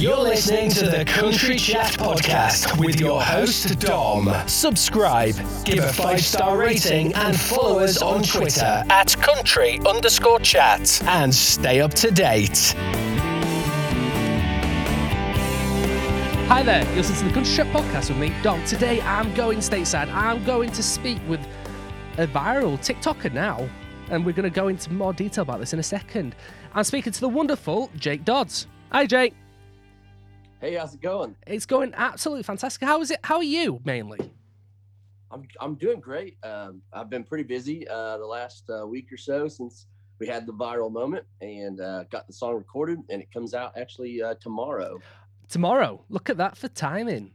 [0.00, 4.32] You're listening to the Country Chat Podcast with your host, Dom.
[4.48, 5.34] Subscribe,
[5.66, 11.02] give a five star rating, and follow us on Twitter at country underscore chat.
[11.06, 12.74] And stay up to date.
[16.48, 18.64] Hi there, you're listening to the Country Chat Podcast with me, Dom.
[18.64, 20.10] Today I'm going stateside.
[20.14, 21.46] I'm going to speak with
[22.16, 23.68] a viral TikToker now,
[24.08, 26.34] and we're going to go into more detail about this in a second.
[26.72, 28.66] I'm speaking to the wonderful Jake Dodds.
[28.92, 29.34] Hi, Jake.
[30.60, 31.36] Hey, how's it going?
[31.46, 32.82] It's going absolutely fantastic.
[32.86, 33.20] How is it?
[33.24, 34.18] How are you mainly?
[35.30, 36.36] I'm I'm doing great.
[36.42, 39.86] Um, I've been pretty busy uh, the last uh, week or so since
[40.18, 43.72] we had the viral moment and uh, got the song recorded, and it comes out
[43.78, 45.00] actually uh, tomorrow.
[45.48, 46.04] Tomorrow.
[46.10, 47.32] Look at that for timing.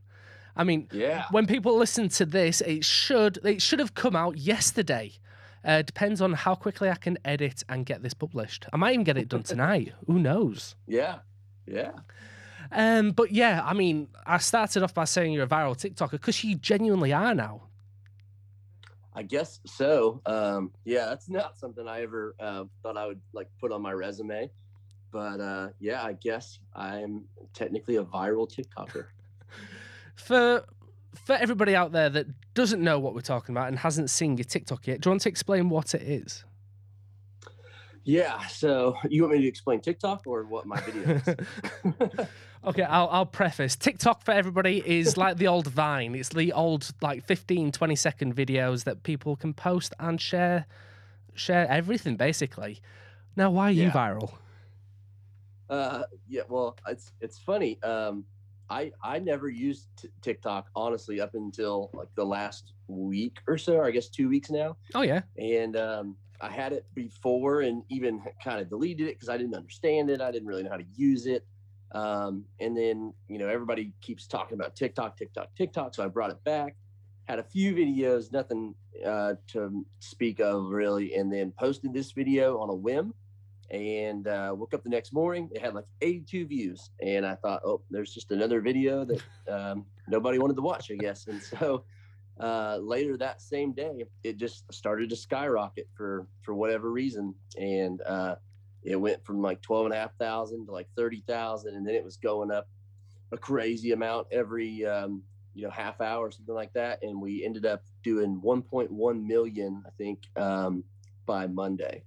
[0.55, 1.25] I mean, Yeah.
[1.31, 5.13] when people listen to this, it should it should have come out yesterday.
[5.63, 8.67] Uh, depends on how quickly I can edit and get this published.
[8.71, 9.93] I might even get it done tonight.
[10.05, 10.75] Who knows?
[10.85, 11.19] Yeah,
[11.65, 11.91] yeah.
[12.75, 16.43] Um, but yeah, I mean, I started off by saying you're a viral TikToker because
[16.43, 17.63] you genuinely are now.
[19.15, 20.21] I guess so.
[20.25, 23.93] Um, yeah, that's not something I ever uh, thought I would like put on my
[23.93, 24.51] resume,
[25.11, 27.23] but uh, yeah, I guess I'm
[27.53, 29.05] technically a viral TikToker.
[30.15, 30.63] For
[31.25, 34.45] for everybody out there that doesn't know what we're talking about and hasn't seen your
[34.45, 36.45] TikTok yet, do you want to explain what it is?
[38.05, 38.45] Yeah.
[38.47, 42.27] So you want me to explain TikTok or what my video is?
[42.65, 43.75] Okay, I'll, I'll preface.
[43.75, 46.15] TikTok for everybody is like the old Vine.
[46.15, 50.65] It's the old like 15, 20 second videos that people can post and share
[51.33, 52.79] share everything basically.
[53.35, 54.31] Now, why are you viral?
[55.69, 57.81] Uh, yeah, well, it's it's funny.
[57.83, 58.23] Um,
[58.69, 63.75] I I never used t- TikTok honestly up until like the last week or so,
[63.75, 64.77] or I guess two weeks now.
[64.93, 65.21] Oh yeah.
[65.37, 69.55] And um, I had it before and even kind of deleted it because I didn't
[69.55, 70.21] understand it.
[70.21, 71.45] I didn't really know how to use it.
[71.95, 76.29] Um, and then you know everybody keeps talking about TikTok, TikTok, TikTok, so I brought
[76.29, 76.75] it back.
[77.23, 82.59] Had a few videos, nothing uh, to speak of really, and then posted this video
[82.59, 83.13] on a whim
[83.71, 85.49] and uh, woke up the next morning.
[85.53, 89.85] It had like 82 views, and I thought, oh, there's just another video that um,
[90.09, 91.27] nobody wanted to watch, I guess.
[91.27, 91.85] And so
[92.41, 98.01] uh, later that same day, it just started to skyrocket for for whatever reason, and
[98.01, 98.35] uh,
[98.85, 102.03] it went from like 12 and a half thousand to like 30,000, and then it
[102.03, 102.67] was going up
[103.31, 105.23] a crazy amount every um,
[105.53, 109.83] you know half hour, or something like that, and we ended up doing 1.1 million,
[109.85, 110.83] I think, um,
[111.25, 112.03] by Monday.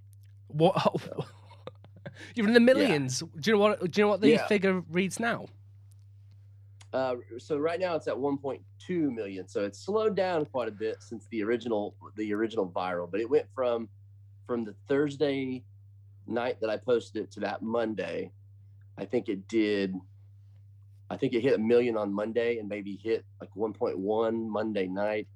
[0.49, 0.75] What?
[2.35, 3.21] You're in the millions.
[3.21, 3.91] Do you know what?
[3.91, 4.47] Do you know what the Yeah.
[4.47, 5.47] figure reads now?
[6.93, 9.47] Uh, so right now it's at 1.2 million.
[9.47, 13.11] So it's slowed down quite a bit since the original the original viral.
[13.11, 13.89] But it went from
[14.47, 15.63] from the Thursday
[16.29, 18.33] night that I posted it to that Monday.
[18.97, 19.95] I think it did.
[21.11, 25.27] I think it hit a million on Monday and maybe hit like 1.1 Monday night,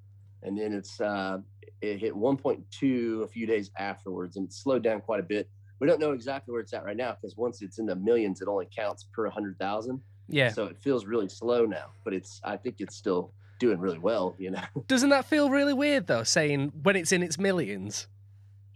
[0.43, 1.39] and then it's uh,
[1.81, 5.49] it hit 1.2 a few days afterwards, and it slowed down quite a bit.
[5.79, 8.41] We don't know exactly where it's at right now because once it's in the millions,
[8.41, 10.51] it only counts per 100,000 Yeah.
[10.51, 14.37] so it feels really slow now but it's i think it's still doing really well
[14.39, 16.23] you know Doesn't that feel really weird though?
[16.23, 18.07] Saying when it's in its millions.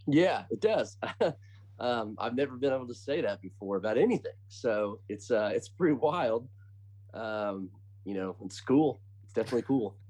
[0.09, 0.97] yeah it does
[1.81, 5.69] um, i've never been able to say that before about anything so it's uh it's
[5.69, 6.49] pretty wild
[7.15, 7.71] um
[8.05, 9.97] you know it's cool it's definitely cool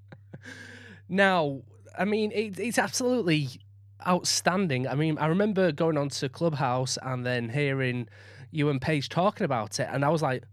[1.09, 1.63] Now,
[1.99, 3.49] I mean, it, it's absolutely
[4.07, 4.89] outstanding.
[4.89, 8.09] I mean, I remember going on to Clubhouse and then hearing
[8.51, 10.45] you and Paige talking about it, and I was like,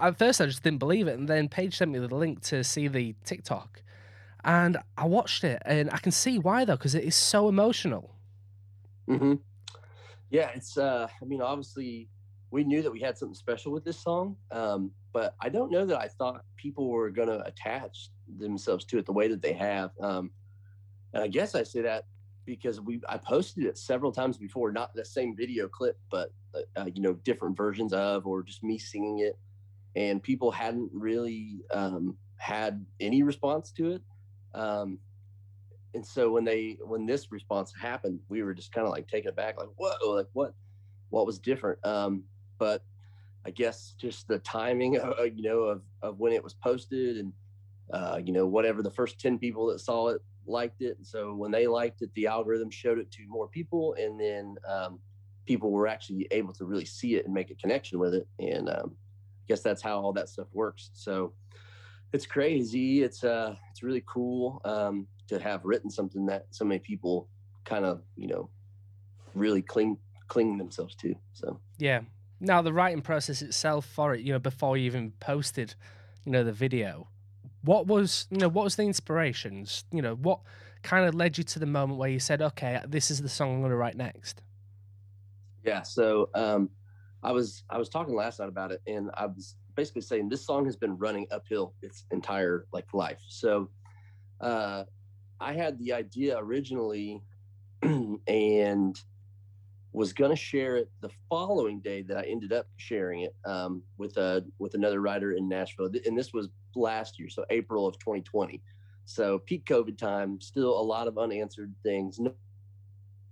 [0.00, 2.64] at first I just didn't believe it, and then Paige sent me the link to
[2.64, 3.82] see the TikTok,
[4.44, 8.14] and I watched it, and I can see why though, because it is so emotional.
[9.08, 9.34] hmm
[10.30, 12.08] yeah it's uh i mean obviously
[12.50, 15.86] we knew that we had something special with this song um but i don't know
[15.86, 19.52] that i thought people were going to attach themselves to it the way that they
[19.52, 20.30] have um
[21.12, 22.04] and i guess i say that
[22.44, 26.80] because we i posted it several times before not the same video clip but uh,
[26.80, 29.36] uh, you know different versions of or just me singing it
[29.94, 34.02] and people hadn't really um had any response to it
[34.54, 34.98] um
[35.96, 39.30] and so when they when this response happened we were just kind of like taken
[39.30, 40.54] aback like whoa like what
[41.08, 41.84] what was different?
[41.84, 42.22] Um
[42.58, 42.84] but
[43.44, 47.32] i guess just the timing uh, you know of, of when it was posted and
[47.92, 50.96] uh you know whatever the first 10 people that saw it liked it.
[50.96, 54.56] And so when they liked it the algorithm showed it to more people and then
[54.68, 54.98] um
[55.46, 58.28] people were actually able to really see it and make a connection with it.
[58.38, 60.90] And um i guess that's how all that stuff works.
[60.92, 61.32] So
[62.12, 63.02] it's crazy.
[63.02, 64.60] It's uh it's really cool.
[64.64, 67.28] Um to have written something that so many people
[67.64, 68.48] kind of you know
[69.34, 72.00] really cling cling themselves to so Yeah,
[72.40, 75.74] Now the writing process itself for it, you know, before you even posted,
[76.24, 77.08] you know, the video,
[77.62, 79.84] what was, you know, what was the inspirations?
[79.92, 80.40] You know, what
[80.82, 83.54] kind of led you to the moment where you said, okay, this is the song
[83.54, 84.42] I'm going to write next?
[85.64, 85.82] Yeah.
[85.82, 86.70] So um,
[87.22, 90.46] I was I was talking last night about it, and I was basically saying this
[90.46, 93.20] song has been running uphill its entire like life.
[93.28, 93.68] So
[94.40, 94.84] uh,
[95.40, 97.22] I had the idea originally,
[97.82, 99.00] and
[99.92, 103.82] was going to share it the following day that I ended up sharing it um,
[103.96, 107.98] with a with another writer in Nashville, and this was last year, so April of
[107.98, 108.62] 2020.
[109.06, 112.18] So peak COVID time, still a lot of unanswered things.
[112.18, 112.34] No,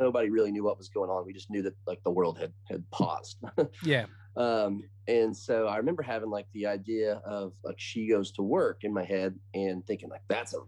[0.01, 1.27] nobody really knew what was going on.
[1.27, 3.39] We just knew that like the world had had paused.
[3.83, 4.07] yeah.
[4.37, 8.85] Um, and so I remember having like the idea of like she goes to work
[8.85, 10.59] in my head and thinking like that's a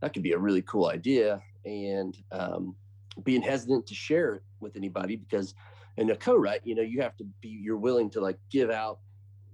[0.00, 2.74] that could be a really cool idea and um,
[3.22, 5.54] being hesitant to share it with anybody because
[5.96, 9.00] in a co-write you know you have to be you're willing to like give out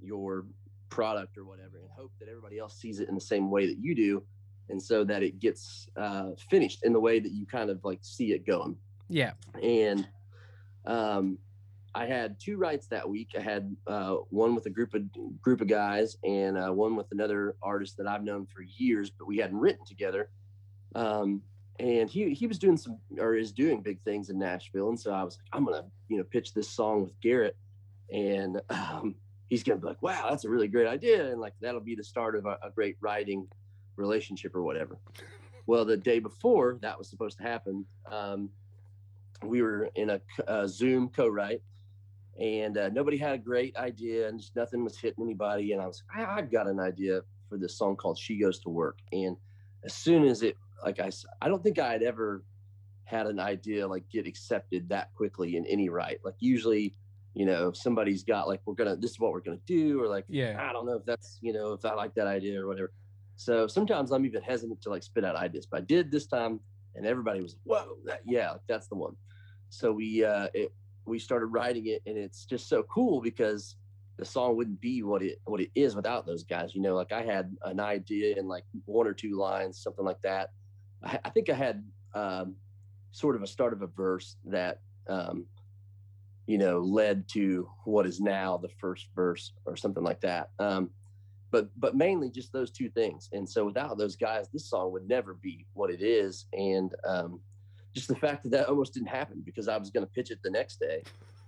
[0.01, 0.47] your
[0.89, 3.79] product or whatever and hope that everybody else sees it in the same way that
[3.79, 4.23] you do
[4.69, 7.99] and so that it gets uh, finished in the way that you kind of like
[8.03, 8.77] see it going.
[9.09, 9.33] Yeah.
[9.63, 10.07] And
[10.85, 11.39] um,
[11.97, 13.31] I had two writes that week.
[13.39, 15.03] I had uh, one with a group of
[15.41, 19.27] group of guys, and uh, one with another artist that I've known for years, but
[19.27, 20.29] we hadn't written together.
[20.95, 21.41] Um,
[21.79, 25.11] and he he was doing some or is doing big things in Nashville, and so
[25.11, 27.57] I was like, I'm gonna you know pitch this song with Garrett,
[28.13, 29.15] and um,
[29.49, 32.05] he's gonna be like, wow, that's a really great idea, and like that'll be the
[32.05, 33.49] start of a, a great writing
[33.97, 34.99] relationship or whatever.
[35.65, 38.51] Well, the day before that was supposed to happen, um,
[39.43, 41.63] we were in a, a Zoom co-write
[42.41, 45.87] and uh, nobody had a great idea and just nothing was hitting anybody and i
[45.87, 49.37] was I, i've got an idea for this song called she goes to work and
[49.85, 51.11] as soon as it like i
[51.41, 52.44] i don't think i had ever
[53.05, 56.94] had an idea like get accepted that quickly in any right like usually
[57.35, 60.25] you know somebody's got like we're gonna this is what we're gonna do or like
[60.29, 60.56] yeah.
[60.59, 62.93] I don't know if that's you know if i like that idea or whatever.
[63.37, 66.61] So sometimes i'm even hesitant to like spit out ideas but i did this time
[66.94, 69.15] and everybody was whoa that, yeah that's the one.
[69.69, 70.73] So we uh it,
[71.06, 73.76] we started writing it and it's just so cool because
[74.19, 76.94] the song wouldn't be what it what it is without those guys you know?
[76.94, 80.50] Like i had an idea in like one or two lines something like that.
[81.03, 82.56] I, I think i had um,
[83.11, 85.47] sort of a start of a verse that um,
[86.47, 90.50] you know led to what is now the first verse or something like that.
[90.59, 90.91] Um,
[91.50, 93.29] but but mainly just those two things.
[93.32, 96.47] And so without those guys this song would never be what it is.
[96.52, 97.41] And um,
[97.97, 100.39] just the fact that that almost didn't happen because I was going to pitch it
[100.45, 101.03] the next day,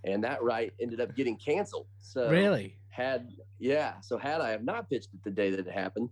[0.05, 1.87] and that write ended up getting canceled.
[2.01, 4.01] So really had yeah.
[4.01, 6.11] So had I have not pitched it the day that it happened,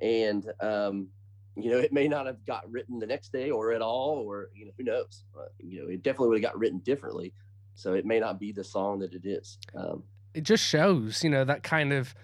[0.00, 1.08] and um,
[1.56, 4.48] you know, it may not have got written the next day or at all, or
[4.54, 5.24] you know, who knows?
[5.34, 7.32] But, you know, it definitely would have got written differently.
[7.76, 9.58] So it may not be the song that it is.
[9.74, 10.02] Um,
[10.32, 12.14] it just shows, you know, that kind of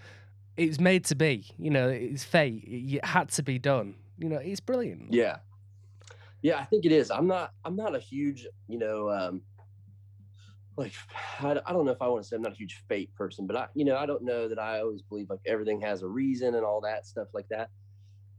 [0.56, 1.46] it's made to be.
[1.58, 2.64] You know, it's fate.
[2.66, 3.94] It had to be done.
[4.18, 5.12] You know, it's brilliant.
[5.12, 5.36] Yeah,
[6.42, 7.10] yeah, I think it is.
[7.10, 7.52] I'm not.
[7.64, 9.42] I'm not a huge, you know, um,
[10.76, 10.92] like
[11.40, 13.46] I, I don't know if I want to say I'm not a huge fate person,
[13.46, 16.08] but I, you know, I don't know that I always believe like everything has a
[16.08, 17.68] reason and all that stuff like that.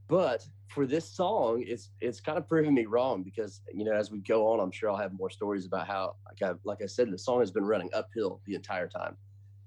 [0.07, 4.11] But for this song, it's it's kind of proving me wrong because you know as
[4.11, 6.87] we go on, I'm sure I'll have more stories about how like I like I
[6.87, 9.15] said, the song has been running uphill the entire time,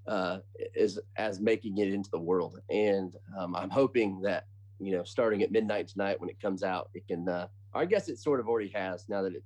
[0.06, 0.38] uh,
[0.78, 4.44] as as making it into the world, and um, I'm hoping that
[4.84, 8.08] you know starting at midnight tonight when it comes out, it can uh, I guess
[8.08, 9.42] it sort of already has now that it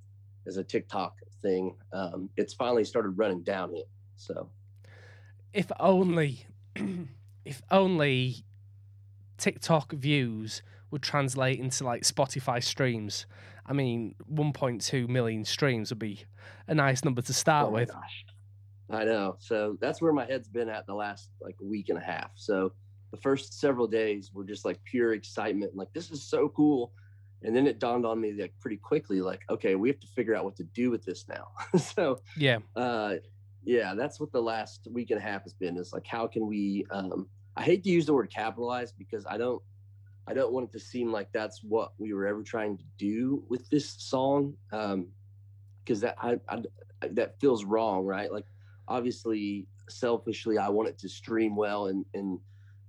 [0.46, 1.76] is a TikTok thing.
[1.92, 3.88] Um, it's finally started running downhill.
[4.16, 4.50] So,
[5.52, 6.46] if only,
[7.44, 8.44] if only
[9.38, 13.26] TikTok views would translate into like Spotify streams.
[13.66, 16.24] I mean, 1.2 million streams would be
[16.66, 17.92] a nice number to start oh with.
[17.92, 18.24] Gosh.
[18.90, 19.36] I know.
[19.38, 22.30] So that's where my head's been at the last like week and a half.
[22.36, 22.72] So
[23.10, 25.74] the first several days were just like pure excitement.
[25.74, 26.92] Like this is so cool.
[27.42, 30.34] And then it dawned on me like pretty quickly like okay we have to figure
[30.34, 31.48] out what to do with this now.
[31.78, 32.58] So yeah.
[32.74, 33.14] uh
[33.64, 36.46] yeah that's what the last week and a half has been is like how can
[36.46, 39.60] we um i hate to use the word capitalize because i don't
[40.26, 43.42] i don't want it to seem like that's what we were ever trying to do
[43.48, 45.08] with this song um
[45.84, 46.62] because that I, I
[47.12, 48.32] that feels wrong right?
[48.32, 48.46] Like
[48.88, 52.38] obviously selfishly i want it to stream well and and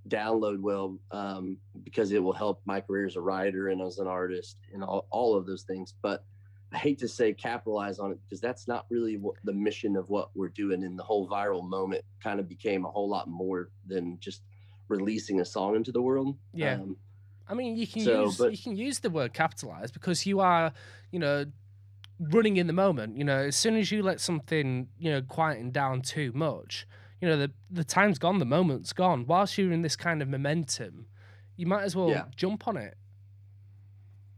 [0.10, 4.08] download well um, because it will help my career as a writer and as an
[4.08, 5.94] artist and all, all of those things.
[6.02, 6.24] But
[6.72, 10.10] I hate to say capitalize on it because that's not really what the mission of
[10.10, 10.84] what we're doing.
[10.84, 14.42] And the whole viral moment kind of became a whole lot more than just
[14.88, 16.36] releasing a song into the world.
[16.54, 16.76] Yeah.
[16.76, 16.98] Um,
[17.48, 20.40] I mean, you can so, use but, you can use the word capitalize because you
[20.40, 20.72] are,
[21.12, 21.46] you know,
[22.20, 23.18] running in the moment.
[23.18, 26.86] You know, as soon as you let something, you know, quieten down too much,
[27.22, 29.26] you know the the time's gone, the moment's gone.
[29.26, 31.08] Whilst you're in this kind of momentum,
[31.58, 32.26] you might as well Yeah.
[32.36, 32.98] jump on it.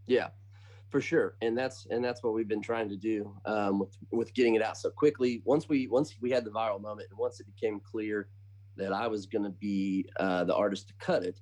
[0.08, 0.30] Yeah,
[0.90, 4.34] for sure, and that's and that's what we've been trying to do um, with with
[4.34, 5.42] getting it out so quickly.
[5.46, 8.30] Once we once we had the viral moment, and once it became clear
[8.78, 11.40] that I was going to be uh, the artist to cut it,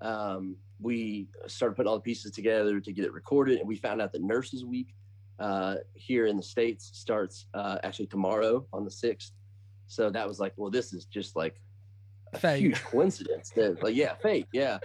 [0.00, 4.00] um, we started putting all the pieces together to get it recorded, and we found
[4.00, 4.94] out that Nurses Week
[5.38, 9.32] uh, here in the states starts uh, actually tomorrow on the sixth.
[9.86, 11.60] So that was like, well, this is just like
[12.32, 12.60] a Fate.
[12.60, 13.50] huge coincidence.
[13.50, 14.78] That like, yeah, fate, yeah.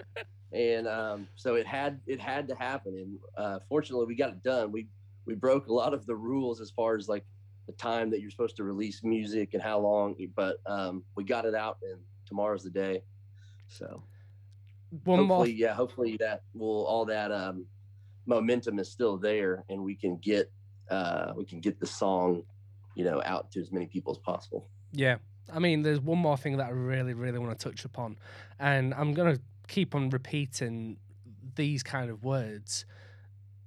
[0.54, 2.94] And um, so it had it had to happen.
[2.96, 4.72] And uh, fortunately we got it done.
[4.72, 4.88] We
[5.26, 7.26] we broke a lot of the rules as far as like
[7.68, 11.46] the time that you're supposed to release music and how long but um, we got
[11.46, 13.04] it out and tomorrow's the day.
[13.68, 14.04] So
[15.06, 15.38] One more.
[15.38, 17.66] hopefully yeah hopefully that will all that um,
[18.26, 20.52] momentum is still there and we can get
[20.90, 22.44] uh, we can get the song
[22.96, 25.18] you know out to as many people as possible Yeah.
[25.52, 28.18] I mean, there's one more thing that I really, really want to touch upon.
[28.60, 30.98] And I'm going to keep on repeating
[31.56, 32.86] these kind of words.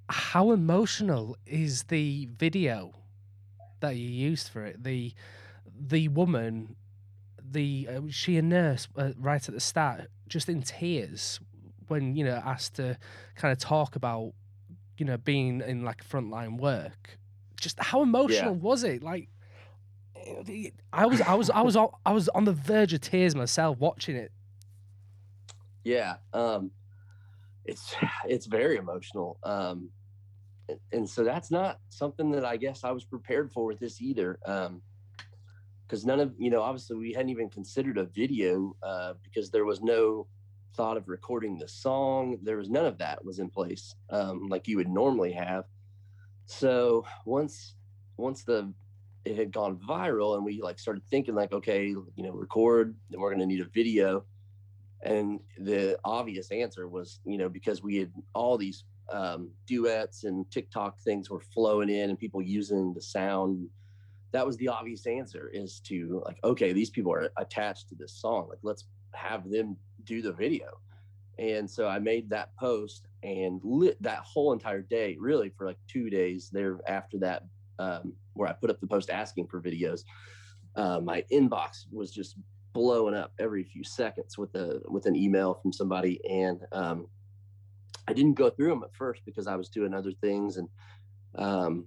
[0.09, 2.93] How emotional is the video
[3.81, 4.83] that you used for it?
[4.83, 5.13] The
[5.79, 6.77] the woman,
[7.43, 11.41] the uh, she a nurse uh, right at the start, just in tears
[11.89, 12.99] when you know asked to
[13.37, 14.33] kind of talk about
[14.99, 17.19] you know being in like frontline work.
[17.59, 19.03] Just how emotional was it?
[19.03, 19.29] Like
[20.93, 23.79] I was, I was, I was, on, I was on the verge of tears myself
[23.79, 24.33] watching it.
[25.85, 26.71] yeah um
[27.65, 27.95] it's
[28.27, 29.91] it's very emotional um
[30.93, 34.39] and, so that's not something that i guess i was prepared for with this either
[34.47, 34.81] um
[35.87, 39.67] because none of you know obviously we hadn't even considered a video uh because there
[39.67, 40.27] was no
[40.75, 44.67] thought of recording the song there was none of that was in place um like
[44.67, 45.65] you would normally have
[46.47, 47.75] so once
[48.17, 48.73] once the
[49.25, 53.21] it had gone viral and we like started thinking like okay you know record then
[53.21, 54.25] we're going to need a video.
[55.03, 60.51] And the obvious answer was you know because we had all these um, duets and
[60.51, 63.69] tiktok things were flowing in and people using the sound.
[64.33, 68.13] That was the obvious answer is to like okay these people are attached to this
[68.13, 70.79] song like let's have them do the video.
[71.39, 75.79] And so i made that post and lit that whole entire day really for like
[75.89, 77.45] two days there after that
[77.79, 80.03] um, where i put up the post asking for videos
[80.77, 82.37] uh, my inbox was just
[82.73, 86.21] blowing up every few seconds with a with an email from somebody.
[86.29, 87.07] And um,
[88.07, 90.59] i didn't go through them at first because i was doing other things.
[90.59, 90.69] And
[91.37, 91.87] um,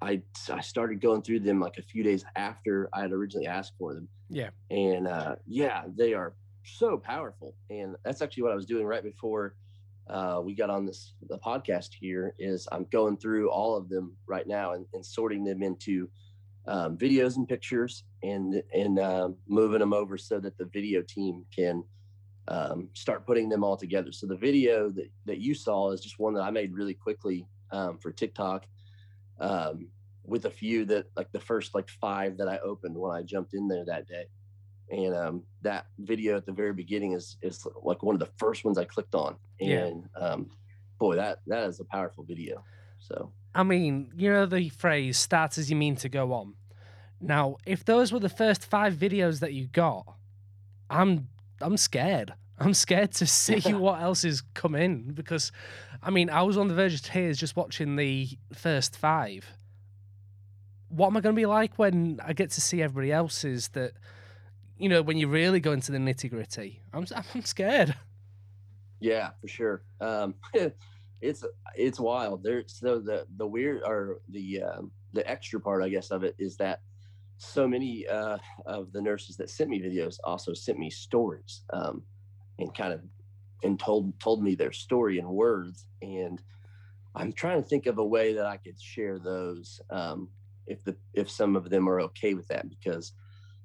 [0.00, 3.74] I, I started going through them like a few days after i had originally asked
[3.78, 4.08] for them.
[4.30, 4.50] Yeah.
[4.70, 7.54] and uh, yeah they are so powerful.
[7.68, 9.56] And that's actually what i was doing right before
[10.08, 14.14] uh, we got on this the podcast here is i'm going through all of them
[14.26, 16.08] right now and, and sorting them into
[16.66, 21.44] um, videos and pictures and and um, moving them over so that the video team
[21.54, 21.84] can
[22.48, 24.12] um, start putting them all together.
[24.12, 27.46] So the video that, that you saw is just one that I made really quickly
[27.70, 28.66] um, for TikTok
[29.40, 29.88] um,
[30.24, 33.54] with a few that like the first like five that I opened when I jumped
[33.54, 34.26] in there that day.
[34.90, 38.64] And um, that video at the very beginning is is like one of the first
[38.64, 39.36] ones I clicked on.
[39.58, 39.86] Yeah.
[39.86, 40.50] And um,
[40.98, 42.62] boy, that that is a powerful video.
[42.98, 46.54] So I mean, you know the phrase "start as you mean to go on."
[47.20, 50.04] Now, if those were the first five videos that you got,
[50.90, 51.28] I'm
[51.60, 52.34] I'm scared.
[52.58, 55.50] I'm scared to see what else is coming because,
[56.02, 59.46] I mean, I was on the verge of tears just watching the first five.
[60.88, 63.92] What am I going to be like when I get to see everybody else's that,
[64.78, 66.80] you know, when you really go into the nitty gritty?
[66.92, 67.94] I'm I'm scared.
[69.00, 69.82] Yeah, for sure.
[70.00, 70.34] Um,
[71.20, 71.44] it's
[71.76, 72.42] it's wild.
[72.42, 76.34] There's so the the weird or the um, the extra part, I guess, of it
[76.38, 76.80] is that
[77.38, 82.02] so many uh, of the nurses that sent me videos also sent me stories um,
[82.58, 83.00] and kind of
[83.62, 85.86] and told told me their story in words.
[86.02, 86.40] And
[87.14, 90.28] I'm trying to think of a way that I could share those um,
[90.66, 93.12] if the if some of them are okay with that because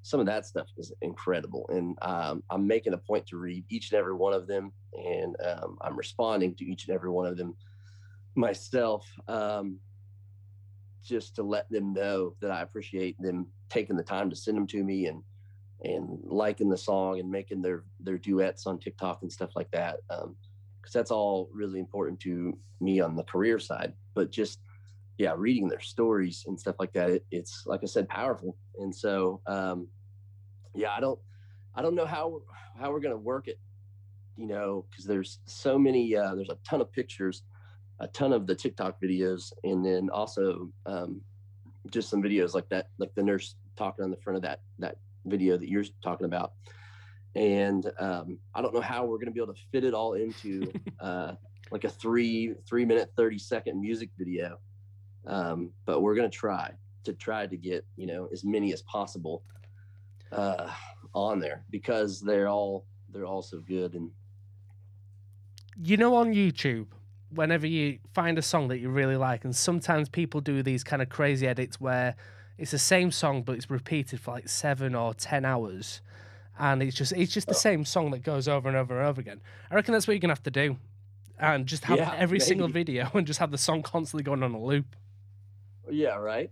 [0.01, 3.91] some of that stuff is incredible and um, i'm making a point to read each
[3.91, 7.37] and every one of them and um, i'm responding to each and every one of
[7.37, 7.55] them
[8.35, 9.77] myself um,
[11.03, 14.67] just to let them know that i appreciate them taking the time to send them
[14.67, 15.21] to me and
[15.83, 19.97] and liking the song and making their their duets on tiktok and stuff like that
[20.07, 24.59] because that's all really important to me on the career side but just
[25.19, 28.55] yeah, reading their stories and stuff like that, it, it's like I said, powerful.
[28.79, 29.89] And so, um,
[30.73, 31.19] yeah, I don't,
[31.75, 32.41] I don't know how
[32.79, 33.59] how we're gonna work it,
[34.37, 37.43] you know, because there's so many, uh, there's a ton of pictures,
[37.99, 41.19] a ton of the TikTok videos, and then also um,
[41.91, 44.99] just some videos like that, like the nurse talking on the front of that that
[45.25, 46.53] video that you're talking about.
[47.35, 50.13] And um, I don't know how we're going to be able to fit it all
[50.13, 50.71] into
[51.01, 51.33] uh,
[51.71, 54.59] like a three three minute thirty second music video,
[55.25, 56.71] um, but we're going to try
[57.03, 59.43] to try to get you know as many as possible
[60.31, 60.69] uh,
[61.13, 64.11] on there because they're all they're all so good and
[65.81, 66.87] you know on YouTube
[67.31, 71.01] whenever you find a song that you really like and sometimes people do these kind
[71.01, 72.15] of crazy edits where
[72.57, 76.01] it's the same song but it's repeated for like 7 or 10 hours
[76.59, 79.21] and it's just it's just the same song that goes over and over and over
[79.21, 79.39] again.
[79.71, 80.77] I reckon that's what you're going to have to do
[81.39, 84.53] and just have Yeah, every single video and just have the song constantly going on
[84.53, 84.95] a loop.
[85.89, 86.51] Yeah, right.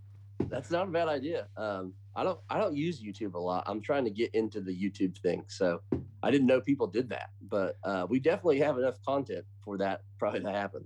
[0.49, 1.47] That's not a bad idea.
[1.57, 3.63] Um, I don't I don't use YouTube a lot.
[3.67, 5.81] I'm trying to get into the YouTube thing, so
[6.23, 7.29] I didn't know people did that.
[7.41, 10.85] But uh, we definitely have enough content for that probably to happen.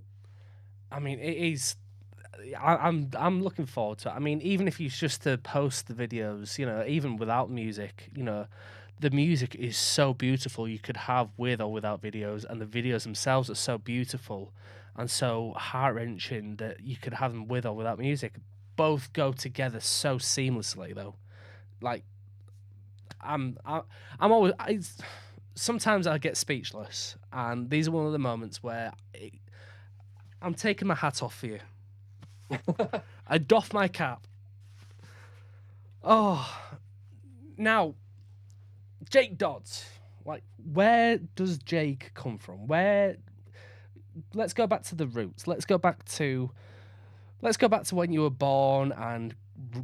[0.90, 1.76] I mean, it is.
[2.58, 4.12] I, I'm I'm looking forward to it.
[4.12, 8.10] I mean, even if you just to post the videos, you know, even without music,
[8.14, 8.46] you know,
[9.00, 10.68] the music is so beautiful.
[10.68, 14.52] You could have with or without videos, and the videos themselves are so beautiful
[14.96, 18.34] and so heart wrenching that you could have them with or without music.
[18.76, 21.14] Both go together so seamlessly, though.
[21.80, 22.04] Like,
[23.20, 23.82] I'm I,
[24.18, 24.52] I'm always.
[24.58, 24.80] I,
[25.54, 28.92] sometimes I get speechless, and these are one of the moments where.
[29.14, 29.34] It,
[30.40, 31.60] I'm taking my hat off for you.
[33.28, 34.26] I doff my cap.
[36.02, 36.60] Oh,
[37.56, 37.94] now,
[39.08, 39.84] Jake Dodds.
[40.24, 42.66] Like, where does Jake come from?
[42.66, 43.16] Where?
[44.34, 45.46] Let's go back to the roots.
[45.46, 46.50] Let's go back to,
[47.40, 49.34] let's go back to when you were born and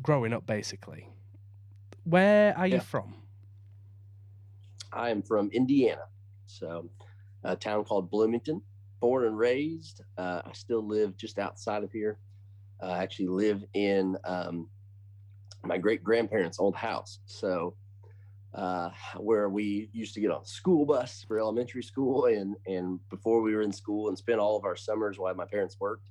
[0.02, 1.08] growing up, basically.
[2.04, 2.80] Where are you Yeah.
[2.80, 3.14] from?
[4.92, 6.06] I am from Indiana,
[6.47, 6.88] so
[7.44, 8.62] a town called Bloomington.
[9.00, 10.00] Born and raised.
[10.16, 12.18] Uh, I still live just outside of here.
[12.80, 14.68] I actually live in um,
[15.62, 17.20] my great grandparents' old house.
[17.26, 17.75] So,
[18.55, 23.43] uh, where we used to get on school bus for elementary school, and and before
[23.43, 26.06] we were in school, and spent all of our summers while my parents worked.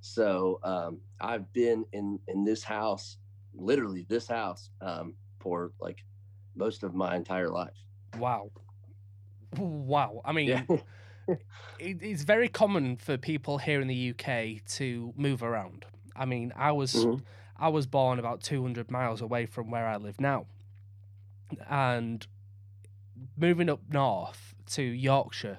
[0.00, 3.18] So um, I've been in in this house,
[3.54, 5.98] literally this house, um, for like
[6.54, 7.76] most of my entire life.
[8.18, 8.50] Wow.
[9.56, 10.20] Wow.
[10.24, 10.62] I mean, Yeah.
[11.78, 15.84] it, it's very common for people here in the UK to move around.
[16.16, 17.22] I mean, I was Mhm.
[17.56, 20.46] I was born about 200 miles away from where I live now.
[21.68, 22.26] And
[23.36, 25.58] moving up north to Yorkshire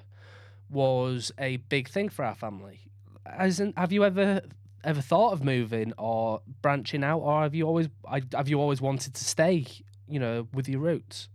[0.68, 2.80] was a big thing for our family.
[3.26, 4.42] Hasn't have you ever
[4.82, 8.80] ever thought of moving or branching out or have you always I- have you always
[8.80, 9.66] wanted to stay,
[10.08, 11.28] you know, with your roots?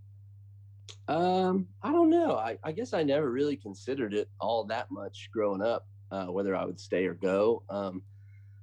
[1.07, 2.35] Um, I don't know.
[2.37, 6.55] I, I guess I never really considered it all that much growing up, uh, whether
[6.55, 7.63] I would stay or go.
[7.69, 8.03] Um,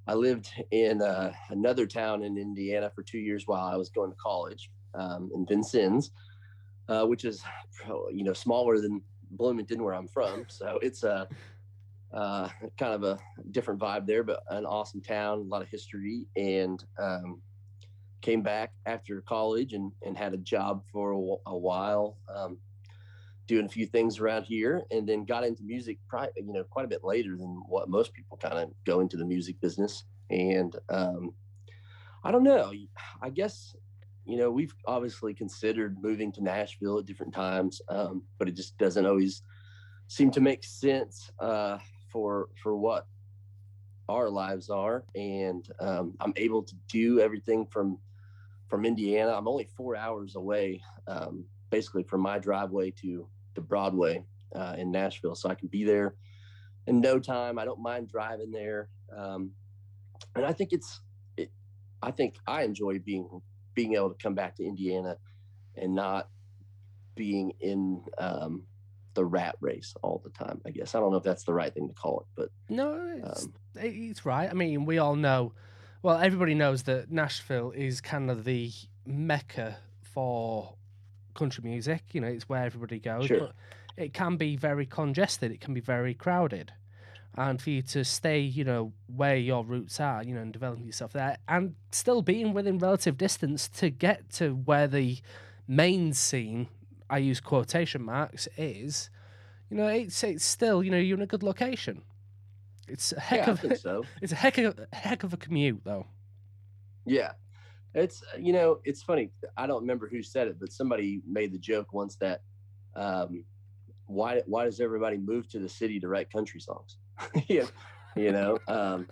[0.06, 4.10] I lived in uh, another town in Indiana for two years while I was going
[4.10, 6.10] to college um, in Vincennes,
[6.88, 7.42] uh, which is,
[8.12, 9.02] you know, smaller than
[9.32, 10.44] Bloomington where I'm from.
[10.48, 11.28] So it's a
[12.12, 13.18] uh, kind of a
[13.50, 17.40] different vibe there, but an awesome town, a lot of history, and um,
[18.20, 22.58] came back after college and, and had a job for a, while, um,
[23.46, 26.84] doing a few things around here, and then got into music, pri- you know, quite
[26.84, 30.04] a bit later than what most people kind of go into the music business.
[30.30, 31.32] And um,
[32.24, 32.72] I don't know.
[33.20, 33.74] I guess
[34.24, 38.76] you know we've obviously considered moving to Nashville at different times, um, but it just
[38.78, 39.42] doesn't always
[40.06, 41.78] seem to make sense uh,
[42.10, 43.06] for for what
[44.08, 45.04] our lives are.
[45.14, 47.98] And um, i'm able to do everything from
[48.68, 49.32] from indiana.
[49.32, 54.90] I'm only four hours away um, basically from my driveway to to broadway uh, in
[54.90, 55.34] nashville.
[55.34, 56.14] So i can be there
[56.86, 57.58] in no time.
[57.58, 58.88] I don't mind driving there.
[59.16, 59.52] Um,
[60.34, 61.00] and i think it's
[61.36, 61.50] it,
[62.02, 63.28] i think i enjoy being
[63.74, 65.16] being able to come back to indiana
[65.76, 66.28] and not
[67.14, 68.62] being in um,
[69.14, 71.74] the rat race all the time i guess i don't know if that's the right
[71.74, 74.48] thing to call it but No, it's, Um, it's right.
[74.50, 75.52] I mean, we all know,
[76.02, 78.70] well, everybody knows that Nashville is kind of the
[79.06, 80.74] mecca for
[81.34, 82.02] country music.
[82.12, 83.38] You know, it's where everybody goes, Sure.
[83.40, 83.54] but
[83.96, 85.50] it can be very congested.
[85.52, 86.72] It can be very crowded.
[87.34, 90.84] And for you to stay, you know, where your roots are, you know, and developing
[90.84, 95.18] yourself there, and still being within relative distance to get to where the
[95.66, 96.68] main scene,
[97.08, 99.08] I use quotation marks, is,
[99.70, 102.02] you know, it's it's still, you know, you're in a good location.
[102.88, 106.06] It's a heck yeah, of so it's a heck of heck of a commute though.
[107.06, 107.32] Yeah.
[107.94, 109.30] It's you know, it's funny.
[109.56, 112.42] I don't remember who said it, but somebody made the joke once that
[112.94, 113.44] um
[114.06, 116.98] why why does everybody move to the city to write country songs?
[117.48, 117.68] you,
[118.16, 119.06] you know, um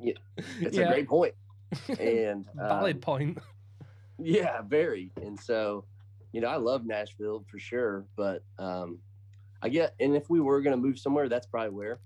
[0.00, 0.14] yeah,
[0.60, 0.84] it's Yeah.
[0.84, 1.34] a great point.
[2.00, 3.38] And Valid um, point.
[4.18, 5.12] Yeah, very.
[5.20, 5.84] And so,
[6.32, 8.98] you know, I love Nashville for sure, but um,
[9.62, 12.00] I get, and if we were going to move somewhere, that's probably where.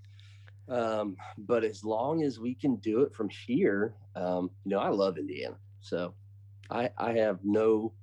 [0.67, 4.89] Um, but as long as we can do it from here, um, you know, I
[4.89, 6.13] love Indiana, so
[6.69, 7.93] I I have no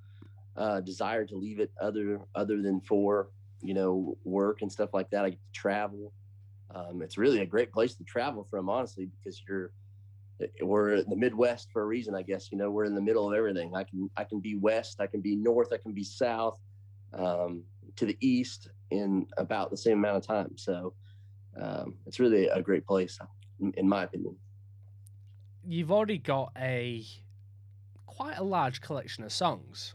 [0.56, 3.30] uh, desire to leave it other other than for
[3.62, 5.24] you know work and stuff like that.
[5.24, 6.12] I get to travel.
[6.74, 9.72] Um, it's really a great place to travel from, honestly, because you're
[10.62, 12.50] we're in the Midwest for a reason, I guess.
[12.50, 13.74] You know, we're in the middle of everything.
[13.74, 16.58] I can I can be west, I can be north, I can be south,
[17.12, 17.62] um,
[17.96, 20.56] to the east in about the same amount of time.
[20.56, 20.94] So
[21.60, 23.18] um, it's really a great place,
[23.60, 24.36] in, in my opinion.
[25.66, 27.04] You've already got a
[28.06, 29.94] quite a large collection of songs.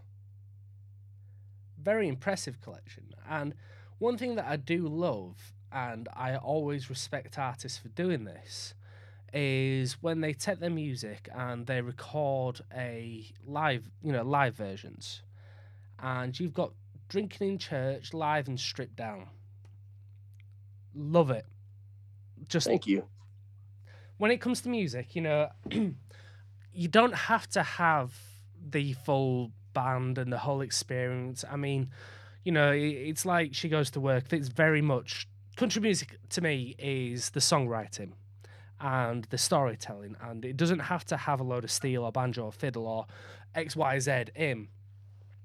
[1.82, 3.14] Very impressive collection.
[3.28, 3.54] And
[3.98, 8.74] one thing that I do love, and I always respect artists for doing this,
[9.34, 15.22] is when they take their music and they record a live, you know, live versions.
[16.00, 16.72] And you've got
[17.10, 19.28] Drinking in Church live and stripped down.
[20.94, 21.46] Love it.
[22.48, 23.06] Just Thank you.
[24.18, 25.50] when it comes to music, you know,
[26.74, 28.14] you don't have to have
[28.70, 31.44] the full band and the whole experience.
[31.50, 31.90] I mean,
[32.44, 34.32] you know, it's like she goes to work.
[34.32, 38.12] It's very much country music to me is the songwriting
[38.80, 42.46] and the storytelling, and it doesn't have to have a load of steel or banjo
[42.46, 43.06] or fiddle or
[43.56, 44.68] X, Y, Z in.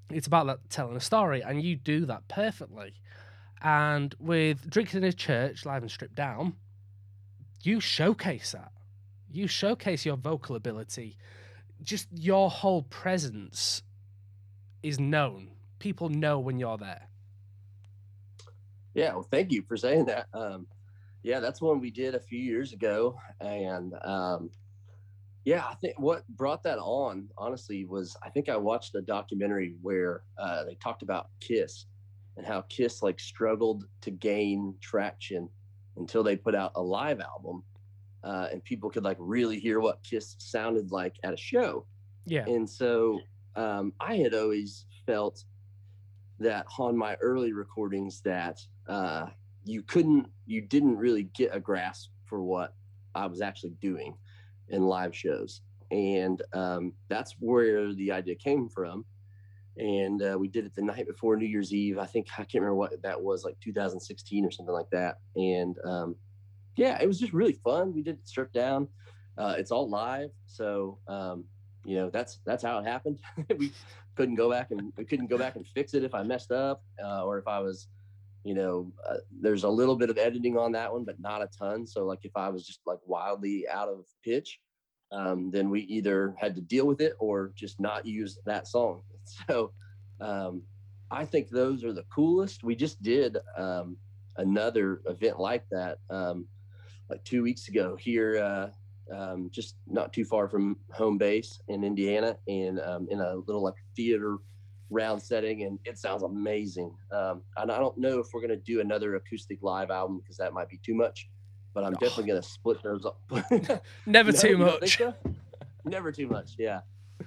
[0.09, 2.93] It's about that telling a story, and you do that perfectly.
[3.61, 6.55] And with Drinking in a Church, live and stripped down,
[7.63, 8.71] you showcase that.
[9.31, 11.17] You showcase your vocal ability.
[11.83, 13.81] Just your whole presence
[14.83, 15.51] is known.
[15.79, 17.07] People know when you're there.
[18.93, 20.27] Yeah, well, thank you for saying that.
[20.33, 20.67] Um,
[21.23, 24.49] yeah, that's one we did a few years ago, and um,
[25.45, 29.75] yeah, I think what brought that on, honestly, was I think I watched a documentary
[29.81, 31.85] where uh, they talked about Kiss
[32.37, 35.47] and how Kiss like struggled to gain traction
[35.97, 37.63] until they put out a live album,
[38.23, 41.85] uh, and people could like really hear what Kiss sounded like at a show.
[42.25, 42.45] Yeah.
[42.45, 43.19] And so
[43.55, 45.43] um, I had always felt
[46.39, 49.27] that on my early recordings that uh,
[49.63, 52.75] you couldn't, you didn't really get a grasp for what
[53.15, 54.15] I was actually doing
[54.69, 55.61] in live shows.
[55.91, 59.05] And um, that's where the idea came from.
[59.77, 61.97] And uh, we did it the night before New Year's Eve.
[61.97, 65.19] I think I can't remember what that was, like 2016 or something like that.
[65.35, 66.15] And um,
[66.75, 67.93] yeah, it was just really fun.
[67.93, 68.87] We did it stripped down.
[69.37, 71.45] Uh, it's all live, so um,
[71.85, 73.17] you know that's that's how it happened.
[73.57, 73.71] we
[74.15, 76.83] couldn't go back and we couldn't go back and fix it if I messed up
[77.03, 77.87] uh, or if I was,
[78.43, 81.49] you know, uh, there's a little bit of editing on that one, but not a
[81.57, 81.85] ton.
[81.85, 84.59] So like if I was just like wildly out of pitch,
[85.11, 89.01] um, then we either had to deal with it or just not use that song.
[89.47, 89.71] So
[90.19, 90.63] um,
[91.11, 92.63] I think those are the coolest.
[92.63, 93.95] We just did um,
[94.37, 96.47] another event like that um,
[97.07, 98.39] like two weeks ago here.
[98.39, 98.69] Uh,
[99.15, 103.61] um, just not too far from home base in Indiana, and um, in a little
[103.61, 104.37] like theater
[104.91, 106.93] round setting, and it sounds amazing.
[107.11, 110.53] Um, and I don't know if we're gonna do another acoustic live album because that
[110.53, 111.29] might be too much,
[111.73, 113.19] but I'm definitely gonna split those up.
[114.05, 114.97] Never No, too you don't think much.
[114.97, 115.13] so?
[115.85, 116.51] Never too much.
[116.59, 116.81] Yeah.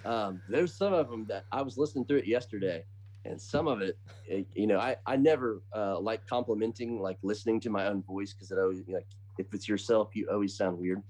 [0.05, 2.85] Um, there's some of them that I was listening through it yesterday,
[3.25, 7.61] and some of it, it you know, I I never uh, like complimenting, like listening
[7.61, 9.07] to my own voice because it always like
[9.39, 11.03] if it's yourself, you always sound weird.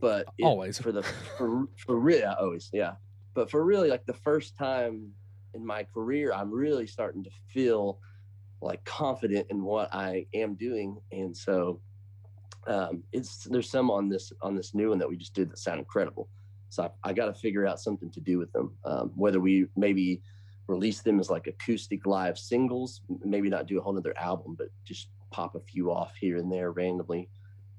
[0.00, 0.78] But it- Always.
[0.78, 1.02] for the
[1.38, 2.92] for for real, always yeah.
[3.34, 5.10] But for really like the first time
[5.54, 7.98] in my career, I'm really starting to feel
[8.60, 11.80] like confident in what I am doing, and so
[12.66, 15.58] um, it's there's some on this on this new one that we just did that
[15.58, 16.28] sound incredible.
[16.68, 18.72] So I, I got to figure out something to do with them.
[18.84, 20.22] Um, whether we maybe
[20.68, 24.68] release them as like acoustic live singles, maybe not do a whole nother album, but
[24.84, 27.28] just pop a few off here and there randomly.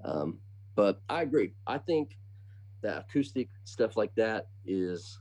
[0.04, 0.38] Um,
[0.76, 1.54] but I agree.
[1.66, 2.18] I think
[2.82, 5.20] that acoustic stuff like that is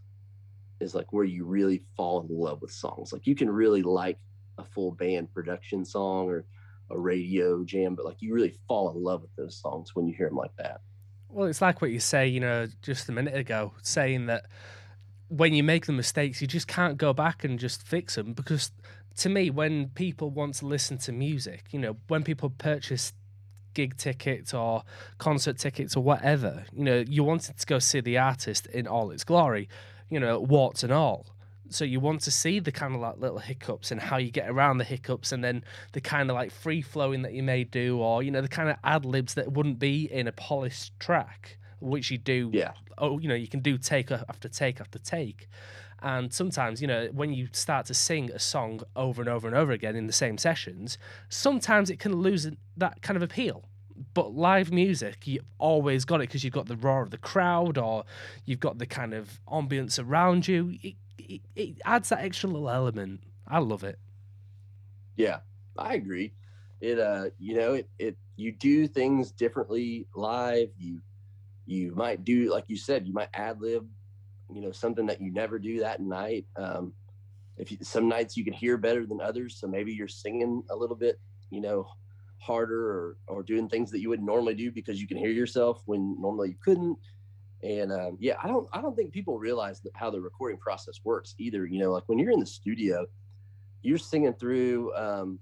[0.82, 3.12] is like where you really fall in love with songs.
[3.12, 4.18] Like you can really like
[4.58, 6.44] a full band production song or
[6.90, 10.14] a radio jam, but like you really fall in love with those songs when you
[10.14, 10.80] hear them like that.
[11.28, 14.46] Well, it's like what you say, you know, just a minute ago, saying that
[15.28, 18.34] when you make the mistakes, you just can't go back and just fix them.
[18.34, 18.70] Because
[19.18, 23.14] to me, when people want to listen to music, you know, when people purchase
[23.72, 24.82] gig tickets or
[25.16, 29.10] concert tickets or whatever, you know, you wanted to go see the artist in all
[29.10, 29.70] its glory,
[30.12, 31.27] you know, warts and all.
[31.70, 34.48] So you want to see the kind of like little hiccups and how you get
[34.51, 37.98] around the hiccups and then the kind of like free flowing that you may do
[37.98, 41.57] or, you know, the kind of ad libs that wouldn't be in a polished track,
[41.81, 42.72] which you do Yeah.
[42.98, 45.48] oh, you know, you can do take after take after take.
[46.03, 49.57] And sometimes, you know, when you start to sing a song over and over and
[49.57, 50.98] over again in the same sessions,
[51.31, 52.46] sometimes it can lose
[52.77, 53.64] that kind of appeal.
[54.14, 57.78] But live music, you always got it because you've got the roar of the crowd
[57.78, 58.04] or
[58.44, 60.78] you've got the kind of ambience around you.
[60.82, 63.20] It, it, it adds that extra little element.
[63.46, 63.98] I love it.
[65.16, 65.40] Yeah,
[65.76, 66.32] I agree.
[66.80, 70.70] It uh, you know, it it you do things differently live.
[70.78, 71.00] You
[71.66, 73.86] you might do like you said, you might ad lib,
[74.52, 76.46] you know, something that you never do that night.
[76.56, 76.92] Um,
[77.56, 80.76] if you, some nights you can hear better than others, so maybe you're singing a
[80.76, 81.86] little bit, you know,
[82.42, 85.83] harder or or doing things that you wouldn't normally do because you can hear yourself
[85.87, 86.98] when normally you couldn't.
[87.62, 91.00] And um, yeah, I don't I don't think people realize that how the recording process
[91.05, 91.66] works either.
[91.66, 93.07] You know, like when you're in the studio,
[93.83, 95.38] you're singing through um,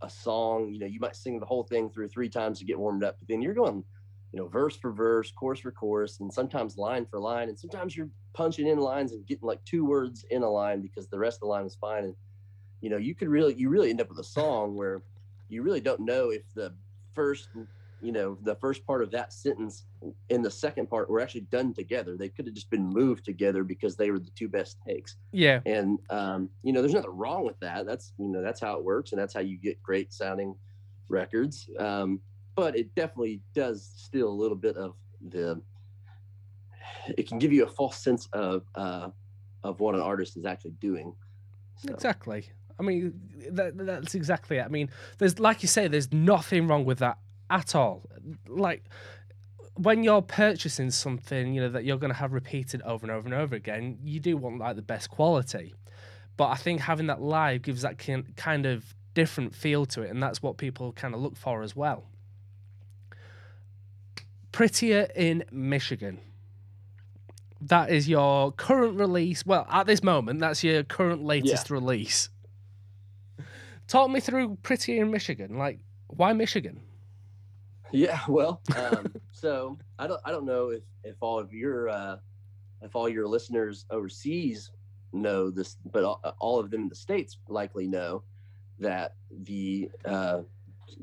[0.00, 0.72] a song.
[0.72, 3.16] You know, you might sing the whole thing through three times to get warmed up,
[3.18, 3.84] but then you're going
[4.32, 7.50] you know, verse for verse, chorus for chorus, and sometimes line for line.
[7.50, 11.06] And sometimes you're punching in lines and getting like two words in a line because
[11.08, 12.04] the rest of the line is fine.
[12.04, 12.14] And,
[12.80, 15.02] you know, you could really, you really end up with a song where
[15.52, 16.74] you really don't know if the
[17.14, 17.48] first,
[18.00, 19.84] you know, the first part of that sentence
[20.30, 22.16] and the second part were actually done together.
[22.16, 25.16] They could have just been moved together because they were the two best takes.
[25.30, 25.60] Yeah.
[25.66, 27.86] And, um, you know, there's nothing wrong with that.
[27.86, 29.12] That's, you know, that's how it works.
[29.12, 30.54] And that's how you get great sounding
[31.08, 31.68] records.
[31.78, 32.20] Um,
[32.54, 34.94] but it definitely does steal a little bit of
[35.28, 35.60] the
[37.16, 39.08] it can give you a false sense of uh,
[39.62, 41.14] of what an artist is actually doing
[41.76, 41.92] so.
[41.92, 42.48] exactly
[42.82, 43.12] i mean
[43.50, 47.18] that, that's exactly it i mean there's like you say there's nothing wrong with that
[47.50, 48.08] at all
[48.48, 48.84] like
[49.74, 53.26] when you're purchasing something you know that you're going to have repeated over and over
[53.26, 55.74] and over again you do want like the best quality
[56.36, 57.98] but i think having that live gives that
[58.36, 61.76] kind of different feel to it and that's what people kind of look for as
[61.76, 62.06] well
[64.52, 66.20] Prettier in Michigan.
[67.62, 69.46] That is your current release.
[69.46, 71.74] Well, at this moment, that's your current latest yeah.
[71.74, 72.28] release.
[73.92, 75.58] Talk me through Pretty in Michigan.
[75.58, 76.80] Like, why Michigan?
[77.90, 82.16] Yeah, well, um, so I don't, I don't know if, if all of your, uh,
[82.80, 84.70] if all your listeners overseas
[85.12, 88.22] know this, but all, all of them in the states likely know
[88.78, 90.40] that the uh,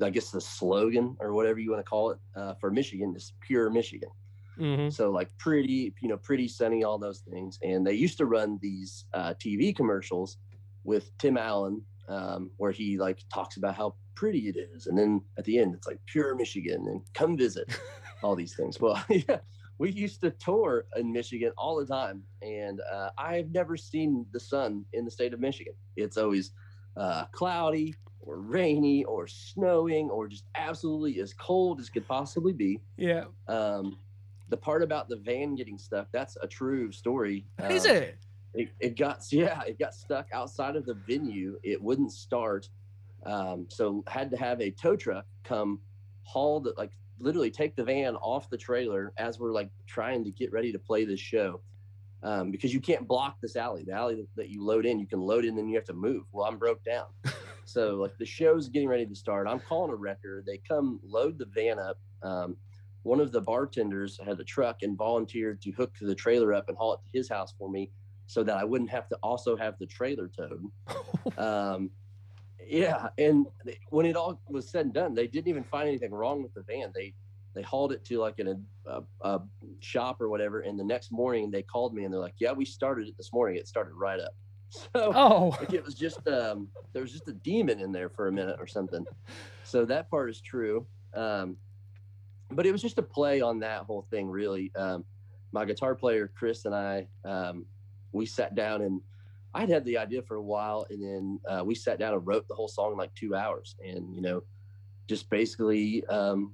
[0.02, 3.34] I guess the slogan or whatever you want to call it uh, for Michigan is
[3.40, 4.10] pure Michigan.
[4.58, 4.90] Mm-hmm.
[4.90, 7.60] So like pretty, you know, pretty sunny, all those things.
[7.62, 10.38] And they used to run these uh, TV commercials
[10.84, 15.22] with Tim Allen, um, where he like talks about how pretty it is, and then
[15.38, 17.80] at the end it's like pure Michigan and come visit,
[18.24, 18.80] all these things.
[18.80, 19.38] Well, yeah,
[19.78, 24.40] we used to tour in Michigan all the time, and uh, I've never seen the
[24.40, 25.74] sun in the state of Michigan.
[25.96, 26.52] It's always
[26.98, 32.80] uh, cloudy, or rainy or snowing or just absolutely as cold as could possibly be.
[32.98, 33.26] Yeah.
[33.48, 33.98] Um,
[34.50, 37.46] the part about the van getting stuck, that's a true story.
[37.70, 38.18] Is um, it?
[38.54, 38.70] It?
[38.80, 41.58] It got, yeah, it got stuck outside of the venue.
[41.64, 42.70] It wouldn't start.
[43.26, 45.80] Um, so had to have a tow truck come
[46.24, 50.32] haul the, like literally take the van off the trailer as we're like trying to
[50.32, 51.62] get ready to play this show.
[52.22, 53.86] Um, because you can't block this alley.
[53.86, 56.24] The alley that you load in, you can load in, then you have to move.
[56.34, 57.06] Well, I'm broke down.
[57.70, 59.48] So like the show's getting ready to start.
[59.48, 60.44] I'm calling a wrecker.
[60.44, 62.00] They come load the van up.
[62.24, 62.58] Um,
[63.04, 66.78] one of the bartenders had a truck and volunteered to hook the trailer up and
[66.78, 67.92] haul it to his house for me
[68.30, 70.64] so that I wouldn't have to also have the trailer towed.
[71.40, 71.90] um,
[72.64, 73.48] yeah, and
[73.90, 76.62] when it all was said and done, they didn't even find anything wrong with the
[76.62, 76.92] van.
[76.94, 77.16] They
[77.56, 78.48] they hauled it to like in
[78.86, 79.42] a, a, a
[79.80, 82.66] shop or whatever, and the next morning they called me and they're like, "Yeah, we
[82.66, 83.58] started it this morning.
[83.58, 84.36] It started right up."
[84.72, 88.28] So oh, like it was just um, there was just a demon in there for
[88.28, 89.04] a minute or something.
[89.64, 90.86] So that part is true.
[91.16, 91.58] Um,
[92.52, 94.72] but it was just a play on that whole thing, really.
[94.76, 95.04] Um,
[95.52, 97.66] my guitar player Chris and I, um,
[98.12, 99.02] we sat down and
[99.54, 102.48] I'd had the idea for a while, and then uh, we sat down and wrote
[102.48, 104.44] the whole song in like two hours, and you know,
[105.08, 106.54] just basically um,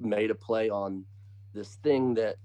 [0.00, 1.04] made a play on
[1.52, 2.36] this thing that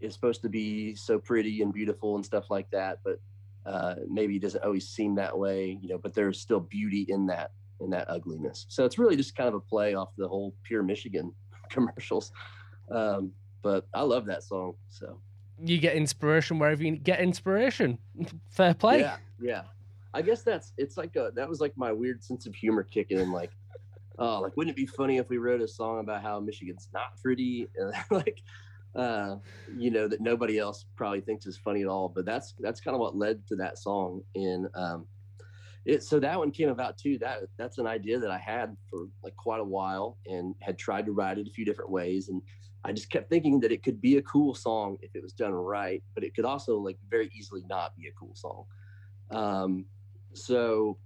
[0.00, 3.20] is supposed to be so pretty and beautiful and stuff like that, but
[3.64, 7.26] uh, maybe it doesn't always seem that way, you know, but there's still beauty in
[7.26, 8.66] that in that ugliness.
[8.68, 11.32] So it's really just kind of a play off the whole pure Michigan
[11.70, 12.32] commercials.
[12.90, 14.74] Um, but I love that song.
[14.90, 15.18] So
[15.62, 17.98] you get inspiration wherever you get inspiration.
[18.50, 19.00] Fair play.
[19.00, 19.62] Yeah, yeah.
[20.12, 23.18] I guess that's it's like a that was like my weird sense of humor kicking
[23.18, 23.32] in.
[23.32, 23.50] Like,
[24.18, 27.20] oh, like wouldn't it be funny if we wrote a song about how Michigan's not
[27.20, 27.68] pretty?
[28.10, 28.40] like,
[28.94, 29.36] uh,
[29.76, 32.08] you know, that nobody else probably thinks is funny at all.
[32.08, 34.22] But that's that's kind of what led to that song.
[34.36, 35.06] And um,
[35.84, 37.18] it so that one came about too.
[37.18, 41.06] That that's an idea that I had for like quite a while and had tried
[41.06, 42.28] to write it a few different ways.
[42.28, 42.40] And
[42.84, 45.52] I just kept thinking that it could be a cool song if it was done
[45.52, 48.64] right, but it could also like very easily not be a cool song.
[49.30, 49.86] Um,
[50.34, 50.98] so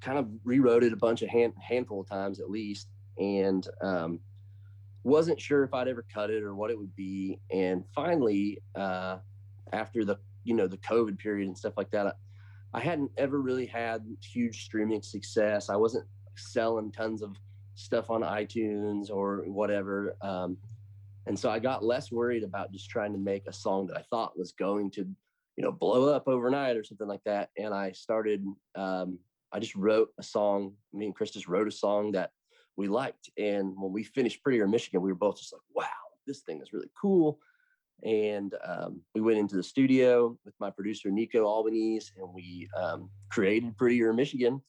[0.00, 4.20] kind of rewrote it a bunch of hand, handful of times at least, and um,
[5.04, 7.40] wasn't sure if I'd ever cut it or what it would be.
[7.50, 9.18] And finally, uh,
[9.72, 12.12] after the you know the COVID period and stuff like that, I,
[12.74, 15.70] I hadn't ever really had huge streaming success.
[15.70, 16.04] I wasn't
[16.36, 17.36] selling tons of
[17.78, 20.16] stuff on iTunes or whatever.
[20.20, 20.58] Um,
[21.26, 24.02] and so I got less worried about just trying to make a song that I
[24.10, 25.06] thought was going to,
[25.56, 27.50] you know, blow up overnight or something like that.
[27.56, 29.18] And I started, um,
[29.52, 30.72] I just wrote a song.
[30.92, 32.30] Me and Chris just wrote a song that
[32.76, 33.30] we liked.
[33.38, 35.86] And when we finished Prettier Michigan, we were both just like, wow,
[36.26, 37.38] this thing is really cool.
[38.04, 43.10] And um, we went into the studio with my producer, Nico Albanese, and we um,
[43.30, 44.62] created Prettier Michigan.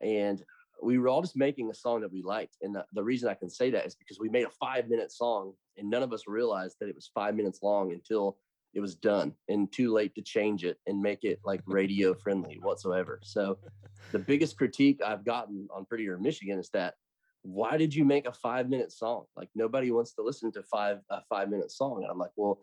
[0.00, 0.42] And
[0.82, 2.56] we were all just making a song that we liked.
[2.62, 5.12] And the, the, reason I can say that is because we made a five minute
[5.12, 8.38] song and none of us realized that it was five minutes long until
[8.74, 12.58] it was done and too late to change it and make it like radio friendly
[12.62, 13.18] whatsoever.
[13.22, 13.58] So
[14.12, 16.94] the biggest critique I've gotten on Prettier Michigan is that
[17.42, 19.24] why did you make a five minute song?
[19.36, 22.02] Like nobody wants to listen to five a five minute song.
[22.02, 22.60] And I'm like, well,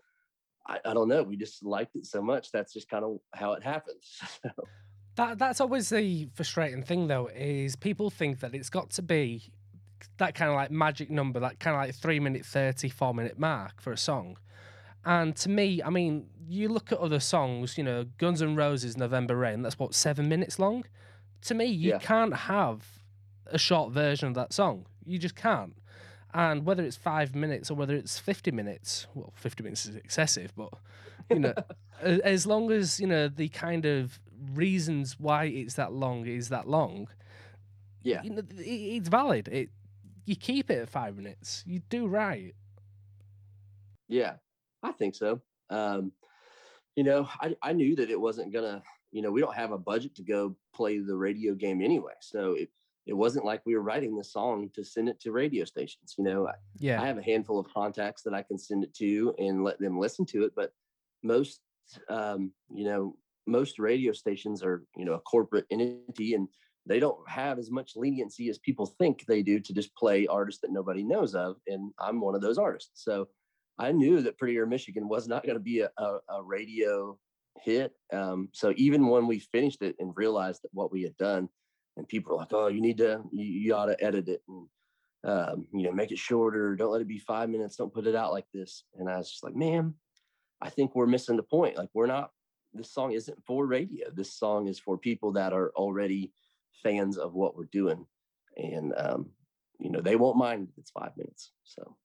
[0.67, 1.23] I, I don't know.
[1.23, 2.51] We just liked it so much.
[2.51, 4.19] That's just kind of how it happens.
[5.15, 9.43] that that's always the frustrating thing though, is people think that it's got to be
[10.17, 13.39] that kind of like magic number, that kind of like three minute thirty, four minute
[13.39, 14.37] mark for a song.
[15.05, 18.97] And to me, I mean, you look at other songs, you know, Guns N' Roses
[18.97, 20.83] November Rain, that's what, seven minutes long?
[21.41, 21.99] To me, you yeah.
[21.99, 22.83] can't have
[23.45, 24.87] a short version of that song.
[25.05, 25.75] You just can't.
[26.33, 30.51] And whether it's five minutes or whether it's 50 minutes, well, 50 minutes is excessive,
[30.55, 30.73] but,
[31.29, 31.53] you know,
[32.01, 34.19] as long as, you know, the kind of
[34.53, 37.07] reasons why it's that long is that long,
[38.03, 39.47] yeah, you know, it's valid.
[39.47, 39.69] It,
[40.25, 41.63] you keep it at five minutes.
[41.65, 42.53] You do right.
[44.07, 44.35] Yeah,
[44.83, 45.41] I think so.
[45.69, 46.11] Um,
[46.95, 48.81] you know, I, I knew that it wasn't gonna,
[49.11, 52.13] you know, we don't have a budget to go play the radio game anyway.
[52.21, 52.69] So it,
[53.05, 56.15] it wasn't like we were writing the song to send it to radio stations.
[56.17, 59.33] You know, yeah, I have a handful of contacts that I can send it to
[59.37, 60.53] and let them listen to it.
[60.55, 60.73] But
[61.23, 61.61] most,
[62.09, 63.15] um, you know,
[63.47, 66.47] most radio stations are, you know, a corporate entity and
[66.87, 70.61] they don't have as much leniency as people think they do to just play artists
[70.61, 71.55] that nobody knows of.
[71.67, 73.03] And I'm one of those artists.
[73.03, 73.27] So
[73.79, 77.17] I knew that Prettier Michigan was not going to be a, a, a, radio
[77.63, 77.93] hit.
[78.13, 81.49] Um, so even when we finished it and realized that what we had done,
[81.97, 84.67] and people were like, "Oh, you need to, you, you ought to edit it and
[85.23, 86.75] um, you know make it shorter.
[86.75, 87.77] Don't let it be five minutes.
[87.77, 89.93] Don't put it out like this." And I was just like, "Man,
[90.61, 91.77] I think we're missing the point.
[91.77, 92.31] Like we're not.
[92.75, 94.09] This song isn't for radio.
[94.13, 96.31] This song is for people that are already
[96.83, 98.05] fans of what we're doing,
[98.57, 99.29] and um,
[99.79, 101.95] you know they won't mind if it's five minutes." So.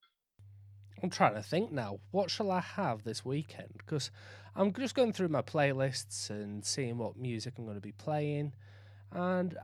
[1.02, 1.98] I'm trying to think now.
[2.10, 3.72] What shall I have this weekend?
[3.78, 4.10] Because
[4.54, 8.52] I'm just going through my playlists and seeing what music I'm going to be playing
[9.12, 9.56] and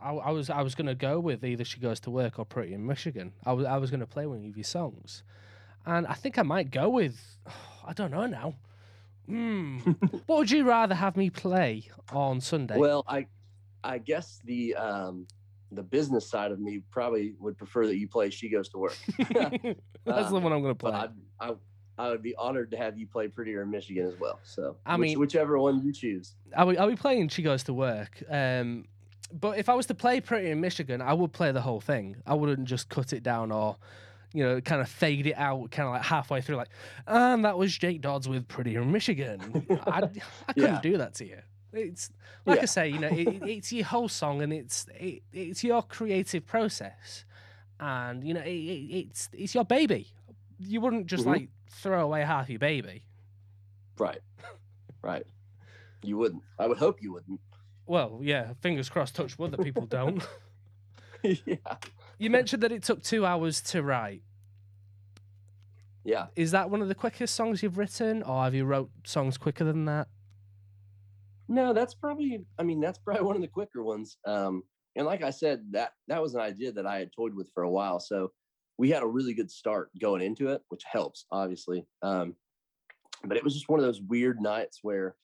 [0.00, 2.74] I, I was I was gonna go with either she goes to work or Pretty
[2.74, 3.32] in Michigan.
[3.44, 5.22] I was I was gonna play one of your songs,
[5.86, 7.38] and I think I might go with
[7.86, 8.54] I don't know now.
[9.28, 9.78] Hmm.
[10.26, 12.78] what would you rather have me play on Sunday?
[12.78, 13.26] Well, I
[13.84, 15.26] I guess the um,
[15.72, 18.96] the business side of me probably would prefer that you play She Goes to Work.
[19.18, 20.92] That's uh, the one I'm going to play.
[20.92, 21.08] I,
[21.40, 21.52] I,
[21.98, 24.40] I would be honored to have you play Prettier in Michigan as well.
[24.44, 26.34] So I which, mean, whichever one you choose.
[26.56, 28.22] I'll be, I'll be playing She Goes to Work.
[28.30, 28.86] Um,
[29.32, 32.16] but if I was to play "Pretty in Michigan, I would play the whole thing.
[32.26, 33.76] I wouldn't just cut it down or,
[34.32, 36.68] you know, kind of fade it out, kind of like halfway through, like,
[37.06, 39.66] and that was Jake Dodds with Prettier Michigan.
[39.86, 40.00] I, I
[40.52, 40.80] couldn't yeah.
[40.80, 41.38] do that to you.
[41.72, 42.10] It's
[42.46, 42.62] like yeah.
[42.62, 46.46] I say, you know, it, it's your whole song and it's it, it's your creative
[46.46, 47.24] process,
[47.78, 50.08] and you know, it, it's it's your baby.
[50.58, 51.32] You wouldn't just mm-hmm.
[51.32, 53.04] like throw away half your baby.
[53.98, 54.20] Right.
[55.02, 55.26] Right.
[56.02, 56.42] You wouldn't.
[56.58, 57.40] I would hope you wouldn't.
[57.86, 60.26] Well, yeah, fingers crossed, touch wood that people don't.
[61.22, 61.56] yeah.
[62.18, 64.22] You mentioned that it took two hours to write.
[66.04, 66.26] Yeah.
[66.36, 69.64] Is that one of the quickest songs you've written, or have you wrote songs quicker
[69.64, 70.08] than that?
[71.48, 72.44] No, that's probably.
[72.58, 74.18] I mean, that's probably one of the quicker ones.
[74.26, 74.62] Um,
[74.96, 77.62] and like I said, that that was an idea that I had toyed with for
[77.62, 78.00] a while.
[78.00, 78.32] So
[78.78, 81.86] we had a really good start going into it, which helps obviously.
[82.02, 82.34] Um,
[83.24, 85.14] but it was just one of those weird nights where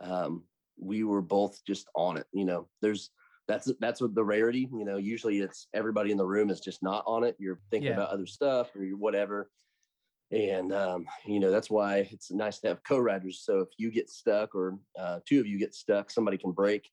[0.00, 0.44] um,
[0.78, 2.26] we were both just on it.
[2.32, 3.10] You know, there's
[3.48, 4.68] that's that's what the rarity.
[4.70, 7.34] You know, usually it's everybody in the room is just not on it.
[7.38, 7.94] You're thinking yeah.
[7.94, 9.50] about other stuff or whatever.
[10.30, 13.42] And um, you know that's why it's nice to have co-writers.
[13.44, 16.88] So if you get stuck or uh, two of you get stuck, somebody can break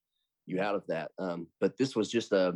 [0.46, 1.12] you out of that.
[1.20, 2.54] Um, but this was just a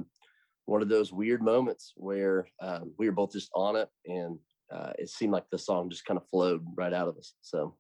[0.66, 4.40] one of those weird moments where um, we were both just on it, and
[4.72, 7.34] uh, it seemed like the song just kind of flowed right out of us.
[7.42, 7.76] So,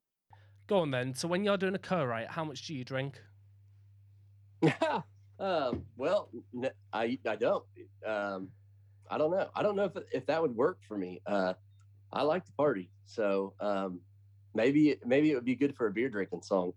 [0.67, 1.15] Go on then.
[1.15, 3.21] So when you're doing a co-write, how much do you drink?
[5.39, 7.63] um, well, n- I I don't.
[8.05, 8.49] Um,
[9.09, 9.49] I don't know.
[9.55, 11.21] I don't know if if that would work for me.
[11.25, 11.53] Uh,
[12.11, 14.01] I like to party, so um,
[14.53, 16.73] maybe maybe it would be good for a beer drinking song.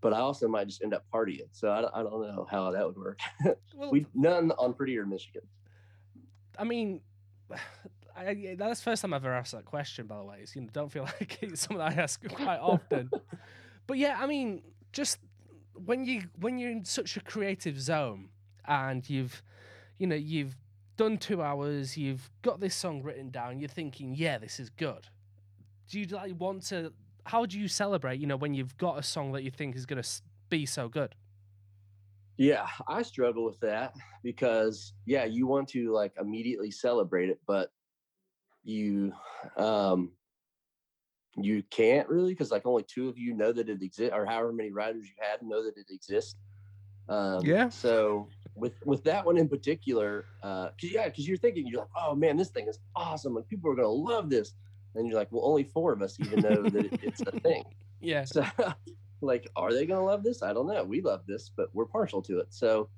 [0.00, 2.70] But I also might just end up partying, so I, don't- I don't know how
[2.72, 3.20] that would work.
[3.74, 5.42] Well, we none on Prettier Michigan.
[6.58, 7.00] I mean,
[8.16, 10.06] I, that's the first time I've ever asked that question.
[10.06, 13.10] By the way, so, you know, don't feel like it's something I ask quite often.
[13.86, 14.62] but yeah, I mean,
[14.92, 15.18] just
[15.74, 18.28] when you when you're in such a creative zone
[18.66, 19.42] and you've,
[19.98, 20.56] you know, you've
[20.96, 25.08] done two hours, you've got this song written down, you're thinking, yeah, this is good.
[25.88, 26.92] Do you like want to?
[27.24, 28.20] How do you celebrate?
[28.20, 30.08] You know, when you've got a song that you think is going to
[30.50, 31.14] be so good.
[32.36, 37.70] Yeah, I struggle with that because yeah, you want to like immediately celebrate it, but
[38.64, 39.12] you
[39.56, 40.10] um
[41.36, 44.52] you can't really because like only two of you know that it exists or however
[44.52, 46.36] many writers you had know that it exists.
[47.08, 47.70] Um Yeah.
[47.70, 51.90] so with with that one in particular, uh 'cause yeah, because you're thinking you're like,
[51.96, 54.54] oh man, this thing is awesome, like people are gonna love this.
[54.94, 57.64] And you're like, well, only four of us even know that it- it's a thing.
[58.00, 58.26] Yeah.
[58.26, 58.44] So,
[59.22, 60.42] like, are they going to love this?
[60.42, 60.84] I don't know.
[60.84, 62.52] We love this, but we're partial to it.
[62.54, 62.90] So,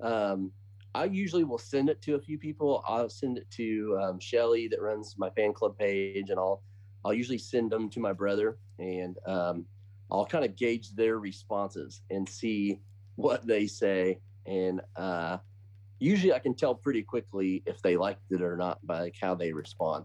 [0.00, 0.52] um,
[0.94, 2.82] I usually will send it to a few people.
[2.86, 6.64] I'll send it to um, Shelly that runs my fan club page, and I'll
[7.04, 9.64] I'll usually send them to my brother, and um,
[10.10, 12.78] I'll kind of gauge their responses and see
[13.16, 14.18] what they say.
[14.46, 15.38] And uh,
[15.98, 19.34] usually, I can tell pretty quickly if they liked it or not by like how
[19.34, 20.04] they respond.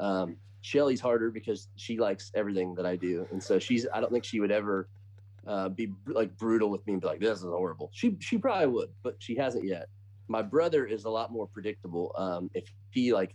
[0.00, 3.86] Um, Shelly's harder because she likes everything that I do, and so she's.
[3.92, 4.88] I don't think she would ever
[5.46, 8.66] uh, be like brutal with me and be like, "This is horrible." She she probably
[8.66, 9.88] would, but she hasn't yet.
[10.28, 12.14] My brother is a lot more predictable.
[12.18, 13.34] Um, if he like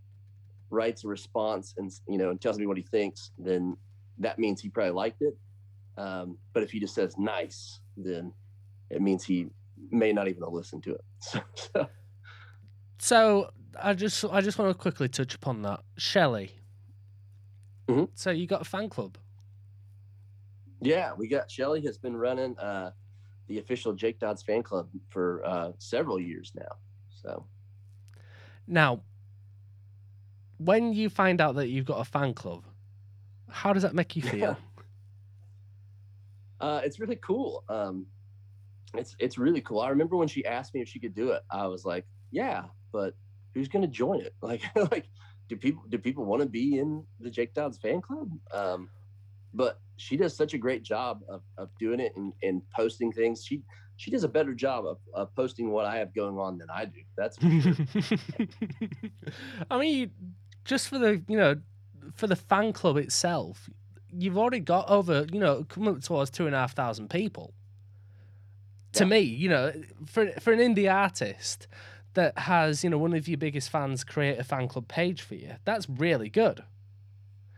[0.73, 3.77] writes a response and you know and tells me what he thinks, then
[4.19, 5.35] that means he probably liked it.
[5.97, 8.33] Um, but if he just says nice, then
[8.89, 9.47] it means he
[9.91, 11.05] may not even listen to it.
[11.19, 11.87] So, so
[12.99, 13.49] So
[13.81, 15.81] I just I just want to quickly touch upon that.
[15.97, 16.51] Shelly.
[17.87, 18.09] Mhm.
[18.15, 19.17] So you got a fan club.
[20.81, 22.91] Yeah, we got Shelly has been running uh,
[23.47, 26.75] the official Jake Dodds fan club for uh, several years now.
[27.09, 27.45] So
[28.67, 29.01] Now,
[30.57, 32.63] when you find out that you've got a fan club,
[33.49, 34.57] how does that make you feel?
[36.61, 37.63] uh, it's really cool.
[37.69, 38.05] Um,
[38.95, 39.81] it's it's really cool.
[39.81, 41.43] I remember when she asked me if she could do it.
[41.49, 43.15] I was like, yeah, but
[43.53, 44.33] who's going to join it?
[44.41, 45.07] Like like
[45.49, 48.29] do people do people want to be in the Jake Dodds fan club?
[48.51, 48.89] Um,
[49.53, 53.43] but she does such a great job of, of doing it and, and posting things.
[53.45, 53.61] She
[53.95, 56.85] she does a better job of, of posting what I have going on than I
[56.85, 57.01] do.
[57.15, 58.09] That's sure.
[59.71, 60.11] I mean,
[60.65, 61.57] just for the you know,
[62.13, 63.69] for the fan club itself,
[64.11, 67.53] you've already got over you know coming up towards two and a half thousand people.
[68.93, 69.09] To Yeah.
[69.09, 69.73] me, you know,
[70.05, 71.67] for for an indie artist
[72.13, 75.35] that has you know one of your biggest fans create a fan club page for
[75.35, 76.63] you, that's really good.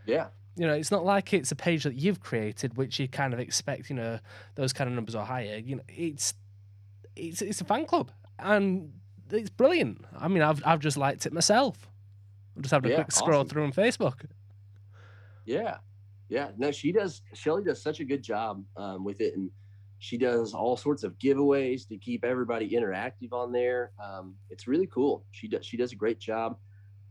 [0.05, 0.27] yeah.
[0.57, 3.41] You know, it's not like it's a page that you've created, which you kind of
[3.41, 4.19] expect, you know,
[4.55, 5.57] those kind of numbers are higher.
[5.57, 6.33] You know, it's
[7.17, 8.93] it's it's a fan club, and
[9.29, 10.05] it's brilliant.
[10.17, 11.89] I mean, I've I've just liked it myself.
[12.55, 13.49] I'm just having a Yeah, quick scroll awesome.
[13.49, 14.25] through on Facebook.
[15.45, 15.77] Yeah,
[16.29, 16.51] yeah.
[16.57, 17.21] No, she does.
[17.33, 19.51] Shelly does such a good job um, with it, and
[19.99, 23.91] she does all sorts of giveaways to keep everybody interactive on there.
[24.03, 25.25] Um, it's really cool.
[25.31, 25.65] She does.
[25.65, 26.57] She does a great job.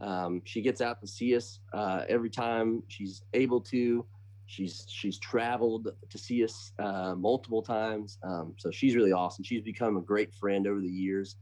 [0.01, 4.05] Um, she gets out to see us uh, every time she's able to.
[4.47, 8.19] She's she's traveled to see us uh, multiple times.
[8.23, 9.45] Um, so she's really awesome.
[9.45, 11.37] She's become a great friend over the years,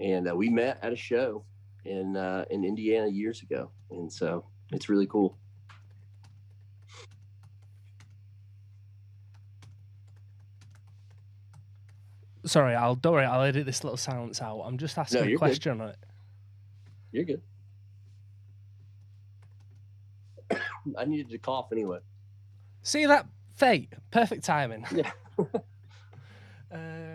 [0.00, 1.44] and uh, we met at a show
[1.84, 5.36] in uh, in Indiana years ago, and so it's really cool.
[12.44, 13.24] Sorry, I'll don't worry.
[13.24, 14.60] I'll edit this little silence out.
[14.60, 15.38] I'm just asking a you're good.
[15.38, 15.96] question on it.
[17.12, 17.42] You're good.
[20.98, 21.98] I needed to cough anyway.
[22.82, 24.86] See that fate, perfect timing.
[24.94, 25.10] Yeah.
[26.72, 27.09] uh,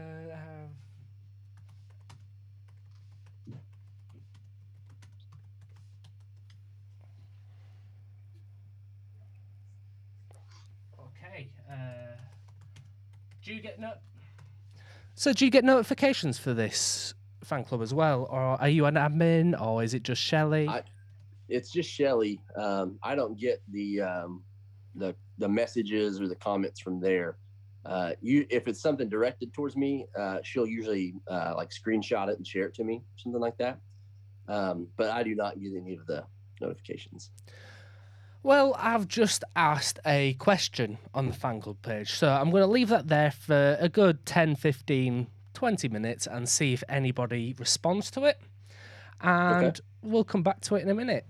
[13.46, 13.94] do you get no?
[15.14, 18.96] So do you get notifications for this fan club as well, or are you an
[18.96, 20.68] admin, or is it just Shelly?
[20.68, 20.82] I-
[21.48, 22.42] It's just Shelly.
[22.58, 24.44] Um, I don't get the um,
[24.96, 27.38] the the messages or the comments from there.
[27.86, 32.38] uh, you if it's something directed towards me, uh, she'll usually uh, like screenshot it
[32.38, 33.78] and share it to me, something like that.
[34.48, 36.24] Um, but I do not get any of the
[36.62, 37.30] notifications.
[38.46, 42.68] Well, I've just asked a question on the fan club page, so I'm going to
[42.68, 45.26] leave that there for a good 10, 15,
[45.56, 48.40] 20 minutes and see if anybody responds to it.
[49.20, 49.72] And Okay.
[50.04, 51.26] we'll come back to it in a minute.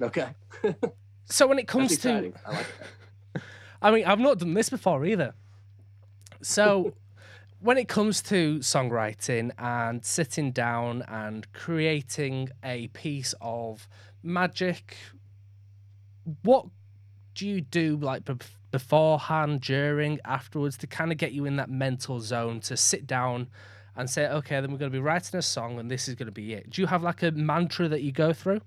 [0.00, 0.28] Okay,
[1.24, 2.32] So when it comes to.
[2.46, 2.66] I like.
[3.82, 5.34] I mean, I've not done this before either.
[6.42, 6.94] So,
[7.58, 13.88] when it comes to songwriting and sitting down and creating a piece of
[14.22, 14.96] magic,
[16.42, 16.66] what
[17.34, 21.70] do you do like bef- beforehand, during, afterwards to kind of get you in that
[21.70, 23.48] mental zone to sit down
[23.96, 26.26] and say, okay, then we're going to be writing a song and this is going
[26.26, 26.70] to be it?
[26.70, 28.60] Do you have like a mantra that you go through?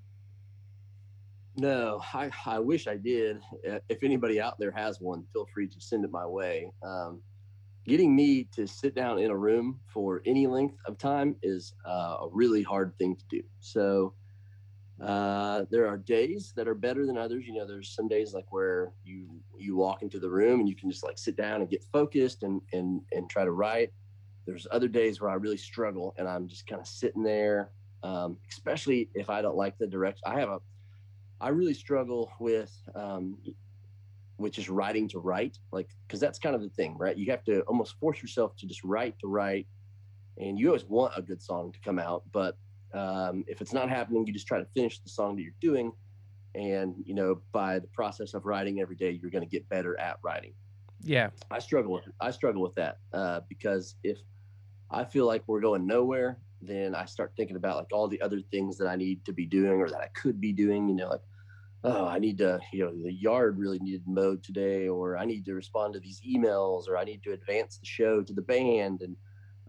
[1.56, 3.40] No, I, I wish I did.
[3.88, 6.72] If anybody out there has one, feel free to send it my way.
[6.82, 7.22] Um,
[7.86, 12.18] getting me to sit down in a room for any length of time is uh,
[12.22, 13.44] a really hard thing to do.
[13.60, 14.14] So
[15.04, 17.46] uh, there are days that are better than others.
[17.46, 19.28] You know, there's some days like where you
[19.58, 22.44] you walk into the room and you can just like sit down and get focused
[22.44, 23.92] and and and try to write.
[24.46, 28.38] There's other days where I really struggle and I'm just kind of sitting there, um,
[28.50, 30.24] especially if I don't like the direction.
[30.26, 30.60] I have a
[31.42, 33.38] I really struggle with um,
[34.38, 37.18] with just writing to write, like because that's kind of the thing, right?
[37.18, 39.68] You have to almost force yourself to just write to write,
[40.38, 42.58] and you always want a good song to come out, but
[42.94, 45.92] um, if it's not happening, you just try to finish the song that you're doing,
[46.56, 50.00] and you know by the process of writing every day, you're going to get better
[50.00, 50.54] at writing.
[51.02, 51.30] Yeah.
[51.52, 54.20] I struggle with I struggle with that uh, because if
[54.90, 58.40] I feel like we're going nowhere, then I start thinking about like all the other
[58.40, 60.88] things that I need to be doing or that I could be doing.
[60.88, 61.22] You know, like
[61.84, 65.46] oh, I need to you know the yard really needed mowed today, or I need
[65.46, 69.02] to respond to these emails, or I need to advance the show to the band,
[69.02, 69.16] and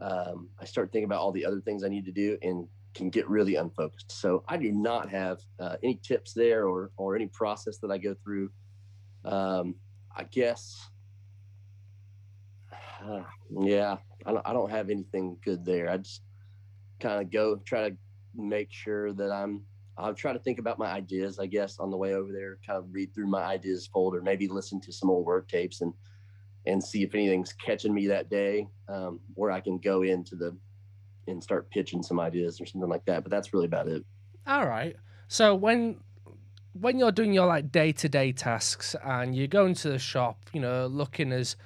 [0.01, 3.11] um, I start thinking about all the other things I need to do and can
[3.11, 4.13] get really unfocused.
[4.13, 7.99] So I do not have uh, any tips there or or any process that I
[7.99, 8.51] go through.
[9.25, 9.75] Um,
[10.17, 10.89] I guess
[13.05, 13.23] uh,
[13.61, 15.91] yeah, I don't, I don't have anything good there.
[15.91, 16.23] I just
[17.01, 17.97] kind of go try to
[18.35, 19.63] make sure that I'm.
[19.97, 22.59] I'll try to think about my ideas, I guess, on the way over there.
[22.67, 25.93] Kind of read through my ideas folder, maybe listen to some old work tapes and
[26.67, 30.57] and see if anything's catching me that day, um, where I can go into the
[31.27, 33.23] and start pitching some ideas or something like that.
[33.23, 34.05] But that's really about it.
[34.47, 34.97] All right.
[35.29, 35.97] So when
[36.75, 40.39] when you're doing your like day to day tasks and you're going to the shop,
[40.53, 41.57] you know, looking as,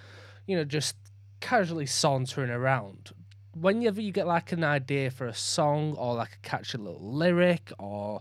[0.47, 0.97] you know, just
[1.41, 3.11] casually sauntering around,
[3.55, 7.73] whenever you get like an idea for a song or like a catchy little lyric
[7.79, 8.21] or,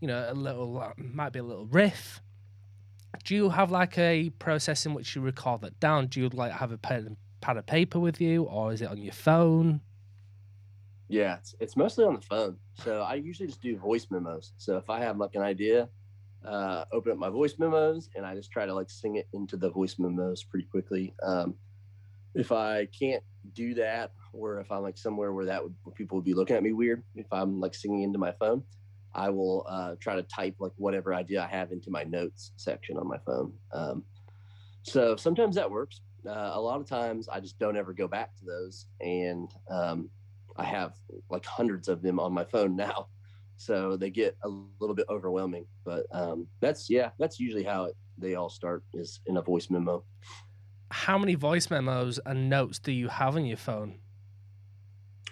[0.00, 2.20] you know, a little uh, might be a little riff,
[3.24, 6.06] do you have like a process in which you record that down?
[6.06, 8.98] Do you like have a pen, pad of paper with you or is it on
[8.98, 9.80] your phone?
[11.08, 12.56] Yeah, it's, it's mostly on the phone.
[12.82, 14.52] So I usually just do voice memos.
[14.58, 15.88] So if I have like an idea,
[16.44, 19.56] uh, open up my voice memos and I just try to like sing it into
[19.56, 21.14] the voice memos pretty quickly.
[21.22, 21.54] Um,
[22.34, 23.22] if I can't
[23.54, 26.56] do that, or if I'm like somewhere where that would where people would be looking
[26.56, 28.62] at me weird, if I'm like singing into my phone,
[29.14, 32.98] I will uh, try to type like whatever idea I have into my notes section
[32.98, 33.52] on my phone.
[33.72, 34.04] Um,
[34.82, 36.00] so sometimes that works.
[36.26, 40.10] Uh, a lot of times I just don't ever go back to those, and um,
[40.58, 40.94] I have
[41.30, 43.08] like hundreds of them on my phone now,
[43.56, 44.48] so they get a
[44.80, 45.66] little bit overwhelming.
[45.84, 49.70] But um, that's yeah, that's usually how it, they all start is in a voice
[49.70, 50.04] memo.
[50.90, 53.98] How many voice memos and notes do you have on your phone?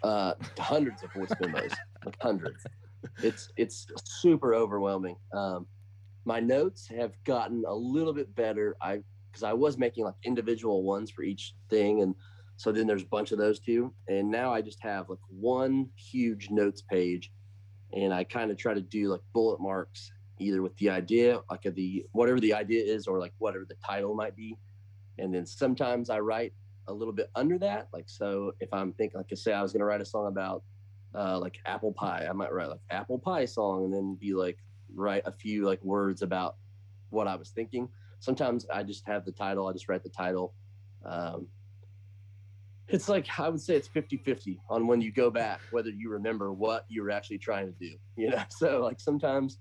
[0.03, 1.73] Uh, hundreds of voice memos,
[2.05, 2.67] like hundreds.
[3.23, 5.17] It's it's super overwhelming.
[5.33, 5.67] Um,
[6.25, 8.77] my notes have gotten a little bit better.
[8.81, 9.01] I
[9.31, 12.15] because I was making like individual ones for each thing, and
[12.57, 13.93] so then there's a bunch of those too.
[14.09, 17.33] And now I just have like one huge notes page,
[17.93, 21.63] and I kind of try to do like bullet marks either with the idea, like
[21.63, 24.59] the whatever the idea is, or like whatever the title might be.
[25.19, 26.53] And then sometimes I write
[26.89, 27.89] a little bit under that.
[27.93, 30.63] Like so, if I'm thinking, like I say, I was gonna write a song about
[31.15, 34.59] uh, like apple pie, I might write like apple pie song, and then be like
[34.95, 36.57] write a few like words about
[37.11, 37.89] what I was thinking.
[38.21, 39.67] Sometimes I just have the title.
[39.69, 40.55] I just write the title.
[41.05, 41.47] Um,
[42.89, 46.53] it's like I would say it's 50-50 on when you go back whether you remember
[46.53, 47.95] what you were actually trying to do.
[48.17, 49.59] You know, so like sometimes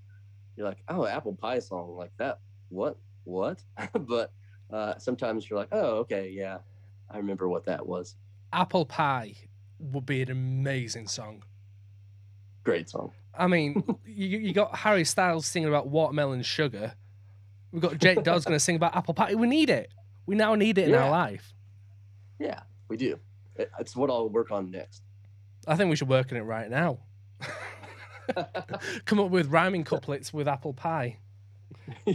[0.55, 2.39] you're like, oh, apple pie song like that.
[2.69, 2.97] What?
[3.23, 3.63] What?
[3.93, 4.31] but
[4.71, 6.59] uh, sometimes you're like, oh, okay, yeah,
[7.09, 8.15] I remember what that was.
[8.51, 9.35] Apple Pie
[9.79, 11.43] would be an amazing song.
[12.63, 13.11] Great song.
[13.37, 16.93] I mean, you, you got Harry Styles singing about watermelon sugar.
[17.71, 19.33] We've got Jake Dodds going to sing about apple pie.
[19.33, 19.91] We need it.
[20.25, 21.53] We now need it in our life.
[22.39, 22.61] Yeah,
[22.93, 23.19] we do.
[23.55, 25.01] It's what I'll work on next.
[25.67, 26.99] I think we should work on it right now.
[29.05, 31.17] Come up with rhyming couplets with apple pie.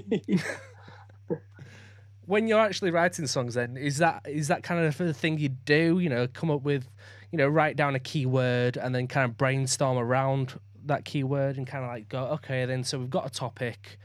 [2.26, 5.48] when you're actually writing songs, then is that is that kind of the thing you
[5.48, 5.98] do?
[5.98, 6.88] You know, come up with,
[7.32, 11.66] you know, write down a keyword and then kind of brainstorm around that keyword and
[11.66, 13.98] kind of like go, okay, then so we've got a topic.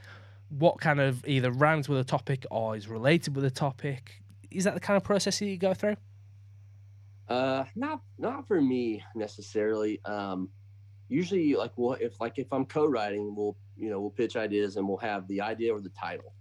[0.50, 4.24] What kind of either rhymes with a topic or is related with a topic?
[4.50, 5.98] Is that the kind of process that you go through?
[7.34, 10.00] Uh, not not for me necessarily.
[10.06, 10.50] Um,
[11.08, 14.88] usually, like, well, if like if I'm co-writing, we'll you know we'll pitch ideas and
[14.88, 16.36] we'll have the idea or the title,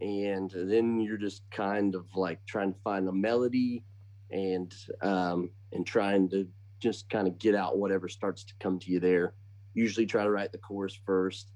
[0.00, 3.82] and then you're just kind of like trying to find a melody,
[4.30, 4.72] and
[5.02, 6.46] um, and trying to
[6.78, 9.34] just kind of get out whatever starts to come to you there.
[9.74, 11.50] Usually, try to write the chorus first,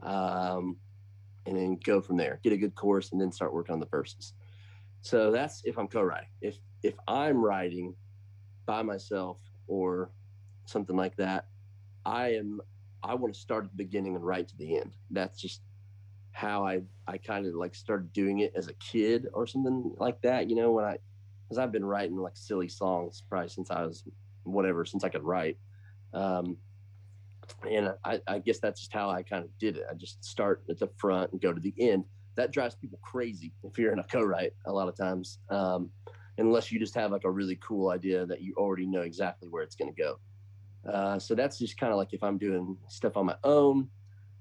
[0.00, 0.76] um,
[1.46, 2.40] and then go from there.
[2.42, 4.32] Get a good chorus, and then start working on the verses.
[5.02, 6.30] So that's if I'm co-writing.
[6.40, 7.94] If if I'm writing
[8.66, 10.10] by myself or
[10.66, 11.46] something like that,
[12.04, 12.60] I am
[13.02, 14.92] I want to start at the beginning and write to the end.
[15.10, 15.60] That's just
[16.32, 20.20] how I I kind of like started doing it as a kid or something like
[20.22, 20.48] that.
[20.48, 20.98] You know, when I
[21.48, 24.04] because I've been writing like silly songs probably since I was
[24.44, 25.58] whatever since I could write.
[26.14, 26.56] Um,
[27.68, 29.84] and I, I guess that's just how I kind of did it.
[29.90, 32.04] I just start at the front and go to the end.
[32.36, 35.38] That drives people crazy if you're in a co-write a lot of times.
[35.50, 35.90] Um,
[36.38, 39.62] unless you just have like a really cool idea that you already know exactly where
[39.62, 40.18] it's going to go.
[40.90, 43.88] Uh, so that's just kind of like if I'm doing stuff on my own.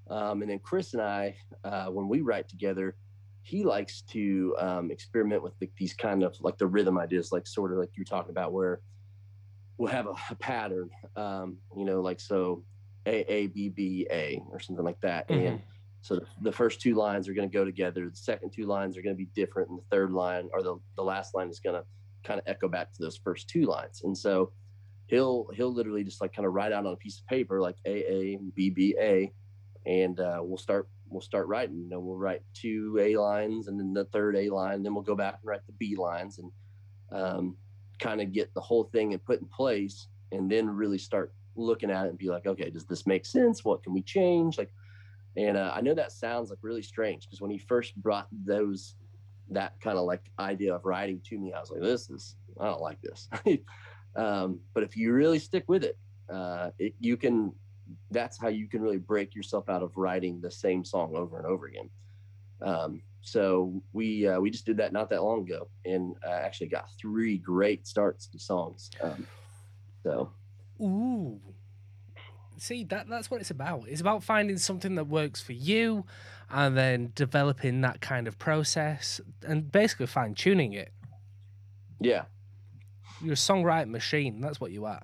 [0.09, 2.95] Um, and then Chris and I, uh, when we write together,
[3.43, 7.47] he likes to um, experiment with the, these kind of like the rhythm ideas, like
[7.47, 8.81] sort of like you're talking about, where
[9.77, 12.63] we'll have a, a pattern, um, you know, like so
[13.05, 15.47] A A B B A or something like that, mm-hmm.
[15.47, 15.61] and
[16.01, 18.09] so the first two lines are going to go together.
[18.09, 20.77] The second two lines are going to be different, and the third line or the,
[20.95, 21.85] the last line is going to
[22.23, 24.01] kind of echo back to those first two lines.
[24.03, 24.51] And so
[25.07, 27.75] he'll he'll literally just like kind of write out on a piece of paper like
[27.85, 29.31] A A B B A,
[29.85, 31.83] and uh, we'll start we'll start writing.
[31.83, 35.03] You know, we'll write two A lines and then the third A line, then we'll
[35.03, 36.51] go back and write the B lines and
[37.11, 37.55] um,
[37.99, 41.91] kind of get the whole thing and put in place, and then really start looking
[41.91, 43.65] at it and be like, okay, does this make sense?
[43.65, 44.57] What can we change?
[44.57, 44.73] Like
[45.37, 48.95] and uh, I know that sounds like really strange because when he first brought those,
[49.49, 52.65] that kind of like idea of writing to me, I was like, this is, I
[52.65, 53.29] don't like this.
[54.15, 55.97] um, but if you really stick with it,
[56.31, 57.53] uh, it, you can,
[58.11, 61.45] that's how you can really break yourself out of writing the same song over and
[61.45, 61.89] over again.
[62.61, 66.67] Um, so we uh, we just did that not that long ago, and uh, actually
[66.67, 68.89] got three great starts to songs.
[69.01, 69.27] Um,
[70.03, 70.31] so,
[70.81, 71.39] ooh,
[72.61, 73.85] see that that's what it's about.
[73.87, 76.05] It's about finding something that works for you,
[76.49, 80.91] and then developing that kind of process and basically fine tuning it.
[81.99, 82.23] Yeah,
[83.21, 84.41] you're a songwriting machine.
[84.41, 85.03] That's what you are.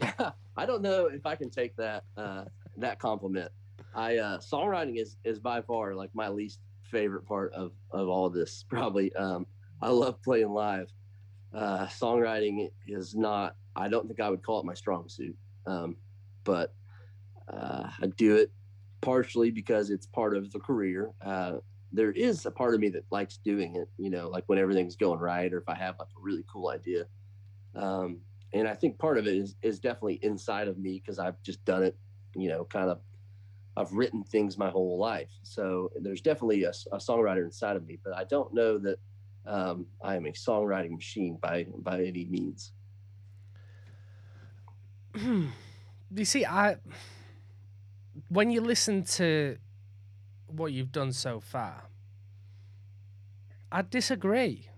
[0.56, 2.44] I don't know if I can take that uh,
[2.76, 3.50] that compliment.
[3.94, 8.26] I uh, songwriting is is by far like my least favorite part of of all
[8.26, 8.64] of this.
[8.68, 9.46] Probably, um,
[9.80, 10.90] I love playing live.
[11.52, 13.56] Uh, songwriting is not.
[13.74, 15.36] I don't think I would call it my strong suit.
[15.66, 15.96] Um,
[16.44, 16.74] but
[17.52, 18.50] uh, I do it
[19.00, 21.10] partially because it's part of the career.
[21.24, 21.54] Uh,
[21.92, 24.96] there is a part of me that likes doing it, you know, like when everything's
[24.96, 27.06] going right or if I have like a really cool idea.
[27.74, 28.18] Um,
[28.52, 31.64] and I think part of it is, is definitely inside of me because I've just
[31.64, 31.96] done it,
[32.34, 33.00] you know, kind of,
[33.76, 35.30] I've written things my whole life.
[35.42, 38.98] So there's definitely a, a songwriter inside of me, but I don't know that
[39.46, 42.72] um, I am a songwriting machine by, by any means.
[46.14, 46.76] You see, I
[48.28, 49.56] when you listen to
[50.46, 51.84] what you've done so far,
[53.70, 54.68] I disagree.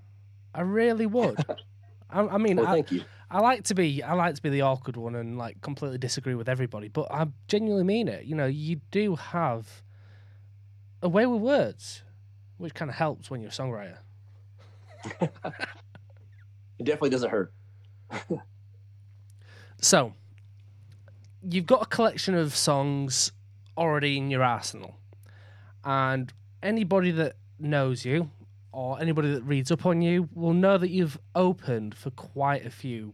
[0.55, 1.39] I really would.
[2.11, 3.05] I, I, mean, well, I, thank you.
[3.31, 6.35] I like to be I like to be the awkward one and like completely disagree
[6.35, 8.27] with everybody, but I genuinely mean it.
[8.27, 9.83] You know, you do have
[11.01, 12.03] a way with words,
[12.59, 13.99] which kind of helps when you're a songwriter.
[15.21, 17.53] it definitely doesn't hurt.
[19.81, 20.13] so,
[21.49, 23.33] you've got a collection of songs
[23.77, 24.97] already in your arsenal,
[25.85, 26.33] and
[26.63, 28.31] anybody that knows you
[28.73, 32.71] or anybody that reads up on you will know that you've opened for quite a
[32.71, 33.13] few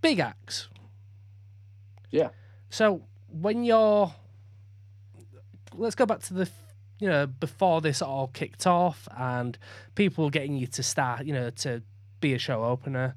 [0.00, 0.68] big acts.
[2.10, 2.30] Yeah.
[2.70, 4.14] So when you're,
[5.74, 6.48] let's go back to the,
[6.98, 9.58] you know, before this all kicked off and
[9.94, 11.82] people getting you to start, you know, to
[12.20, 13.14] be a show opener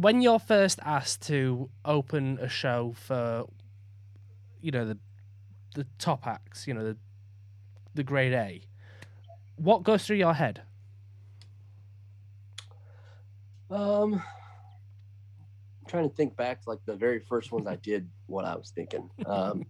[0.00, 3.46] when you're first asked to open a show for,
[4.60, 4.98] you know, the
[5.74, 6.96] the top acts, you know, the
[7.94, 8.62] the grade A,
[9.56, 10.62] what goes through your head?
[13.70, 14.22] Um, I'm
[15.88, 18.08] trying to think back to like the very first ones I did.
[18.26, 19.66] What I was thinking, um,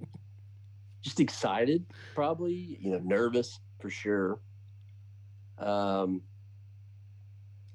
[1.00, 2.78] just excited, probably.
[2.80, 4.40] You know, nervous for sure.
[5.56, 6.20] Um,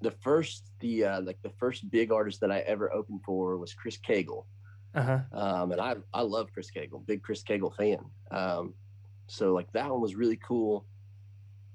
[0.04, 3.74] the first, the uh, like the first big artist that I ever opened for was
[3.74, 4.46] Chris Cagle.
[4.94, 5.20] Uh-huh.
[5.32, 8.06] Um, and I I love Chris Cagle, big Chris Cagle fan.
[8.30, 8.74] Um,
[9.28, 10.86] so like that one was really cool.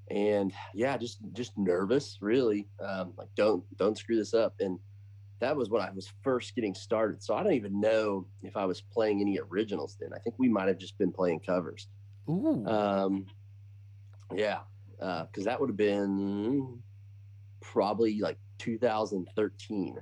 [0.09, 2.67] And yeah, just just nervous, really.
[2.79, 4.53] Um, like don't don't screw this up.
[4.59, 4.79] And
[5.39, 7.23] that was when I was first getting started.
[7.23, 10.09] So I don't even know if I was playing any originals then.
[10.13, 11.87] I think we might have just been playing covers.
[12.29, 12.65] Ooh.
[12.65, 13.25] Um,
[14.35, 14.59] yeah,
[14.99, 16.79] because uh, that would have been
[17.61, 19.97] probably like 2013.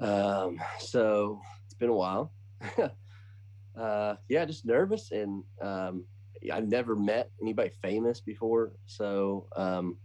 [0.00, 2.32] Um, so it's been a while.
[3.78, 6.04] uh, yeah, just nervous and um,
[6.52, 9.96] I've never met anybody famous before, so um,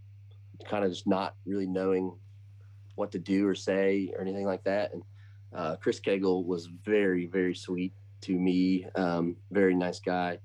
[0.65, 2.11] kind of just not really knowing
[2.95, 4.93] what to do or say or anything like that.
[4.93, 5.03] And
[5.53, 8.87] uh, Chris Cagle was very, very sweet to me.
[8.95, 10.39] Um, very nice guy.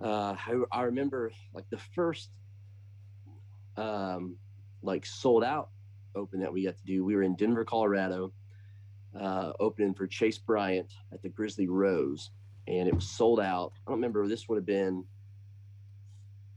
[0.00, 2.30] Uh, I, I, remember like the first
[3.76, 4.36] um,
[4.82, 5.70] like sold out
[6.14, 7.04] open that we got to do.
[7.04, 8.32] We were in Denver, Colorado,
[9.18, 12.30] uh, opening for Chase Bryant at the Grizzly Rose,
[12.66, 13.72] and it was sold out.
[13.86, 14.26] I don't remember.
[14.26, 15.04] This would have been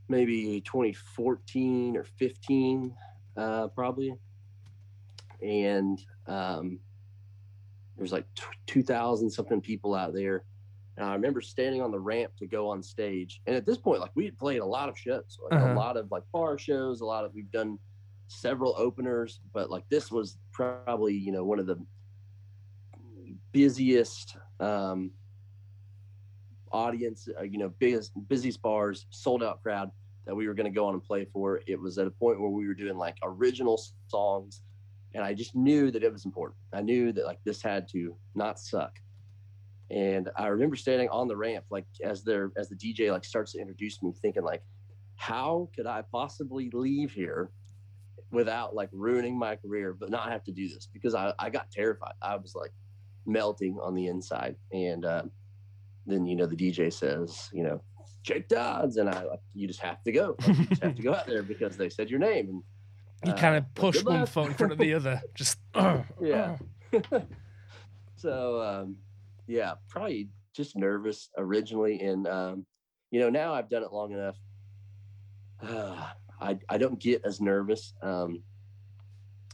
[0.10, 2.94] maybe 2014 or 15,
[3.38, 4.14] uh, probably.
[5.42, 6.80] And um,
[7.96, 8.26] there was like
[8.68, 10.44] 2,000 something people out there.
[10.98, 13.42] And I remember standing on the ramp to go on stage.
[13.48, 15.74] And at this point, like we had played a lot of shows, like uh-huh.
[15.74, 17.80] a lot of like bar shows, a lot of we've done
[18.32, 21.78] several openers, but like this was probably you know one of the
[23.52, 25.12] busiest um,
[26.72, 29.92] audience, uh, you know, biggest busiest bars, sold out crowd
[30.26, 31.62] that we were going to go on and play for.
[31.68, 34.62] It was at a point where we were doing like original songs,
[35.14, 36.58] and I just knew that it was important.
[36.74, 39.00] I knew that like this had to not suck.
[39.90, 43.52] And I remember standing on the ramp, like as their as the DJ like starts
[43.54, 44.64] to introduce me, thinking like,
[45.16, 47.52] how could I possibly leave here
[48.32, 51.70] without like ruining my career, but not have to do this because I, I got
[51.72, 52.14] terrified.
[52.22, 52.72] I was like
[53.26, 54.56] melting on the inside.
[54.72, 55.24] And uh,
[56.06, 57.82] then, you know, the DJ says, you know,
[58.24, 58.98] Jake Dodds.
[58.98, 60.36] And I like, you just have to go.
[60.48, 62.48] Like, you just have to go out there because they said your name.
[62.50, 62.64] And
[63.26, 65.22] you uh, kind of push one foot in front of the other.
[65.36, 66.58] Just, uh, yeah.
[68.16, 68.96] so, um,
[69.46, 72.02] yeah, probably just nervous originally.
[72.02, 72.66] And, um,
[73.12, 74.38] you know, now I've done it long enough.
[76.42, 77.94] I, I don't get as nervous.
[78.02, 78.42] Um,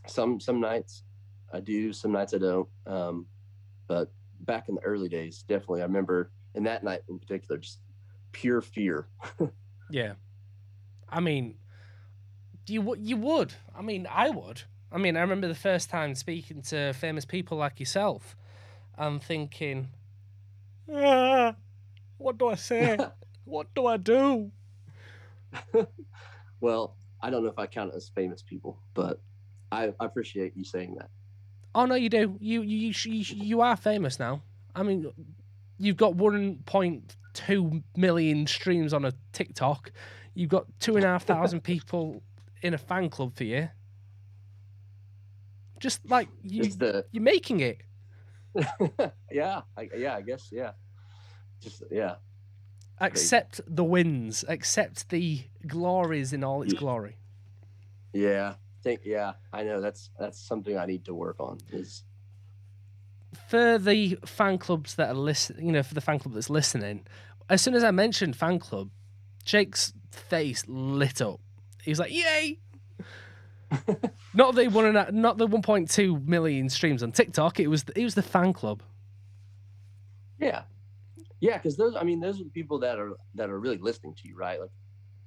[0.08, 1.04] some some nights
[1.52, 2.70] I do, some nights I don't.
[2.86, 3.26] Um,
[3.88, 4.12] but
[4.42, 7.80] back in the early days, definitely, I remember, and that night in particular, just
[8.32, 9.08] pure fear.
[9.92, 10.14] yeah,
[11.10, 11.56] I mean,
[12.68, 13.54] you you would.
[13.78, 14.64] I mean, I would.
[14.92, 18.38] I mean, I remember the first time speaking to famous people like yourself,
[18.98, 19.90] and thinking,
[20.94, 21.56] ah,
[22.18, 22.98] what do I say?
[23.44, 24.52] what do I do?
[26.60, 29.22] Well, I don't know if I count as famous people, but
[29.72, 31.10] I, I appreciate you saying that.
[31.76, 32.38] Oh no, you do.
[32.40, 34.42] You you you you are famous now.
[34.76, 35.12] I mean,
[35.78, 39.92] you've got 1.2 million streams on a TikTok.
[40.34, 42.22] You've got two and a half thousand people
[42.62, 43.70] in a fan club for you.
[45.80, 47.06] Just like you, the...
[47.12, 47.82] you're making it.
[49.32, 50.72] yeah, I, yeah, I guess, yeah.
[51.60, 52.16] Just yeah,
[53.00, 57.18] accept the wins, accept the glories in all its glory.
[58.14, 61.60] Yeah, think yeah, I know that's that's something I need to work on.
[61.72, 62.04] Is
[63.50, 67.06] for the fan clubs that are listening, you know, for the fan club that's listening.
[67.50, 68.90] As soon as I mentioned fan club,
[69.44, 71.40] Jake's face lit up.
[71.84, 72.60] He was like, "Yay!"
[74.34, 77.60] not the one and not the 1.2 million streams on TikTok.
[77.60, 78.82] It was it was the fan club.
[80.40, 80.64] Yeah,
[81.40, 84.16] yeah, because those, I mean, those are the people that are that are really listening
[84.16, 84.60] to you, right?
[84.60, 84.72] Like,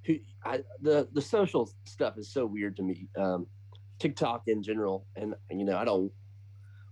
[0.05, 3.09] who, I, the the social stuff is so weird to me.
[3.17, 3.47] Um,
[3.99, 6.11] TikTok in general, and you know, I don't,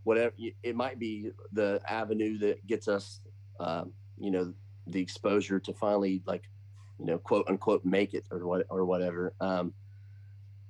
[0.04, 0.34] whatever.
[0.62, 3.20] It might be the avenue that gets us,
[3.58, 4.52] um, you know,
[4.86, 6.44] the exposure to finally like,
[6.98, 9.34] you know, quote unquote, make it or what or whatever.
[9.40, 9.72] Um,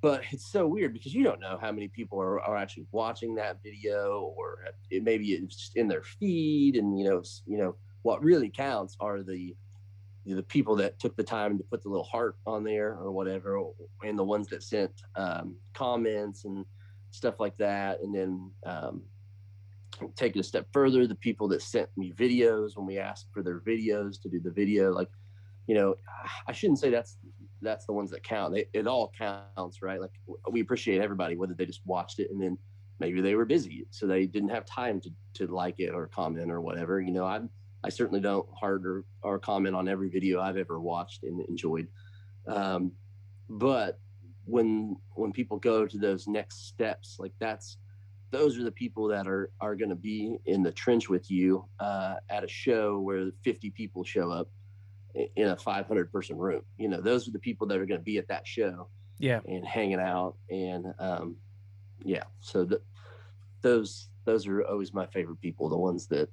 [0.01, 3.35] but it's so weird because you don't know how many people are, are actually watching
[3.35, 4.59] that video or
[4.91, 8.97] it, maybe it's just in their feed and you know you know what really counts
[9.01, 9.55] are the
[10.27, 13.63] the people that took the time to put the little heart on there or whatever,
[14.05, 16.67] and the ones that sent um, comments and
[17.11, 18.03] stuff like that.
[18.03, 19.03] And then um,
[20.17, 23.43] take it a step further, the people that sent me videos when we asked for
[23.43, 25.09] their videos to do the video, like,
[25.67, 25.95] you know,
[26.47, 27.17] I shouldn't say that's
[27.61, 28.57] that's the ones that count.
[28.57, 30.01] It, it all counts, right?
[30.01, 30.13] Like
[30.51, 32.57] we appreciate everybody, whether they just watched it and then
[33.01, 36.51] maybe they were busy, so they didn't have time to to like it or comment
[36.51, 37.01] or whatever.
[37.01, 37.41] You know, I
[37.85, 41.89] I certainly don't hard or, or comment on every video I've ever watched and enjoyed.
[42.47, 42.93] Um,
[43.49, 43.99] but
[44.45, 47.77] when when people go to those next steps, like that's
[48.31, 51.65] those are the people that are are going to be in the trench with you
[51.81, 54.49] uh, at a show where 50 people show up
[55.15, 56.63] in a 500 person room.
[56.77, 58.89] You know, those are the people that are going to be at that show.
[59.19, 59.41] Yeah.
[59.47, 61.37] And hanging out and um,
[62.05, 62.25] yeah.
[62.41, 62.81] So the,
[63.63, 66.29] those those are always my favorite people, the ones that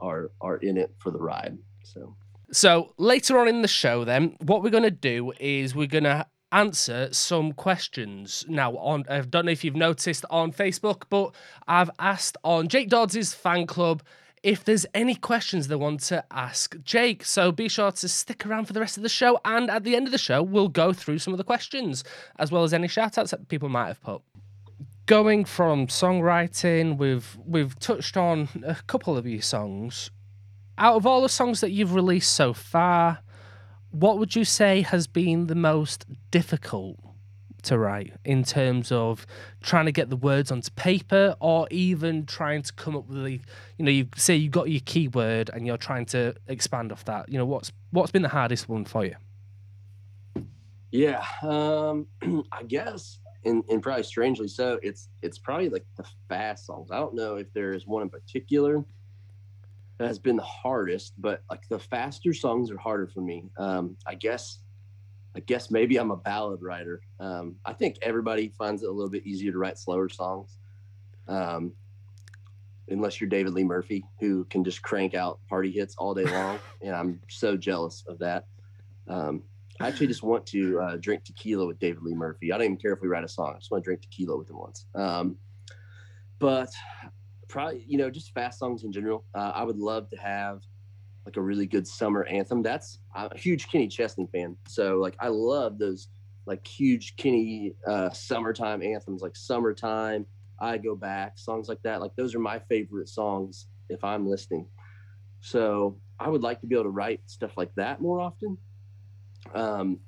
[0.00, 1.58] are are in it for the ride.
[1.84, 2.16] So
[2.52, 7.08] So later on in the show, then what we're gonna do is we're gonna answer
[7.12, 8.44] some questions.
[8.48, 11.34] Now, on I don't know if you've noticed on Facebook, but
[11.66, 14.02] I've asked on Jake Dodds' fan club
[14.42, 17.24] if there's any questions they want to ask Jake.
[17.24, 19.96] So be sure to stick around for the rest of the show, and at the
[19.96, 22.04] end of the show, we'll go through some of the questions
[22.38, 24.22] as well as any shout outs that people might have put
[25.06, 30.10] going from songwriting, we've we've touched on a couple of your songs.
[30.78, 33.20] Out of all the songs that you've released so far,
[33.90, 36.98] what would you say has been the most difficult
[37.62, 39.26] to write in terms of
[39.62, 43.40] trying to get the words onto paper or even trying to come up with the
[43.76, 47.28] you know you say you got your keyword and you're trying to expand off that
[47.28, 49.16] you know what's what's been the hardest one for you
[50.92, 52.06] yeah um
[52.52, 56.90] i guess and, and probably strangely so it's it's probably like the fast songs.
[56.90, 58.84] I don't know if there's one in particular
[59.98, 63.44] that has been the hardest but like the faster songs are harder for me.
[63.56, 64.58] Um i guess
[65.34, 67.00] i guess maybe i'm a ballad writer.
[67.20, 70.58] Um i think everybody finds it a little bit easier to write slower songs
[71.28, 71.72] um
[72.88, 76.56] unless you're david lee murphy who can just crank out party hits all day long
[76.82, 78.46] and i'm so jealous of that.
[79.08, 79.42] Um
[79.80, 82.52] I actually just want to uh, drink tequila with David Lee Murphy.
[82.52, 83.52] I don't even care if we write a song.
[83.54, 84.86] I just want to drink tequila with him once.
[84.94, 85.36] Um,
[86.38, 86.70] but
[87.48, 89.24] probably, you know, just fast songs in general.
[89.34, 90.62] Uh, I would love to have
[91.26, 92.62] like a really good summer anthem.
[92.62, 94.56] That's I'm a huge Kenny Chesney fan.
[94.66, 96.08] So like I love those
[96.46, 100.24] like huge Kenny uh, summertime anthems, like "Summertime,"
[100.60, 102.00] "I Go Back," songs like that.
[102.00, 104.68] Like those are my favorite songs if I'm listening.
[105.40, 108.56] So I would like to be able to write stuff like that more often
[109.56, 109.98] um,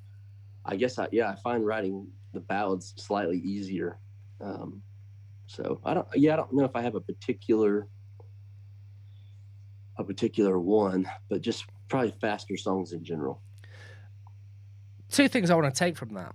[0.65, 3.99] I guess I yeah I find writing the ballads slightly easier.
[4.41, 4.83] Um,
[5.47, 7.89] so I don't yeah I don't know if I have a particular
[9.97, 13.41] a particular one, but just probably faster songs in general.
[15.11, 16.35] Two things I want to take from that.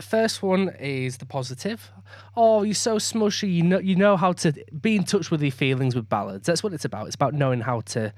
[0.00, 1.90] First one is the positive.
[2.36, 3.52] Oh, you're so smushy.
[3.52, 6.46] You know, you know how to be in touch with your feelings with ballads.
[6.46, 7.06] That's what it's about.
[7.06, 8.14] It's about knowing how to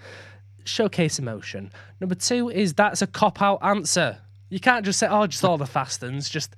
[0.64, 1.72] showcase emotion.
[2.00, 4.18] Number two is that's a cop out answer.
[4.48, 6.56] You can't just say, "Oh, just all the fast ones." Just,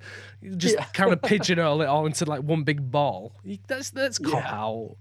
[0.57, 0.85] just Yeah.
[0.93, 3.33] kind of pigeonhole it all into like one big ball.
[3.67, 4.55] That's that's cop Yeah.
[4.55, 4.95] out.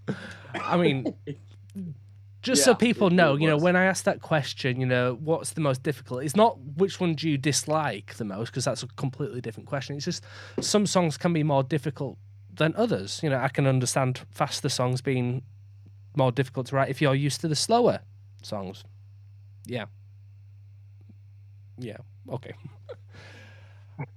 [0.54, 1.14] I mean,
[2.42, 5.60] just so people know, you know, when I ask that question, you know, what's the
[5.60, 6.24] most difficult?
[6.24, 9.96] It's not which one do you dislike the most, because that's a completely different question.
[9.96, 10.24] It's just
[10.60, 12.18] some songs can be more difficult
[12.52, 13.20] than others.
[13.22, 15.42] You know, I can understand faster songs being
[16.14, 18.00] more difficult to write if you're used to the slower
[18.42, 18.84] songs.
[19.66, 19.84] Yeah.
[21.78, 21.96] Yeah.
[22.30, 22.52] Okay.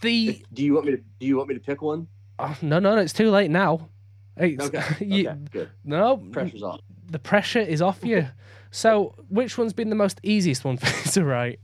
[0.00, 2.06] the Do you want me to do you want me to pick one?
[2.38, 3.88] oh, no, no, no, it's too late now.
[4.36, 4.82] It's, Okay.
[5.04, 5.38] you- okay.
[5.50, 5.70] Good.
[5.84, 6.80] No, Pressure's off.
[7.10, 8.26] the pressure is off you.
[8.74, 11.60] So, which one's been the most easiest one for you to write?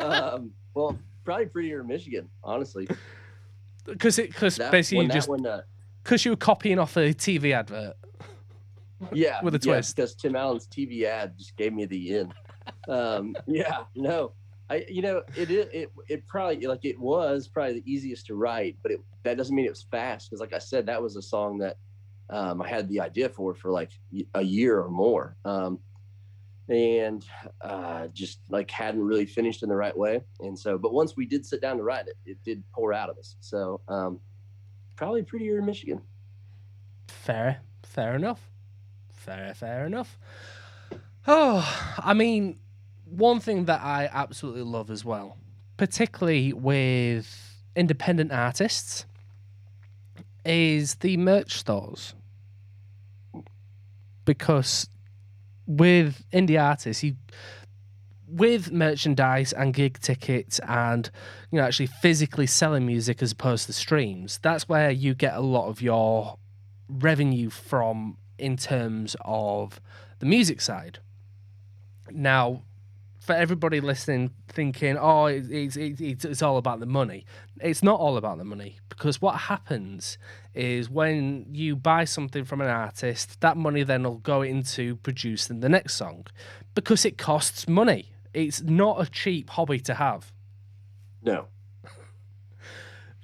[0.00, 2.88] um, well, probably prettier Michigan, honestly.
[3.84, 5.60] Because it, because basically you just one, uh,
[6.02, 7.94] because you were copying off a TV advert.
[9.12, 9.96] Yeah, With a twist.
[9.96, 12.32] because Tim Allen's TV ad just gave me the in.
[12.88, 14.32] Um, yeah, no,
[14.68, 18.34] I you know it it it, it probably like it was probably the easiest to
[18.34, 21.16] write, but it that doesn't mean it was fast because like I said, that was
[21.16, 21.76] a song that
[22.30, 23.90] um, I had the idea for for like
[24.34, 25.78] a year or more, um,
[26.68, 27.24] and
[27.60, 30.22] uh, just like hadn't really finished in the right way.
[30.40, 33.10] And so, but once we did sit down to write it, it did pour out
[33.10, 33.36] of us.
[33.40, 34.18] So um,
[34.96, 36.00] probably prettier in Michigan.
[37.08, 38.50] Fair, fair enough.
[39.26, 40.16] Fair, fair enough.
[41.26, 42.60] Oh, I mean,
[43.04, 45.36] one thing that I absolutely love as well,
[45.76, 49.04] particularly with independent artists,
[50.44, 52.14] is the merch stores.
[54.24, 54.88] Because
[55.66, 57.16] with indie artists, you
[58.28, 61.10] with merchandise and gig tickets and
[61.52, 65.40] you know actually physically selling music as opposed to streams, that's where you get a
[65.40, 66.38] lot of your
[66.88, 69.80] revenue from in terms of
[70.18, 70.98] the music side.
[72.10, 72.62] Now,
[73.18, 77.26] for everybody listening, thinking, "Oh, it's it's it's all about the money."
[77.60, 80.16] It's not all about the money because what happens
[80.54, 85.60] is when you buy something from an artist, that money then will go into producing
[85.60, 86.26] the next song
[86.74, 88.12] because it costs money.
[88.32, 90.32] It's not a cheap hobby to have.
[91.22, 91.46] No.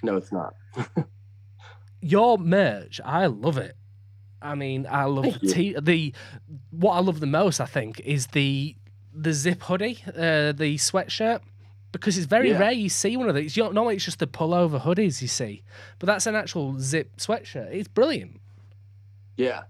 [0.02, 0.54] No, it's not.
[2.00, 3.76] Your merch, I love it.
[4.43, 6.12] I mean, I love Thank the, t- the
[6.70, 7.61] what I love the most.
[7.61, 8.76] I think is the
[9.14, 11.40] the zip hoodie, uh, the sweatshirt,
[11.93, 12.59] because it's very Yeah.
[12.59, 13.57] rare you see one of these.
[13.57, 15.62] You normally it's just the pullover hoodies you see,
[15.99, 17.68] but that's an actual zip sweatshirt.
[17.72, 18.40] It's brilliant.
[19.36, 19.62] Yeah.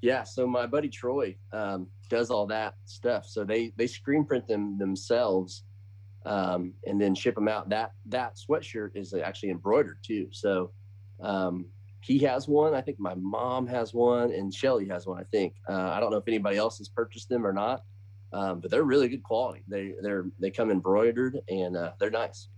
[0.00, 0.24] Yeah.
[0.24, 3.26] So my buddy Troy um, does all that stuff.
[3.26, 5.64] So they they screen print them themselves
[6.26, 7.68] um, and then ship them out.
[7.70, 10.28] That that sweatshirt is actually embroidered too.
[10.30, 10.70] So
[11.20, 11.66] um,
[12.04, 12.74] he has one.
[12.74, 15.18] I think my mom has one, and Shelly has one.
[15.18, 15.54] I think.
[15.68, 17.82] Uh, I don't know if anybody else has purchased them or not,
[18.32, 19.62] um, but they're really good quality.
[19.68, 22.48] They they're they come embroidered and uh, they're nice.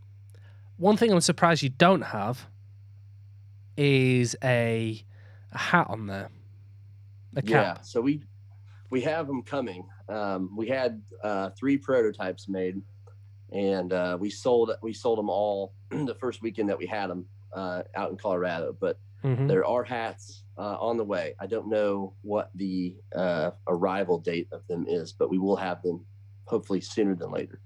[0.79, 2.49] One thing I'm surprised you don't have
[3.77, 5.05] is a,
[5.53, 6.31] a hat on there,
[7.37, 7.75] a Yeah.
[7.75, 7.85] cap.
[7.85, 8.23] So we
[8.91, 9.87] we have them coming.
[10.09, 12.83] Um, we had uh, three prototypes made,
[13.53, 17.27] and uh, we sold we sold them all the first weekend that we had them
[17.55, 18.77] uh, out in Colorado.
[18.79, 19.49] But Mhm.
[19.49, 21.35] there are hats uh, on the way.
[21.41, 25.83] I don't know what the uh, arrival date of them is, but we will have
[25.83, 26.05] them
[26.47, 27.61] hopefully sooner than later.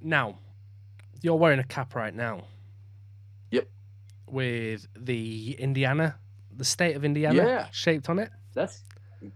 [0.00, 0.38] Now,
[1.22, 2.44] you're wearing a cap right now.
[3.50, 3.68] Yep.
[4.28, 6.18] With the Indiana,
[6.54, 7.68] the state of Indiana Yeah.
[7.72, 8.30] shaped on it.
[8.54, 8.82] That's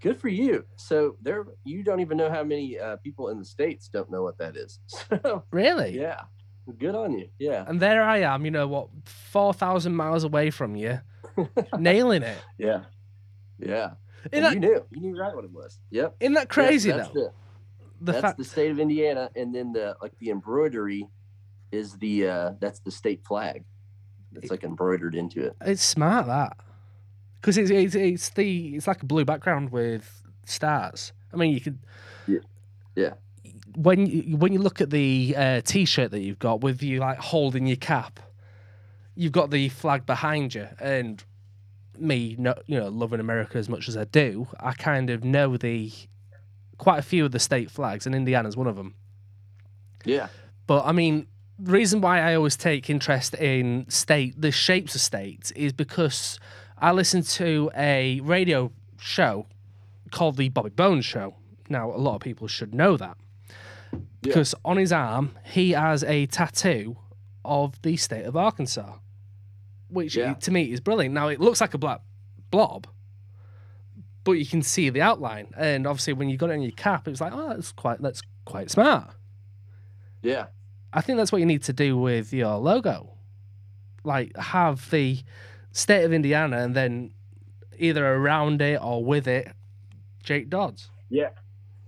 [0.00, 0.64] good for you.
[0.76, 4.22] So there, you don't even know how many uh, people in the states don't know
[4.22, 4.78] what that is.
[5.22, 5.98] So Really?
[5.98, 6.22] yeah,
[6.78, 7.28] good on you.
[7.38, 7.64] Yeah.
[7.66, 11.00] And there I am, you know what, 4,000 miles away from you,
[11.78, 12.38] nailing it.
[12.58, 12.82] Yeah.
[13.58, 13.90] Yeah.
[14.30, 14.84] That, you knew.
[14.90, 15.78] You knew right what it was.
[15.90, 16.16] Yep.
[16.20, 17.12] isn't that crazy, Yes, though?
[17.12, 17.32] The,
[18.02, 21.06] The that's fact, the state of Indiana, and then the like the embroidery
[21.72, 23.64] is the uh that's the state flag.
[24.36, 25.56] It's like embroidered into it.
[25.62, 26.56] it's smart, that.
[27.40, 31.12] Because it's, it's, it's, the, it's like a blue background with stars.
[31.32, 31.78] I mean, you could.
[32.28, 32.38] Yeah.
[32.94, 33.14] Yeah.
[33.76, 37.18] When you, when you look at the uh, t-shirt that you've got with you like
[37.18, 38.20] holding your cap,
[39.14, 41.22] you've got the flag behind you, and
[41.98, 45.56] me, no, you know, loving America as much as I do, I kind of know
[45.56, 45.92] the
[46.78, 48.94] quite a few of the state flags, and Indiana's one of them.
[50.04, 50.28] Yeah.
[50.66, 51.26] But I mean,
[51.58, 56.40] the reason why I always take interest in state, the shapes of states, is because
[56.78, 59.46] I listen to a radio show
[60.10, 61.34] called the Bobby Bones Show.
[61.68, 63.16] Now, a lot of people should know that
[64.22, 66.96] because on his arm he has a tattoo
[67.44, 68.94] of the state of Arkansas,
[69.88, 70.34] which Yeah.
[70.34, 71.14] to me is brilliant.
[71.14, 72.02] Now, it looks like a black
[72.50, 72.86] blob.
[74.22, 77.08] But you can see the outline, and obviously, when you got it on your cap,
[77.08, 79.14] it was like, "Oh, that's quite that's quite smart."
[80.22, 80.46] Yeah.
[80.92, 83.14] I think that's what you need to do with your logo.
[84.04, 85.22] Like have the
[85.72, 87.14] state of Indiana and then
[87.78, 89.52] either around it or with it,
[90.22, 90.90] Jake Dodds.
[91.08, 91.30] Yeah.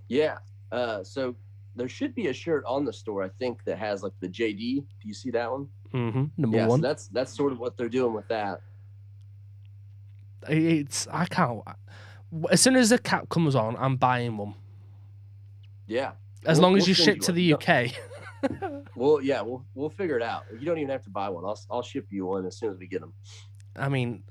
[0.07, 0.39] Yeah.
[0.71, 1.35] Uh so
[1.75, 4.57] there should be a shirt on the store, I think, that has like the JD.
[4.57, 5.67] Do you see that one?
[5.93, 6.23] Mm-hmm.
[6.37, 6.79] Number yeah, one.
[6.81, 8.61] so that's that's sort of what they're doing with that.
[10.47, 11.61] It's I can't.
[12.51, 14.55] As soon as the cap comes on, I'm buying one.
[15.87, 16.11] Yeah.
[16.45, 17.91] As We'll- long as we'll you ship you to the UK.
[18.95, 20.43] Well, yeah, we'll we'll figure it out.
[20.51, 21.45] You don't even have to buy one.
[21.45, 23.13] I'll I'll ship you one as soon as we get them.
[23.75, 24.21] I mean,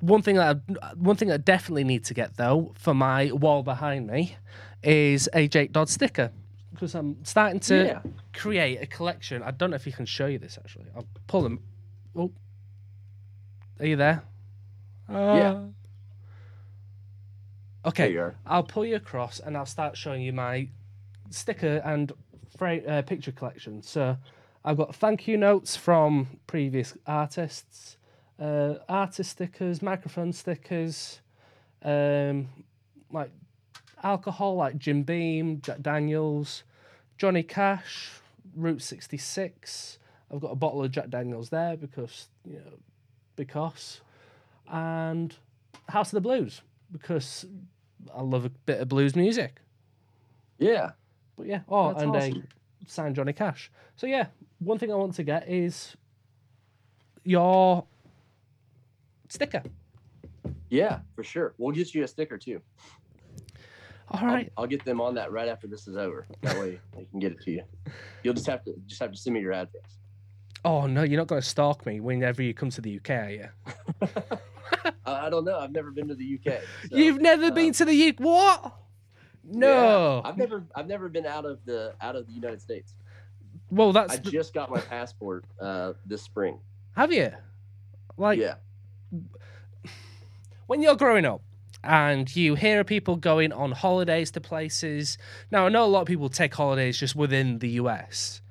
[0.00, 3.62] one thing that I, one thing I definitely need to get though for my wall
[3.62, 4.36] behind me
[4.82, 6.30] is a Jake Dodds sticker
[6.72, 8.00] because I'm starting to yeah.
[8.34, 9.42] create a collection.
[9.42, 10.86] I don't know if you can show you this actually.
[10.94, 11.60] I'll pull them.
[12.14, 12.30] Oh,
[13.80, 14.22] are you there?
[15.10, 15.16] Yeah.
[15.16, 15.62] Uh, There
[17.86, 18.34] Okay, you are.
[18.44, 20.68] I'll pull you across and I'll start showing you my
[21.30, 22.12] sticker and
[22.56, 23.82] fra- uh, picture collection.
[23.82, 24.16] So
[24.64, 27.96] I've got thank you notes from previous artists,
[28.40, 31.20] uh, artist stickers, microphone stickers,
[31.82, 32.48] um,
[33.10, 33.30] like
[34.02, 36.64] alcohol, like Jim Beam, Jack Daniels,
[37.18, 38.10] Johnny Cash,
[38.54, 39.98] Route 66.
[40.32, 42.78] I've got a bottle of Jack Daniels there because, you know,
[43.36, 44.00] because.
[44.68, 45.34] And
[45.88, 47.46] House of the Blues because
[48.14, 49.60] I love a bit of blues music.
[50.58, 50.90] Yeah.
[51.36, 52.48] But yeah, oh, That's and awesome.
[52.84, 53.70] a signed Johnny Cash.
[53.96, 54.26] So yeah,
[54.58, 55.96] one thing I want to get is
[57.24, 57.84] your
[59.32, 59.62] sticker.
[60.68, 61.54] Yeah, for sure.
[61.58, 62.60] We'll get you a sticker too.
[64.08, 64.52] All right.
[64.56, 66.26] I'll- I'll, get them on that right after this is over.
[66.42, 67.62] That way they can get it to you.
[68.22, 69.98] You'll just have to just have to send me your address.
[70.64, 73.30] Oh no, you're not going to stalk me whenever you come to the UK, are
[73.30, 73.48] you?
[75.06, 75.58] I don't know.
[75.58, 76.60] I've never been to the UK.
[76.90, 78.20] so, You've never um, been to the UK.
[78.20, 78.74] What?
[79.44, 80.22] No.
[80.24, 82.94] Yeah, I've never I've never been out of the out of the United States.
[83.70, 86.58] well, that's I the- just got my passport uh this spring.
[86.96, 87.30] have you?
[88.16, 88.54] Like yeah.
[90.66, 91.42] When you're growing up
[91.82, 95.18] and you hear people going on holidays to places.
[95.50, 98.42] Now, I know a lot of people take holidays just within the US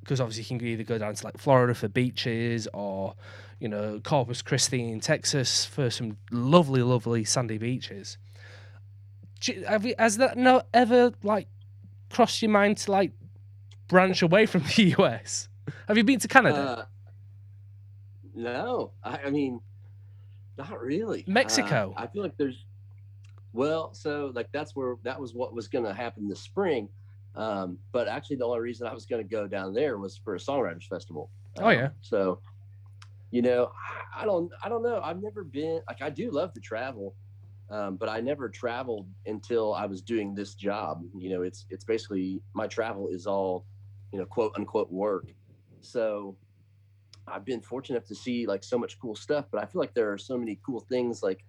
[0.00, 3.14] because obviously you can either go down to like Florida for beaches or,
[3.58, 8.18] you know, Corpus Christi in Texas for some lovely, lovely sandy beaches.
[9.66, 11.48] Have you, has that not ever like
[12.10, 13.12] crossed your mind to like
[13.88, 15.48] branch away from the US?
[15.88, 16.56] Have you been to Canada?
[16.56, 16.84] Uh,
[18.34, 19.60] no, I, I mean,
[20.58, 21.20] not really.
[21.20, 21.94] Uh, Mexico.
[21.96, 22.64] I feel like there's,
[23.52, 26.88] well, so like that's where that was what was going to happen this spring.
[27.36, 30.34] Um, but actually, the only reason I was going to go down there was for
[30.34, 31.30] a songwriters festival.
[31.58, 31.86] Oh, yeah.
[31.86, 32.40] Um, So,
[33.30, 33.72] you know,
[34.16, 35.00] I, I don't, I don't know.
[35.02, 37.14] I've never been like I do love to travel,
[37.70, 41.02] um, but I never traveled until I was doing this job.
[41.16, 43.64] You know, it's it's basically my travel is all,
[44.12, 45.26] you know, quote unquote work.
[45.80, 46.36] So
[47.26, 49.94] I've been fortunate enough to see like so much cool stuff, but I feel like
[49.94, 51.44] there are so many cool things like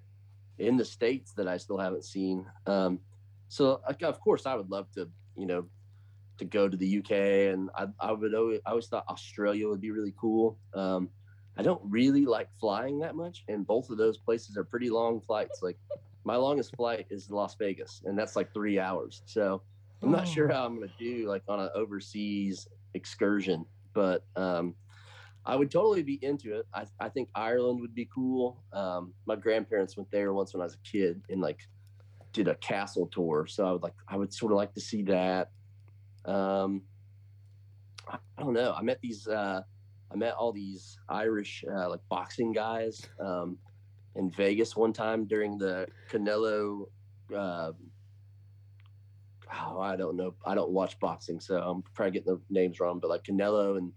[0.57, 2.45] in the states that I still haven't seen.
[2.65, 2.99] Um,
[3.49, 5.65] so like, of course I would love to, you know,
[6.37, 7.11] to go to the UK,
[7.53, 10.57] and I, I would always, I always thought Australia would be really cool.
[10.73, 11.09] Um,
[11.57, 15.21] I don't really like flying that much, and both of those places are pretty long
[15.21, 15.61] flights.
[15.61, 15.77] Like
[16.25, 19.21] my longest flight is Las Vegas, and that's like three hours.
[19.25, 19.61] So
[20.01, 24.75] I'm not sure how I'm gonna do like on an overseas excursion, but um,
[25.45, 26.65] I would totally be into it.
[26.73, 28.63] I, I think Ireland would be cool.
[28.73, 31.59] Um, my grandparents went there once when I was a kid and like
[32.33, 35.03] did a castle tour, so I would like I would sort of like to see
[35.03, 35.51] that.
[36.25, 36.81] Um,
[38.07, 38.73] I, I don't know.
[38.73, 39.27] I met these.
[39.27, 39.61] Uh,
[40.11, 43.57] I met all these Irish uh, like boxing guys um,
[44.15, 46.87] in Vegas one time during the Canelo.
[47.35, 47.71] Uh,
[49.53, 50.33] oh, I don't know.
[50.45, 52.99] I don't watch boxing, so I'm probably getting the names wrong.
[52.99, 53.91] But like Canelo and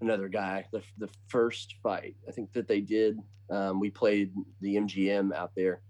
[0.00, 3.18] another guy, the the first fight I think that they did,
[3.50, 5.80] um, we played the MGM out there,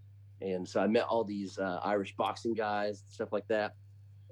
[0.40, 3.74] and so I met all these uh, Irish boxing guys, stuff like that,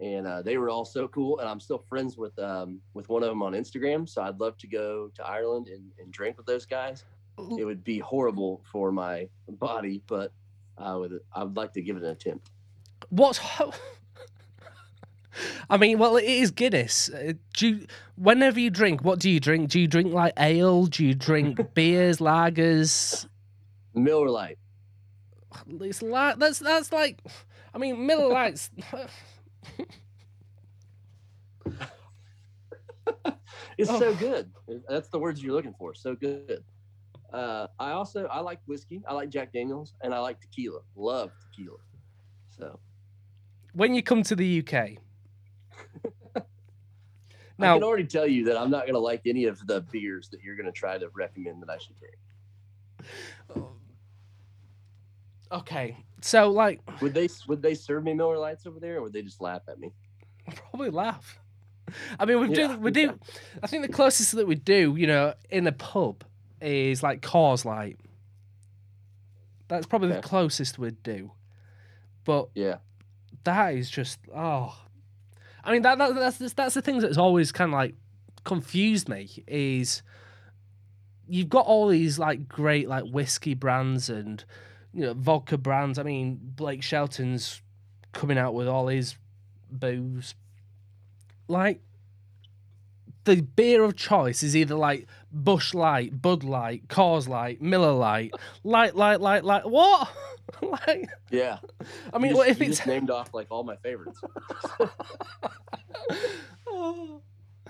[0.01, 1.39] and uh, they were all so cool.
[1.41, 4.57] And I'm still friends with um, with one of them on Instagram, so I'd love
[4.59, 7.05] to go to Ireland and, and drink with those guys.
[7.59, 10.33] It would be horrible for my body, but
[10.79, 12.51] I would I would like to give it an attempt.
[13.11, 13.39] What's
[15.70, 17.11] I mean, well, it is Guinness.
[17.11, 19.70] Uh, Do you, whenever you drink, what do you drink?
[19.70, 20.87] Do you drink like ale?
[20.87, 23.26] Do you drink beers, lagers?
[23.95, 24.59] Miller Lite.
[25.80, 27.20] It's like that's that's like,
[27.74, 28.70] I mean, Miller Lites.
[33.78, 33.99] It's Oh.
[34.01, 34.51] so good.
[34.89, 35.95] That's the words you're looking for.
[35.95, 36.64] So good.
[37.32, 39.03] Uh, I also I like whiskey.
[39.07, 40.80] I like Jack Daniels, and I like tequila.
[40.95, 41.76] Love tequila.
[42.49, 42.78] So
[43.74, 44.97] when you come to the UK,
[47.59, 50.42] I can already tell you that I'm not gonna like any of the beers that
[50.42, 52.16] you're gonna try to recommend that I should drink.
[53.54, 53.66] Um,
[55.52, 59.12] okay, so like, Would they would they serve me Miller Lites over there, or would
[59.12, 59.92] they just laugh at me?
[60.70, 61.38] probably laugh.
[62.18, 62.74] I mean, we Yeah.
[62.74, 63.18] do we do.
[63.62, 66.24] I think the closest that we do, you know, in a pub
[66.61, 67.98] is like Coors Light.
[69.68, 71.32] That's probably the closest we'd do,
[72.24, 72.78] but Yeah.
[73.44, 74.76] that is just oh
[75.67, 77.95] i mean that, that that's that's the thing that's always kind of like
[78.45, 80.03] confused me is
[81.29, 84.45] you've got all these like great like whiskey brands and
[84.95, 85.99] you know vodka brands.
[85.99, 87.61] I mean blake shelton's
[88.12, 89.17] coming out with all his
[89.71, 90.34] booze.
[91.49, 91.80] Like
[93.25, 95.07] the beer of choice is either like
[95.37, 98.33] Busch Light, Bud Light, Coors Light, Miller Lite,
[98.64, 99.68] light, light, light, light.
[99.68, 100.08] What?
[100.63, 101.58] like, Yeah.
[102.13, 104.21] I mean, you just, if you it's just named off like all my favorites?
[106.67, 107.21] oh.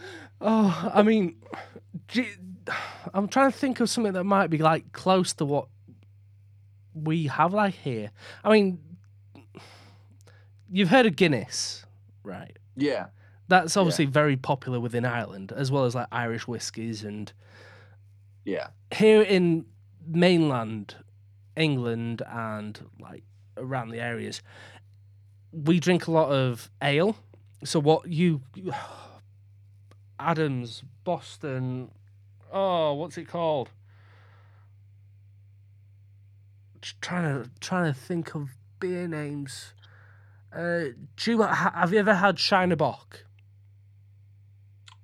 [0.41, 1.37] oh, I mean,
[3.13, 5.67] I'm trying to think of something that might be like close to what
[6.95, 8.11] we have like here.
[8.45, 8.79] I mean,
[10.71, 11.85] you've heard of Guinness,
[12.23, 12.57] right?
[12.77, 13.07] Yeah.
[13.49, 17.33] That's obviously very popular within Ireland, as well as like Irish whiskies and
[18.47, 18.69] Yeah.
[18.95, 19.67] here in
[20.07, 20.95] mainland
[21.57, 23.25] England and like
[23.57, 24.41] around the areas,
[25.53, 27.17] we drink a lot of ale.
[27.65, 28.41] So what you
[30.19, 31.91] Adams, Boston,
[32.53, 33.71] oh, what's it called?
[36.81, 39.73] Just trying to trying to think of beer names.
[40.53, 40.85] Uh,
[41.17, 43.25] do you, have you ever had Shiner Bock?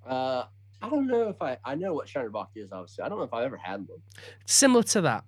[0.07, 0.45] Uh,
[0.83, 2.73] I don't know if I I know what Shiner is.
[2.73, 4.01] Obviously, I don't know if I've ever had one.
[4.47, 5.25] similar to that.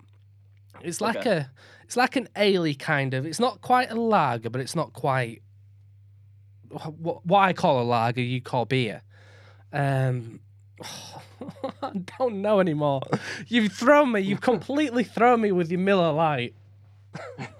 [0.81, 1.29] It's like Okay.
[1.37, 1.51] a,
[1.85, 3.25] it's like an ale kind of.
[3.25, 5.41] It's not quite a lager, but it's not quite
[6.69, 9.01] what, what I call a lager, you call beer.
[9.71, 10.41] Um,
[11.81, 13.01] I don't know anymore.
[13.47, 14.21] You've thrown me.
[14.21, 16.55] You've completely thrown me with your Miller Lite.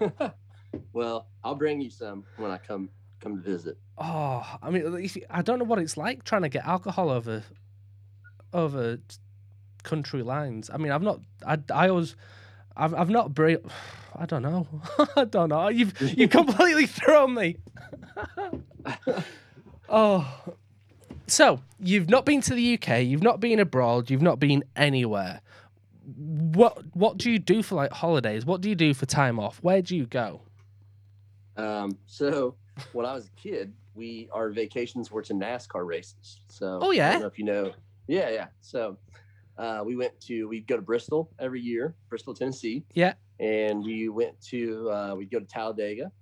[0.92, 2.90] well, I'll bring you some when I come
[3.20, 3.78] come to visit.
[3.98, 7.42] Oh, I mean, I don't know what it's like trying to get alcohol over
[8.56, 8.98] over
[9.82, 10.70] country lines.
[10.72, 11.20] I mean, I've not.
[11.46, 12.16] I I always.
[12.76, 13.34] I've I've not.
[13.34, 13.56] Bra-
[14.16, 14.66] I don't know.
[15.16, 15.68] I don't know.
[15.68, 17.56] You've you've completely thrown me.
[19.88, 20.42] oh.
[21.28, 25.40] So, you've not been to the UK, you've not been abroad, you've not been anywhere.
[26.16, 28.46] What what do you do for like holidays?
[28.46, 29.58] What do you do for time off?
[29.60, 30.42] Where do you go?
[31.56, 32.54] Um, so
[32.92, 36.38] when I was a kid, we our vacations were to NASCAR races.
[36.48, 37.08] So Oh, yeah?
[37.08, 37.72] I don't know if you know.
[38.08, 38.48] Yeah, yeah.
[38.60, 38.98] So
[39.58, 42.86] uh, we went to we'd go to Bristol every year, Bristol, Tennessee.
[42.94, 43.14] Yeah.
[43.40, 46.12] And we went to uh, we'd go to Talladega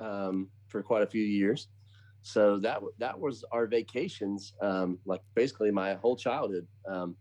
[0.00, 1.68] um, for quite a few years.
[2.22, 4.54] So that that was our vacations.
[4.62, 7.16] Um, like basically my whole childhood um,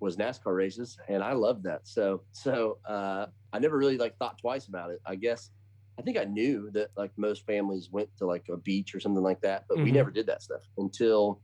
[0.00, 1.86] was NASCAR races, and I loved that.
[1.88, 5.00] So so uh, I never really like thought twice about it.
[5.06, 5.50] I guess
[5.98, 9.22] I think I knew that like most families went to like a beach or something
[9.22, 9.92] like that, but we Mhm.
[9.92, 11.42] never did that stuff until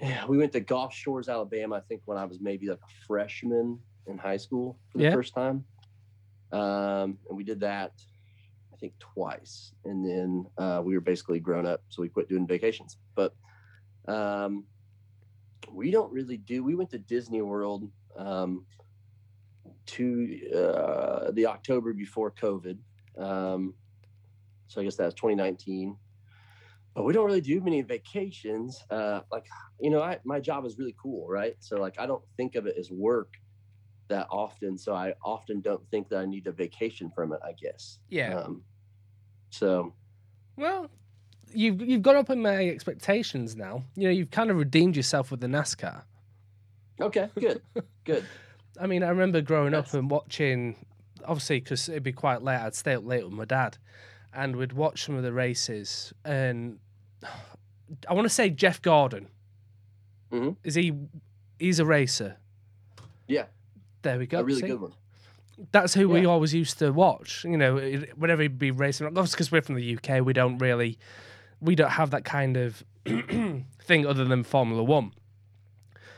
[0.28, 1.76] we went to Gulf Shores, Alabama.
[1.76, 5.12] I think when I was maybe like a freshman in high school for the Yeah.
[5.12, 5.64] first time,
[6.52, 7.92] um, and we did that
[8.72, 12.46] I think twice, and then uh, we were basically grown up, so we quit doing
[12.46, 12.98] vacations.
[13.14, 13.34] But
[14.08, 14.64] um,
[15.70, 16.64] we don't really do.
[16.64, 18.66] We went to Disney World um,
[19.86, 22.78] to uh, the October before COVID,
[23.16, 23.74] um,
[24.66, 25.96] so I guess that was 2019.
[26.94, 28.84] But we don't really do many vacations.
[28.88, 29.46] Uh, like
[29.80, 31.56] you know, I, my job is really cool, right?
[31.58, 33.34] So like I don't think of it as work
[34.08, 37.40] that often, so I often don't think that I need a vacation from it.
[37.44, 37.98] I guess.
[38.08, 38.38] Yeah.
[38.38, 38.62] Um,
[39.50, 39.92] so
[40.56, 40.88] Well,
[41.52, 43.84] you've you've got up in my expectations now.
[43.96, 46.02] You know, you've kind of redeemed yourself with the NASCAR.
[47.00, 47.62] okay, good,
[48.04, 48.24] good.
[48.80, 50.84] I mean, I remember growing up and watching,
[51.24, 52.58] obviously, because it'd be quite late.
[52.58, 53.78] I'd stay up late with my dad,
[54.32, 56.12] and we'd watch some of the races.
[56.24, 56.80] And
[58.08, 59.28] I want to say Jeff Gordon.
[60.32, 60.56] Mhm.
[60.64, 60.92] Is he?
[61.58, 62.36] He's a racer.
[63.28, 63.46] Yeah,
[64.02, 64.40] There we go.
[64.40, 64.66] a really see?
[64.66, 64.92] good one.
[65.70, 67.44] That's who we always used to watch.
[67.44, 67.76] You know,
[68.16, 69.06] whenever he'd be racing.
[69.06, 70.98] Obviously, because we're from the UK, we don't really,
[71.60, 75.12] we don't have that kind of thing other than Formula One.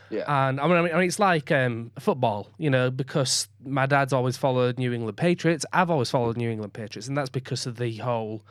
[0.09, 0.25] Yeah.
[0.49, 4.37] And I mean, I mean, it's like um, football, you know, because my dad's always
[4.37, 5.67] followed New England Patriots.
[5.73, 8.43] I've always followed New England Patriots, and that's because of the whole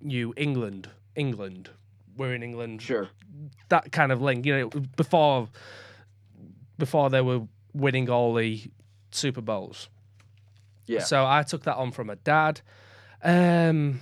[0.00, 1.70] New England, England.
[2.16, 2.82] We're in England.
[2.82, 3.08] Sure.
[3.68, 5.48] That kind of link, you know, before
[6.78, 7.42] before they were
[7.72, 8.62] winning all the
[9.10, 9.88] Super Bowls.
[10.86, 11.00] Yeah.
[11.00, 12.60] So I took that on from my dad.
[13.22, 14.00] Um,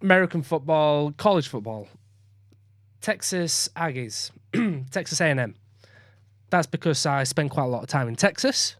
[0.00, 1.88] American football, college football,
[3.00, 4.30] Texas Aggies,
[4.90, 5.54] Texas A&M.
[6.50, 8.76] That's because I spend quite a lot of time in Texas.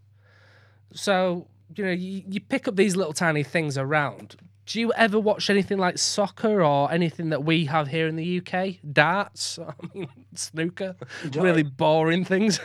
[0.94, 4.36] So you know, you, you pick up these little tiny things around.
[4.72, 8.40] Do you ever watch anything like soccer or anything that we have here in the
[8.40, 8.76] UK?
[8.90, 10.96] Darts, I mean, snooker,
[11.34, 12.58] really boring things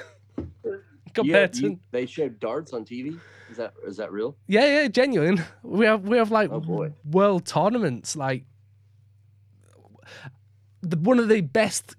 [1.14, 3.20] compared yeah, to they show darts on TV.
[3.52, 4.38] Is that is that real?
[4.48, 5.44] Yeah, yeah, genuine.
[5.64, 8.46] We have we have like Oh, world tournaments, like
[10.80, 11.98] the one of the best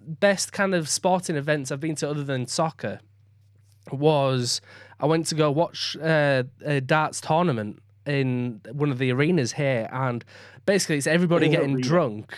[0.00, 3.00] best kind of sporting events I've been to other than soccer
[3.92, 4.62] was
[4.98, 9.88] I went to go watch uh, a darts tournament in one of the arenas here,
[9.92, 10.24] and
[10.66, 11.82] basically it's everybody In getting arena.
[11.86, 12.34] drunk.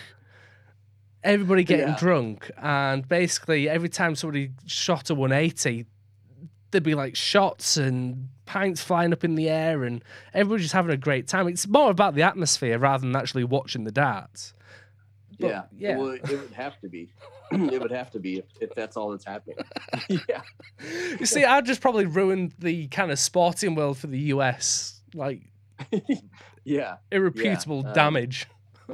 [1.24, 1.96] Everybody getting Yeah.
[1.98, 5.86] drunk, and basically every time somebody shot a 180,
[6.72, 10.02] there'd be like shots and pints flying up in the air, and
[10.34, 11.46] everybody just having a great time.
[11.46, 14.52] It's more about the atmosphere rather than actually watching the darts.
[15.38, 15.62] But, yeah.
[15.78, 15.96] yeah.
[15.96, 17.12] Well, it would have to be.
[17.52, 19.58] it would have to be if, if that's all that's happening.
[20.08, 20.42] yeah.
[21.20, 25.42] You see, I just probably ruined the kind of sporting world for the US, like
[26.64, 26.96] Yeah.
[27.10, 28.46] irreputable um, damage.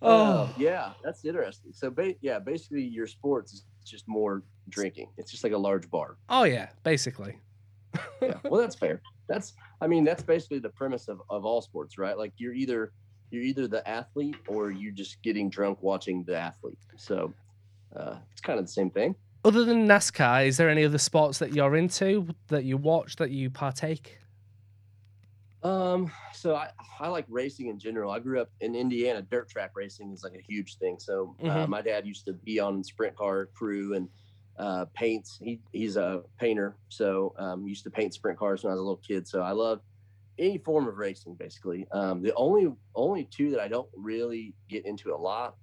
[0.00, 0.92] Oh, oh, yeah.
[1.02, 1.72] That's interesting.
[1.72, 5.08] So, ba- yeah, basically, your sports is just more drinking.
[5.16, 6.18] It's just like a large bar.
[6.28, 7.36] oh yeah, basically.
[8.22, 8.34] Yeah.
[8.44, 9.00] Well, that's fair.
[9.28, 9.54] That's.
[9.80, 12.16] I mean, that's basically the premise of, of all sports, right?
[12.16, 12.92] Like you're either
[13.30, 16.78] you're either the athlete or you're just getting drunk watching the athlete.
[16.96, 17.32] So,
[17.96, 19.16] uh, it's kind of the same thing.
[19.44, 23.30] Other than NASCAR, is there any other sports that you're into that you watch that
[23.30, 24.18] you partake?
[25.62, 26.70] Um, so I,
[27.00, 28.12] I like racing in general.
[28.12, 29.22] I grew up in Indiana.
[29.22, 30.98] Dirt track racing is like a huge thing.
[31.00, 31.68] So uh, Mhm.
[31.68, 34.08] my dad used to be on sprint car crew and
[34.56, 35.38] uh, paints.
[35.40, 38.82] He he's a painter, so um, used to paint sprint cars when I was a
[38.82, 39.26] little kid.
[39.28, 39.80] So I love
[40.38, 41.86] any form of racing, basically.
[41.92, 45.56] Um, the only only two that I don't really get into a lot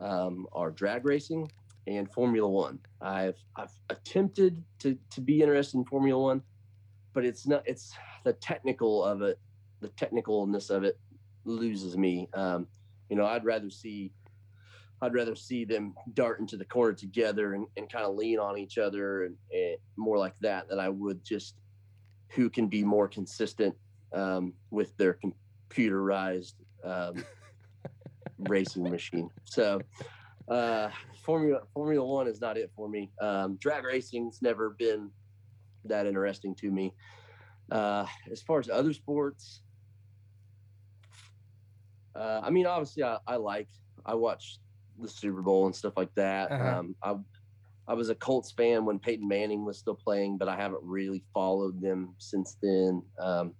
[0.00, 1.50] um, are drag racing
[1.88, 2.80] and Formula One.
[3.00, 6.42] I've I've attempted to to be interested in Formula One,
[7.14, 7.62] but it's not.
[7.66, 7.94] It's
[8.26, 9.38] the technical of it,
[9.80, 10.98] the technicalness of it
[11.44, 12.28] loses me.
[12.34, 12.66] Um,
[13.08, 14.12] you know, I'd rather see.
[15.02, 18.56] I'd rather see them dart into the corner together and, and kind of lean on
[18.56, 21.56] each other and, and more like that than I would just
[22.28, 23.74] who can be more consistent
[24.14, 27.22] um, with their computerized um,
[28.48, 29.28] racing machine.
[29.44, 29.82] So
[30.48, 30.88] uh,
[31.22, 33.10] Formula Formula One is not it for me.
[33.20, 35.10] Um, drag racing's never been
[35.84, 36.94] that interesting to me.
[37.70, 39.62] Uh, as far as other sports,
[42.14, 43.68] uh, I mean, obviously, I, I like
[44.04, 44.58] I watch
[44.98, 46.50] the Super Bowl and stuff like that.
[46.50, 46.78] Uh-huh.
[46.78, 47.16] Um, I
[47.88, 51.22] I was a Colts fan when Peyton Manning was still playing, but I haven't really
[51.32, 53.02] followed them since then.
[53.18, 53.54] Um,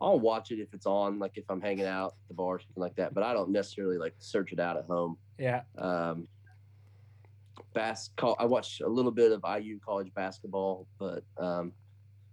[0.00, 2.58] I'll watch it if it's on, like if I'm hanging out at the bar, or
[2.58, 3.14] something like that.
[3.14, 5.16] But I don't necessarily like search it out at home.
[5.38, 5.62] Yeah.
[5.78, 6.28] Um,
[7.72, 11.72] bas- I watch a little bit of IU college basketball, but um,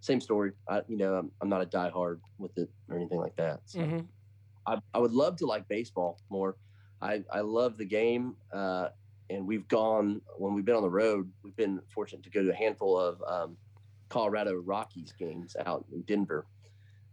[0.04, 0.52] same story.
[0.70, 3.62] I, you know, I'm, I'm not a diehard with it or anything like that.
[3.66, 4.00] So hmm
[4.66, 6.58] I, I would love to like baseball more.
[7.02, 8.36] I, I love the game.
[8.54, 8.90] Uh,
[9.30, 12.52] and we've gone when we've been on the road, we've been fortunate to go to
[12.52, 13.58] a handful of um,
[14.10, 16.46] Colorado Rockies games out in Denver.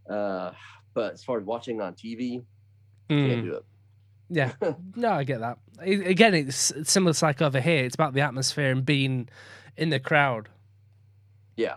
[0.09, 0.51] Uh,
[0.93, 2.43] but as far as watching on TV,
[3.09, 3.65] can't do it.
[4.29, 4.53] Yeah,
[4.95, 5.57] no, I get that.
[5.79, 7.83] Again, it's it's similar to like over here.
[7.85, 9.29] It's about the atmosphere and being
[9.77, 10.49] in the crowd.
[11.57, 11.75] Yeah.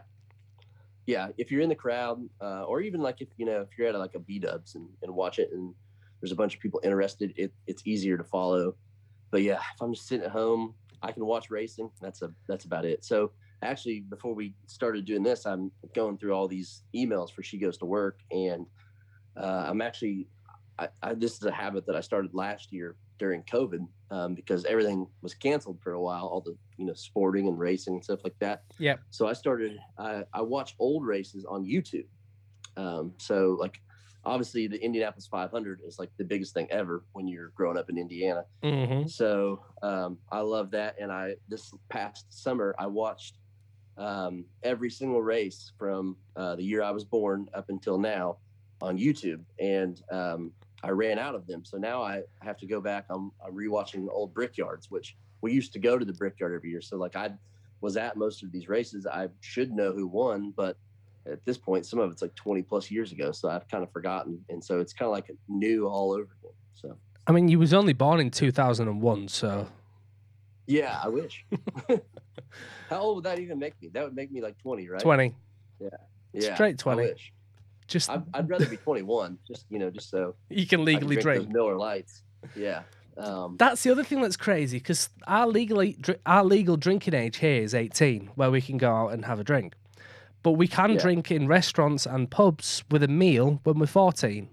[1.06, 1.28] Yeah.
[1.36, 3.94] If you're in the crowd, uh, or even like if, you know, if you're at
[3.98, 5.74] like a B dubs and, and watch it and
[6.20, 8.74] there's a bunch of people interested, it, it's easier to follow.
[9.30, 11.90] But yeah, if I'm just sitting at home, I can watch racing.
[12.00, 13.04] That's a, that's about it.
[13.04, 13.32] So
[13.62, 17.76] actually before we started doing this, I'm going through all these emails for She Goes
[17.78, 18.20] to Work.
[18.30, 18.66] And
[19.36, 20.28] uh, I'm actually,
[20.78, 24.64] I, I, this is a habit that I started last year during COVID um, because
[24.64, 28.20] everything was canceled for a while, all the, you know, sporting and racing and stuff
[28.24, 28.62] like that.
[28.78, 28.96] Yeah.
[29.10, 32.06] So I started, I, I watch old races on YouTube.
[32.76, 33.80] Um, so like,
[34.24, 37.98] obviously the Indianapolis 500 is like the biggest thing ever when you're growing up in
[37.98, 38.44] Indiana.
[38.62, 39.06] Mm-hmm.
[39.08, 40.96] So um, I love that.
[41.00, 43.38] And I, this past summer, I watched
[43.96, 48.38] um, every single race from uh, the year I was born up until now
[48.80, 49.42] on YouTube.
[49.58, 50.52] And um,
[50.84, 51.64] I ran out of them.
[51.64, 53.06] So now I have to go back.
[53.08, 56.82] I'm, I'm rewatching old Brickyards, which we used to go to the Brickyard every year.
[56.82, 57.30] So like I
[57.80, 59.06] was at most of these races.
[59.06, 60.76] I should know who won, but
[61.26, 63.32] at this point, some of it's like 20 plus years ago.
[63.32, 64.44] So I've kind of forgotten.
[64.50, 66.52] And so it's kind of like new all over again.
[66.74, 66.96] So
[67.26, 69.66] I mean, you was only born in 2001, so
[70.66, 71.44] yeah, I wish.
[72.90, 73.88] How old would that even make me?
[73.88, 75.00] That would make me like 20, right?
[75.00, 75.34] 20.
[75.80, 75.88] Yeah.
[76.32, 76.54] Yeah.
[76.54, 77.14] straight I 20.
[77.86, 80.84] Just I'd, I'd rather be 21, just, you know, just so you can I can
[80.86, 81.52] legally drink, drink.
[81.52, 82.22] Miller Lites.
[82.56, 82.82] Yeah.
[83.16, 85.96] Um, That's the other thing that's crazy because our legally
[86.26, 89.44] our legal drinking age here is 18, where we can go out and have a
[89.44, 89.74] drink,
[90.42, 90.98] but we can Yeah.
[90.98, 94.48] drink in restaurants and pubs with a meal when we're 14.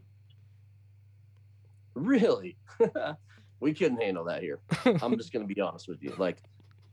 [1.95, 2.55] really?
[3.59, 4.59] we couldn't handle that here.
[5.01, 6.13] I'm just going to be honest with you.
[6.17, 6.37] Like,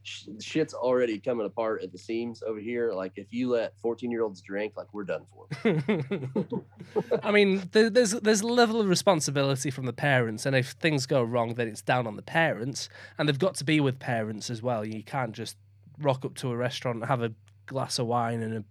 [0.02, 2.92] shit's already coming apart at the seams over here.
[2.92, 5.48] Like, if you let 14 year olds drink, like, we're done for.
[7.22, 11.22] I mean, there's there's a level of responsibility from the parents, and if things go
[11.22, 12.88] wrong, then it's down on the parents,
[13.18, 14.84] and they've got to be with parents as well.
[14.84, 15.56] You can't just
[15.98, 17.32] rock up to a restaurant and have a
[17.66, 18.64] glass of wine and a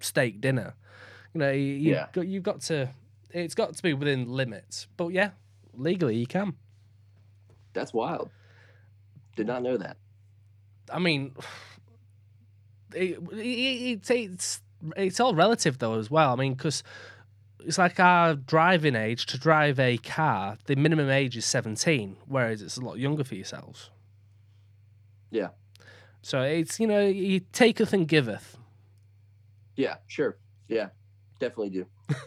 [0.00, 0.74] steak dinner.
[1.32, 2.88] You know, you, you've, got, you've got to.
[3.30, 5.30] It's got to be within limits, but yeah,
[5.74, 6.54] legally you can.
[7.72, 8.30] That's wild.
[9.36, 9.98] Did not know that.
[10.92, 11.34] I mean,
[12.94, 14.60] it, it, it's it's
[14.96, 16.32] it's all relative though as well.
[16.32, 16.82] I mean, because
[17.60, 20.58] it's like our driving age to drive a car.
[20.66, 23.90] The minimum age is seventeen, whereas it's a lot younger for yourselves.
[25.30, 25.48] Yeah.
[26.22, 28.56] So it's you know you taketh and giveth.
[29.76, 30.38] Yeah, sure.
[30.68, 30.88] Yeah,
[31.38, 31.86] definitely do.
[32.08, 32.18] which,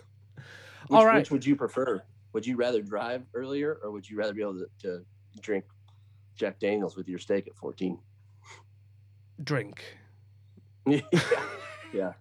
[0.91, 1.17] All right.
[1.17, 2.01] Which would you prefer?
[2.33, 5.03] Would you rather drive earlier or would you rather be able to, to
[5.41, 5.65] drink
[6.35, 7.97] Jack Daniels with your steak at 14?
[9.43, 9.83] Drink.
[10.85, 11.01] yeah.
[11.91, 12.13] Yeah.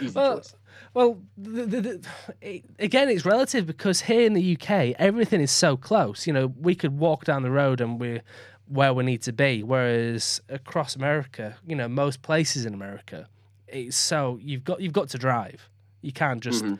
[0.00, 0.54] Easy Well, choice.
[0.94, 2.08] Well, the, the, the,
[2.40, 6.26] it, again, it's relative because here in the UK, everything is so close.
[6.26, 8.22] You know, we could walk down the road and we're
[8.66, 9.62] where we need to be.
[9.62, 13.28] Whereas across America, you know, most places in America,
[13.68, 15.68] it's so you've got you've got to drive.
[16.00, 16.78] You can't just Mhm.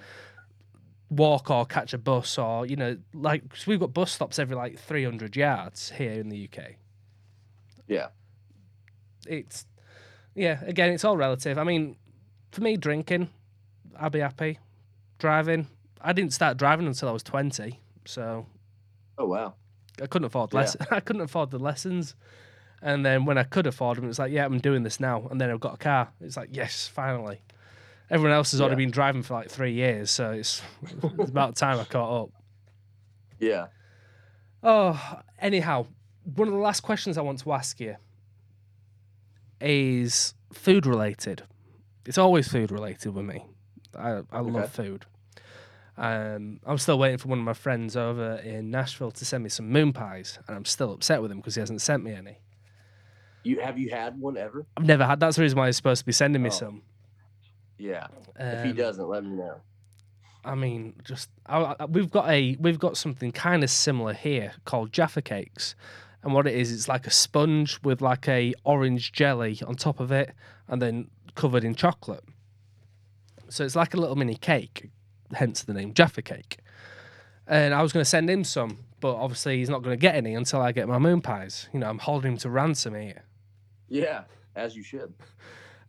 [1.10, 4.56] walk or catch a bus or you know, like 'cause we've got bus stops every
[4.56, 6.76] like 300 yards here in the UK.
[7.86, 8.08] Yeah.
[9.26, 9.66] It's
[10.34, 10.60] yeah.
[10.64, 11.58] Again, it's all relative.
[11.58, 11.96] I mean,
[12.52, 13.28] for me, drinking,
[13.98, 14.58] I'd be happy.
[15.18, 15.68] driving.
[16.00, 18.46] I didn't start driving until I was 20, so
[19.18, 19.54] Oh wow.
[20.02, 20.60] I couldn't afford Yeah.
[20.60, 20.76] less.
[20.90, 22.14] I couldn't afford the lessons.
[22.80, 25.28] And then when I could afford them, it was like, yeah, I'm doing this now.
[25.30, 26.08] And then I've got a car.
[26.20, 27.40] It's like, yes, finally.
[28.10, 30.60] Everyone else has already been driving for like three years, so it's,
[31.18, 32.30] it's about time I caught up.
[33.38, 33.66] Yeah.
[34.62, 35.86] Oh, anyhow,
[36.24, 37.96] one of the last questions I want to ask you
[39.62, 41.42] is food related.
[42.06, 43.44] It's always food related with me.
[43.96, 45.04] I, I love food.
[45.96, 49.50] Um, I'm still waiting for one of my friends over in Nashville to send me
[49.50, 52.38] some moon pies, and I'm still upset with him because he hasn't sent me any.
[53.44, 54.66] You have you had one ever?
[54.76, 55.20] I've never had.
[55.20, 56.52] That's the reason why he's supposed to be sending me Oh.
[56.52, 56.82] some.
[57.76, 58.06] Yeah.
[58.38, 59.56] if he Um, doesn't, let me know.
[60.44, 64.52] I mean, just I, I- we've got a we've got something kind of similar here
[64.64, 65.74] called Jaffa cakes,
[66.22, 70.00] and what it is, it's like a sponge with like a orange jelly on top
[70.00, 70.34] of it,
[70.68, 72.24] and then covered in chocolate.
[73.48, 74.90] So it's like a little mini cake,
[75.34, 76.58] hence the name Jaffa cake.
[77.46, 80.14] And I was going to send him some, but obviously he's not going to get
[80.14, 81.68] any until I get my moon pies.
[81.72, 83.24] You know, I'm holding him to ransom here.
[83.88, 84.24] Yeah,
[84.56, 85.12] as you should.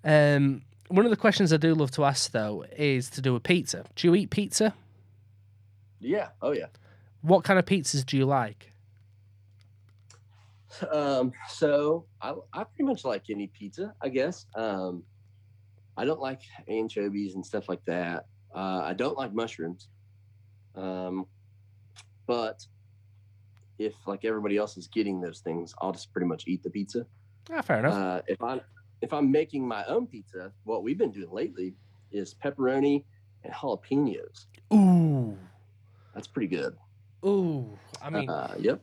[0.04, 3.44] Um, one of the questions I do love to ask though is to do with
[3.44, 3.86] pizza.
[3.96, 4.74] Do you eat pizza?
[6.02, 6.30] Yeah.
[6.42, 6.68] Oh yeah.
[7.22, 8.73] What kind of pizzas do you like?
[10.92, 14.46] Um, so I I pretty much like any pizza, I guess.
[14.56, 15.04] Um,
[15.98, 18.26] I don't like anchovies and stuff like that.
[18.56, 19.90] Uh, I don't like mushrooms.
[20.76, 21.26] Um,
[22.28, 22.60] but
[23.80, 27.06] if like everybody else is getting those things, I'll just pretty much eat the pizza.
[27.52, 27.94] Ah, fair enough.
[27.94, 28.62] Uh, if I'm
[29.02, 31.76] if I'm making my own pizza, what we've been doing lately
[32.12, 33.04] is pepperoni
[33.44, 34.46] and jalapenos.
[34.74, 35.38] ooh,
[36.14, 36.76] That's pretty good.
[37.26, 37.78] ooh.
[38.02, 38.82] I mean, uh, yep.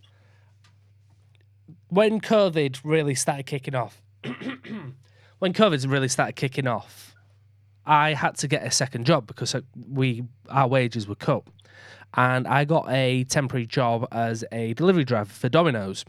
[1.90, 4.00] When COVID really started kicking off,
[5.38, 7.14] when COVID really started kicking off,
[7.84, 9.54] I had to get a second job because
[9.90, 11.44] we our wages were cut,
[12.14, 16.04] and I got a temporary job as a delivery driver for Domino's.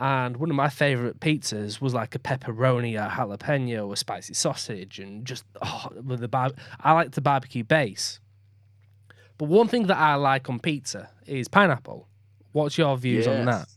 [0.00, 5.00] And one of my favorite pizzas was like a pepperoni, a jalapeno, a spicy sausage,
[5.00, 6.52] and just oh, with the bar.
[6.80, 8.20] I like the barbecue base.
[9.38, 12.06] But one thing that I like on pizza is pineapple.
[12.52, 13.68] What's your views on that?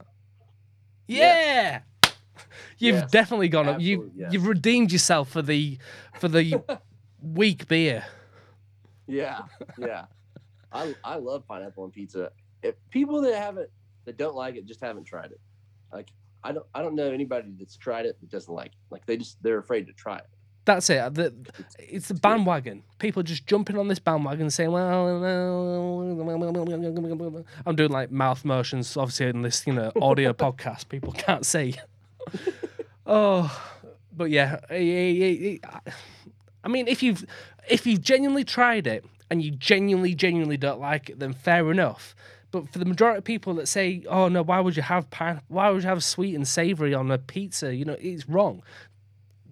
[1.12, 1.84] Yes.
[2.06, 2.12] Yeah.
[2.78, 3.80] You've Yes, definitely gone up.
[3.80, 4.34] You yes.
[4.34, 5.78] you've redeemed yourself for the
[6.20, 6.64] for the
[7.22, 8.04] weak beer.
[9.08, 9.42] Yeah,
[9.78, 10.06] yeah.
[10.72, 12.32] I I love pineapple on pizza.
[12.64, 13.70] If people that haven't
[14.06, 15.40] that don't like it just haven't tried it.
[15.94, 16.10] Like
[16.44, 18.80] I don't I don't know anybody that's tried it that doesn't like it.
[18.90, 20.28] Like they just they're afraid to try it.
[20.76, 21.14] That's it.
[21.16, 21.34] The,
[21.80, 22.84] it's the bandwagon.
[22.98, 25.08] People just jumping on this bandwagon saying, "Well,
[27.66, 31.76] I'm doing like mouth motions." Obviously, in this you know audio podcast, people can't see.
[33.06, 33.74] oh,
[34.16, 37.26] but yeah, I mean, if you've
[37.68, 42.16] if you've genuinely tried it and you genuinely genuinely don't like it, then fair enough.
[42.52, 45.42] But for the majority of people that say, "Oh no, why would you have pine-
[45.50, 48.64] why would you have sweet and savory on a pizza?" You know, it's wrong.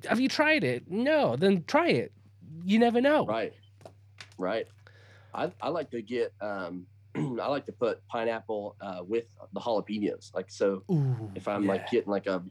[0.06, 0.90] Have you tried it?
[0.90, 2.12] No, then try it.
[2.64, 3.26] You never know.
[3.26, 3.54] Right.
[4.38, 4.68] Right.
[5.34, 10.34] I, I like to get um I like to put pineapple uh, with the jalapenos.
[10.34, 11.70] Like so Ooh, if I'm yeah.
[11.70, 12.44] like getting like a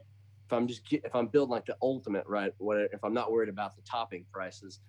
[0.47, 3.31] if I'm just get, if I'm building like the ultimate right what if I'm not
[3.33, 4.81] worried about the topping prices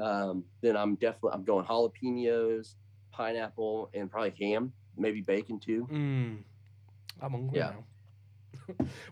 [0.00, 2.74] um then I'm definitely I'm going jalapenos
[3.12, 6.38] pineapple and probably ham maybe bacon too Mm.
[7.20, 7.70] I'm hungry Yeah.
[7.70, 7.84] now.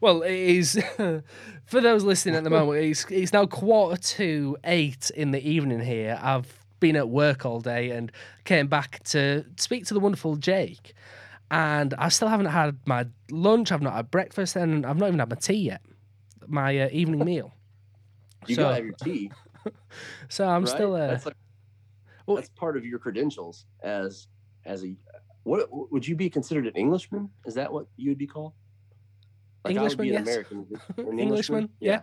[0.01, 0.82] Well, it is
[1.66, 2.85] for those listening at the moment.
[2.85, 6.18] It's it's now quarter to eight in the evening here.
[6.22, 8.10] I've been at work all day and
[8.44, 10.94] came back to speak to the wonderful Jake,
[11.51, 13.70] and I still haven't had my lunch.
[13.72, 15.82] I've not had breakfast, and I've not even had my tea yet.
[16.47, 17.52] My uh, evening meal.
[18.47, 19.31] you So- gotta have your tea
[20.28, 20.68] So I'm right?
[20.70, 21.36] still uh, that's like
[22.27, 24.27] well- that's part of your credentials as
[24.64, 24.94] as a
[25.43, 28.52] what would you be considered an Englishman is that what you would be called
[29.65, 30.37] like I would Englishman, be an yes.
[30.37, 30.66] American
[30.99, 32.01] an Englishman, yeah.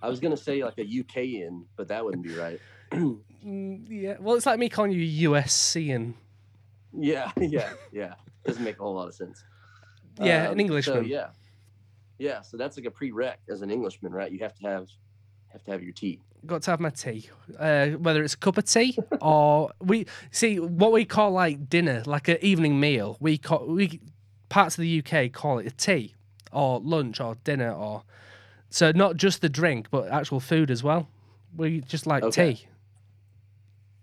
[0.00, 2.60] I was gonna say like a UKian but that wouldn't be right
[2.92, 4.16] mm, yeah.
[4.20, 6.14] Well, it's like me calling you USCian.
[6.96, 8.14] Yeah, yeah, yeah.
[8.44, 9.42] Doesn't make a whole lot of sense.
[10.20, 10.96] Yeah, Um, an Englishman.
[10.96, 11.28] So yeah,
[12.18, 12.42] yeah.
[12.42, 14.30] So that's like a prereq as an Englishman, right?
[14.30, 14.88] You have to have
[15.48, 16.20] have to have your tea.
[16.44, 20.58] got to have my tea, uh, whether it's a cup of tea or we see
[20.60, 23.16] what we call like dinner, like an evening meal.
[23.20, 24.00] We call we
[24.50, 26.14] parts of the UK call it a tea
[26.52, 28.02] or lunch or dinner or
[28.70, 31.08] so not just the drink but actual food as well.
[31.56, 32.54] We just like Okay.
[32.54, 32.66] tea.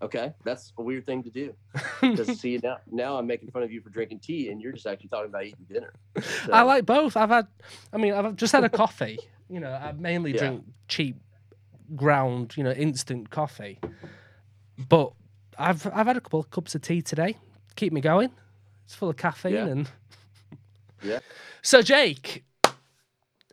[0.02, 1.54] Okay, that's a weird thing to do.
[2.00, 4.86] Because see now, now I'm making fun of you for drinking tea, and you're just
[4.86, 5.92] actually talking about eating dinner.
[6.46, 7.16] So, I like both.
[7.16, 7.46] I've had,
[7.92, 9.18] I mean, I've just had a coffee.
[9.50, 10.38] You know, I mainly Yeah.
[10.38, 11.16] drink cheap,
[11.94, 13.78] ground, you know, instant coffee.
[14.88, 15.12] But
[15.58, 17.36] I've I've had a couple of cups of tea today.
[17.76, 18.30] Keep me going.
[18.86, 19.66] It's full of caffeine Yeah.
[19.66, 19.90] and
[21.02, 21.20] Yeah.
[21.62, 22.44] So Jake,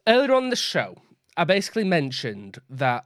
[0.07, 0.97] earlier on the show,
[1.35, 3.05] I basically mentioned that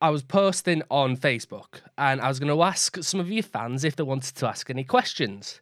[0.00, 3.84] I was posting on Facebook and I was going to ask some of your fans
[3.84, 5.60] if they wanted to ask any questions.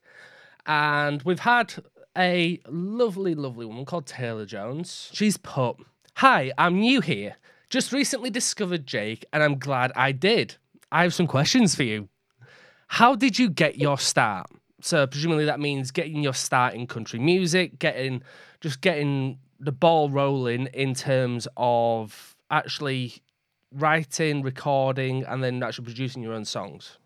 [0.66, 1.74] And we've had
[2.16, 5.10] a lovely, lovely woman called Taylor Jones.
[5.12, 5.76] She's put,
[6.16, 7.36] Hi, I'm new here.
[7.70, 10.56] Just recently discovered Jake and I'm glad I did.
[10.92, 12.08] I have some questions for you.
[12.88, 14.48] How did you get your start?
[14.86, 18.22] So presumably that means getting your start in country music, getting
[18.60, 23.14] just getting the ball rolling in terms of actually
[23.72, 26.98] writing, recording, and then actually producing your own songs.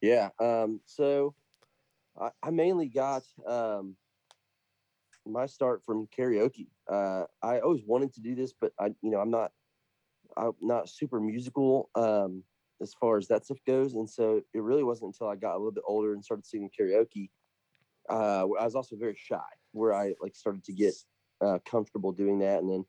[0.00, 0.30] Yeah.
[0.40, 1.36] Um, so
[2.20, 3.94] I, I mainly got um,
[5.24, 6.66] my start from karaoke.
[6.90, 9.52] Uh, I always wanted to do this, but I, you know, I'm not,
[10.36, 12.42] I'm not super musical um,
[12.80, 15.58] as far as that stuff goes, and so it really wasn't until I got a
[15.58, 17.30] little bit older and started singing karaoke.
[18.08, 19.38] Uh, I was also very shy,
[19.72, 20.94] where I like started to get
[21.40, 22.84] uh, comfortable doing that, and then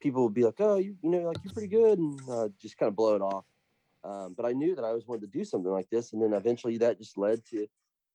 [0.00, 2.78] people would be like, "Oh, you, you know, like you're pretty good," and uh, just
[2.78, 3.44] kind of blow it off.
[4.04, 6.32] Um, but I knew that I always wanted to do something like this, and then
[6.32, 7.66] eventually that just led to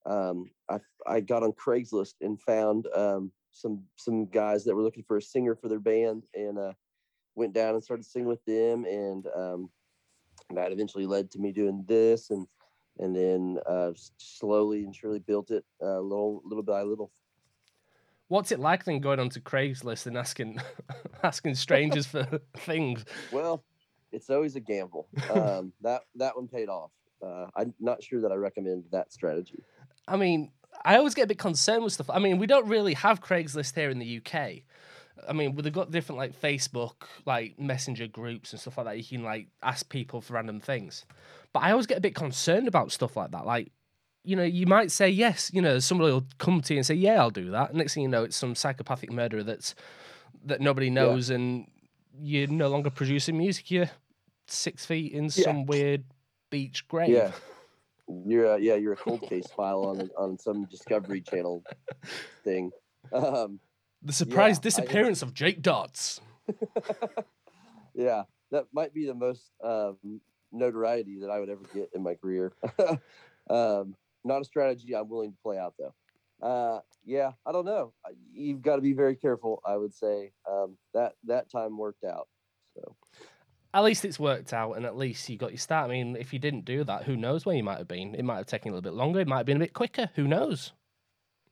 [0.07, 5.03] um, I I got on Craigslist and found um, some some guys that were looking
[5.07, 6.73] for a singer for their band, and uh,
[7.35, 9.69] went down and started singing with them, and um,
[10.55, 12.47] that eventually led to me doing this, and
[12.99, 17.11] and then uh, slowly and surely built it uh, little little by little.
[18.29, 20.59] What's it like then going onto Craigslist and asking
[21.23, 23.05] asking strangers for things?
[23.31, 23.63] Well,
[24.11, 25.07] it's always a gamble.
[25.31, 26.91] Um, that that one paid off.
[27.21, 29.63] Uh, I'm not sure that I recommend that strategy.
[30.07, 30.51] I mean,
[30.85, 32.09] I always get a bit concerned with stuff.
[32.09, 34.63] I mean, we don't really have Craigslist here in the UK.
[35.27, 38.97] I mean, they've got different like Facebook, like messenger groups and stuff like that.
[38.97, 41.05] You can like ask people for random things.
[41.53, 43.45] But I always get a bit concerned about stuff like that.
[43.45, 43.71] Like,
[44.23, 46.95] you know, you might say yes, you know, somebody will come to you and say,
[46.95, 47.73] Yeah, I'll do that.
[47.73, 49.73] Next thing you know, it's some psychopathic murderer that's
[50.45, 51.67] that nobody knows and
[52.19, 53.89] you're no longer producing music, you're
[54.47, 55.29] six feet in Yeah.
[55.43, 56.03] some weird
[56.49, 57.09] beach grave.
[57.09, 57.31] Yeah.
[58.25, 61.61] You're a, yeah, you're a cold case file on on some Discovery Channel
[62.45, 62.71] thing.
[63.11, 63.59] Um,
[64.01, 66.21] The surprise I- disappearance of Jake Dodds.
[67.93, 69.97] yeah, that might be the most um,
[70.51, 72.53] notoriety that I would ever get in my career.
[73.49, 75.93] um, not a strategy I'm willing to play out though.
[76.41, 77.93] Uh, yeah, I don't know.
[78.31, 79.61] You've got to be very careful.
[79.65, 82.27] I would say um, that that time worked out.
[82.75, 82.95] So
[83.73, 85.89] at least it's worked out and at least you got your start.
[85.89, 88.15] I mean, if you didn't do that, who knows where you might have been?
[88.15, 89.19] It might have taken a little bit longer.
[89.19, 90.09] It might have been a bit quicker.
[90.15, 90.73] Who knows?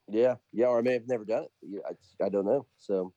[0.08, 1.52] Yeah, yeah, or I may have never done it.
[1.62, 2.68] Yeah, I, I don't know.
[2.78, 3.14] So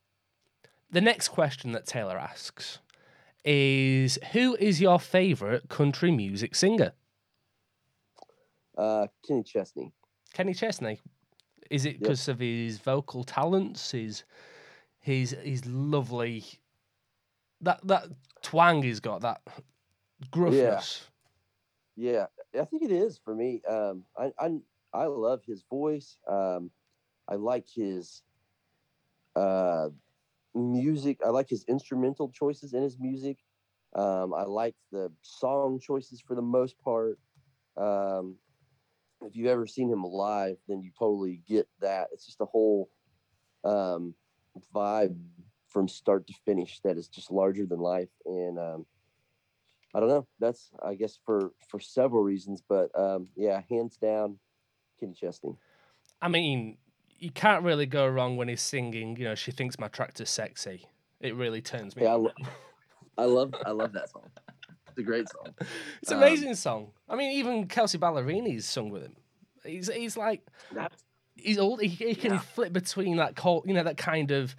[0.91, 2.79] The next question that Taylor asks
[3.45, 6.93] is Who is your favourite country music singer?
[8.77, 9.93] uh, Kenny Chesney.
[10.33, 11.01] Kenny Chesney.
[11.71, 12.03] Is it Yep.
[12.03, 14.25] because of his vocal talents, his
[15.01, 16.45] his his lovely
[17.61, 18.09] that that
[18.43, 19.43] twang he's got, that
[20.31, 21.09] gruffness?
[21.97, 22.27] Yeah,
[22.59, 23.63] I think it is for me.
[23.65, 24.59] Um, I I
[24.93, 26.19] I love his voice.
[26.27, 26.71] Um,
[27.29, 28.23] I like his
[29.37, 29.89] uh
[30.55, 31.19] music.
[31.25, 33.39] I like his instrumental choices in his music.
[33.95, 37.19] Um, I like the song choices for the most part.
[37.77, 38.37] Um,
[39.23, 42.09] if you've ever seen him live, then you totally get that.
[42.13, 42.91] It's just a whole
[43.65, 44.15] um,
[44.75, 45.17] vibe
[45.69, 48.09] from start to finish that is just larger than life.
[48.25, 48.87] And um,
[49.95, 50.27] I don't know.
[50.39, 54.39] That's I guess for for several reasons, but um, yeah, hands down,
[55.01, 55.57] Kenny Chesney.
[56.21, 56.79] I mean,
[57.19, 60.87] you can't really go wrong when he's singing, you know, she thinks my tractor's sexy.
[61.21, 62.33] It really turns me Yeah, I, lo-
[63.17, 64.29] I love I love that song.
[64.89, 65.55] It's a great song.
[66.03, 66.93] It's an um, amazing song.
[67.09, 69.17] I mean, even Kelsea Ballerini's sung with him.
[69.65, 70.43] He's he's like
[71.37, 71.81] he's old.
[71.81, 72.39] He, he can Yeah.
[72.39, 74.55] flip between that cold, you know, that kind of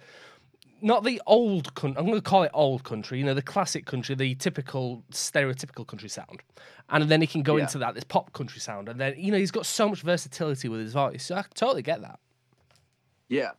[0.82, 1.98] not the old country.
[1.98, 3.18] I'm going to call it old country.
[3.18, 6.42] You know, the classic country, the typical stereotypical country sound,
[6.88, 7.64] and then he can go Yeah.
[7.64, 10.68] into that this pop country sound, and then you know he's got so much versatility
[10.68, 11.24] with his voice.
[11.26, 12.18] So I totally get that.
[13.30, 13.52] Yeah,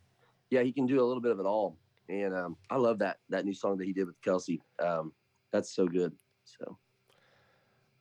[0.52, 0.62] yeah.
[0.62, 1.78] He can do a little bit of it all,
[2.08, 4.62] and um, I love that that new song that he did with Kelsea.
[4.80, 5.12] Um,
[5.52, 6.14] that's so good.
[6.44, 6.78] So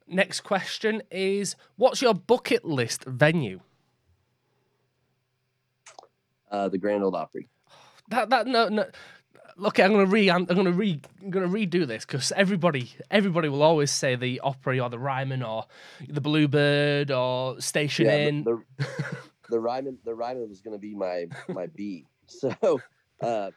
[0.07, 3.61] Next question is, what's your bucket list venue?
[6.51, 7.49] uh, the Grand Ole Opry.
[8.09, 8.87] That that no no.
[9.63, 13.49] Okay, I'm gonna re I'm, I'm gonna re I'm gonna redo this because everybody everybody
[13.49, 15.67] will always say the Opry or the Ryman or
[16.09, 18.45] the Bluebird or Station yeah, Inn.
[18.45, 18.87] the the,
[19.51, 22.07] the Ryman the Ryman was going to be my my B.
[22.27, 22.81] So
[23.23, 23.51] uh,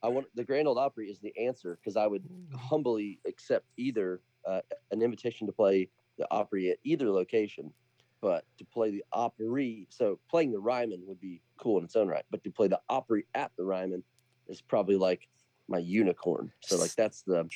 [0.00, 2.22] I want the Grand Ole Opry is the answer because I would
[2.56, 4.60] humbly accept either uh,
[4.92, 7.72] an invitation to play the Opry at either location,
[8.20, 12.06] but to play the Opry, so playing the Ryman would be cool in its own
[12.06, 14.04] right, but to play the Opry at the Ryman
[14.46, 15.26] is probably like
[15.66, 16.52] my unicorn.
[16.60, 17.48] So like that's the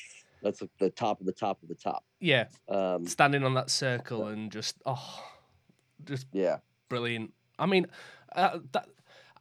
[0.43, 2.03] that's like the top of the top of the top.
[2.19, 5.23] Yeah, Um, standing on that circle and just oh,
[6.03, 6.57] just yeah,
[6.89, 7.31] brilliant.
[7.59, 7.87] I mean,
[8.35, 8.87] uh, that,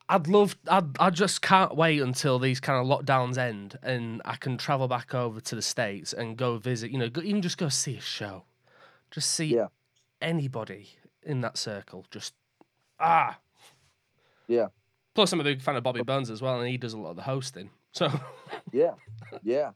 [0.08, 0.56] I'd love.
[0.66, 4.88] I'd, I just can't wait until these kind of lockdowns end and I can travel
[4.88, 6.90] back over to the states and go visit.
[6.90, 8.44] You know, go, even just go see a show,
[9.10, 9.66] just see Yeah.
[10.22, 10.90] anybody
[11.22, 12.06] in that circle.
[12.10, 12.34] Just
[12.98, 13.38] ah,
[14.46, 14.68] Yeah.
[15.14, 17.10] Plus, I'm a big fan of Bobby Bones as well, and he does a lot
[17.10, 17.70] of the hosting.
[17.92, 18.08] So
[18.72, 18.92] yeah,
[19.42, 19.72] yeah,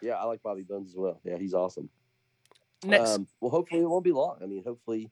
[0.00, 0.12] yeah.
[0.14, 1.20] I like Bobby Bones as well.
[1.24, 1.88] Yeah, he's awesome.
[2.84, 4.38] next, Um, well, hopefully it won't be long.
[4.42, 5.10] I mean, hopefully,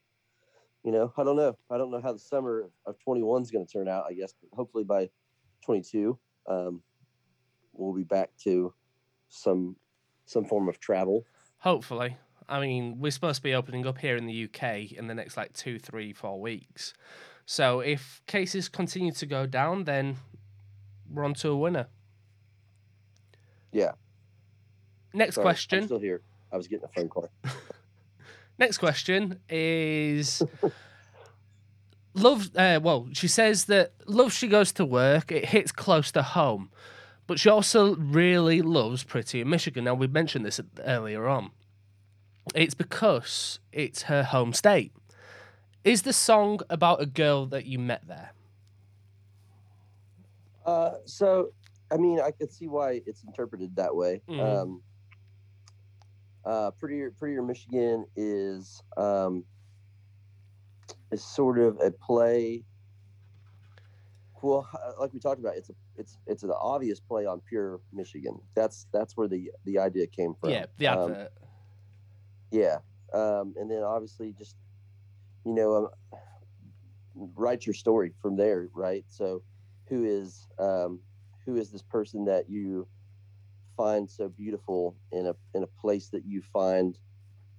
[0.85, 1.57] you know, I don't know.
[1.71, 4.05] I don't know how the summer of 21 is going to turn out.
[4.09, 5.09] I guess, but hopefully by
[5.65, 6.83] 22, um,
[7.73, 8.73] we'll be back to
[9.29, 9.77] some
[10.27, 11.25] some form of travel.
[11.59, 12.17] hopefully.
[12.47, 15.37] I mean, we're supposed to be opening up here in the UK in the next
[15.39, 16.93] like two, three, four weeks.
[17.47, 20.17] So if cases continue to go down, then
[21.11, 21.87] we're on to a winner.
[23.73, 23.93] Yeah.
[25.15, 25.85] Next Sorry, I'm question.
[25.87, 26.21] still here.
[26.53, 27.31] I was getting a phone call.
[28.59, 30.43] Next question is
[32.15, 32.51] love.
[32.57, 35.33] Uh, well, she says that love she goes to work.
[35.33, 36.71] It hits close to home,
[37.27, 39.85] but she also really loves Prettier Michigan.
[39.85, 41.51] Now we mentioned this earlier on.
[42.55, 44.93] It's because it's her home state.
[45.83, 48.31] Is the song about a girl that you met there?
[50.65, 51.51] Uh, so,
[51.91, 54.23] I mean, I could see why it's interpreted that way.
[54.29, 54.41] Mhm.
[54.41, 54.83] Um,
[56.45, 59.45] uh, Prettier, Prettier Michigan is um,
[61.11, 62.65] is sort of a play.
[64.43, 67.81] Well, uh, like we talked about, it's a it's it's an obvious play on pure
[67.93, 68.39] Michigan.
[68.55, 70.51] That's that's where the the idea came from.
[70.79, 71.29] yeah, the Um,
[72.51, 72.79] yeah,
[73.15, 74.57] um, and then obviously just
[75.47, 76.19] you know um,
[77.15, 79.05] write your story from there, right?
[79.09, 79.43] So,
[79.89, 81.01] who is um,
[81.47, 82.87] who is this person that you
[83.77, 86.99] find so beautiful in a in a place that you find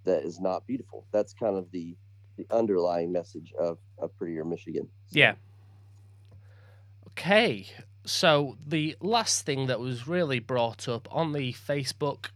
[0.03, 1.05] that is not beautiful?
[1.11, 1.95] That's kind of the
[2.37, 4.87] the underlying message of of Prettier Michigan.
[5.07, 5.35] So, Yeah.
[7.09, 7.67] Okay.
[8.05, 12.27] So the last thing that was really brought up on the Facebook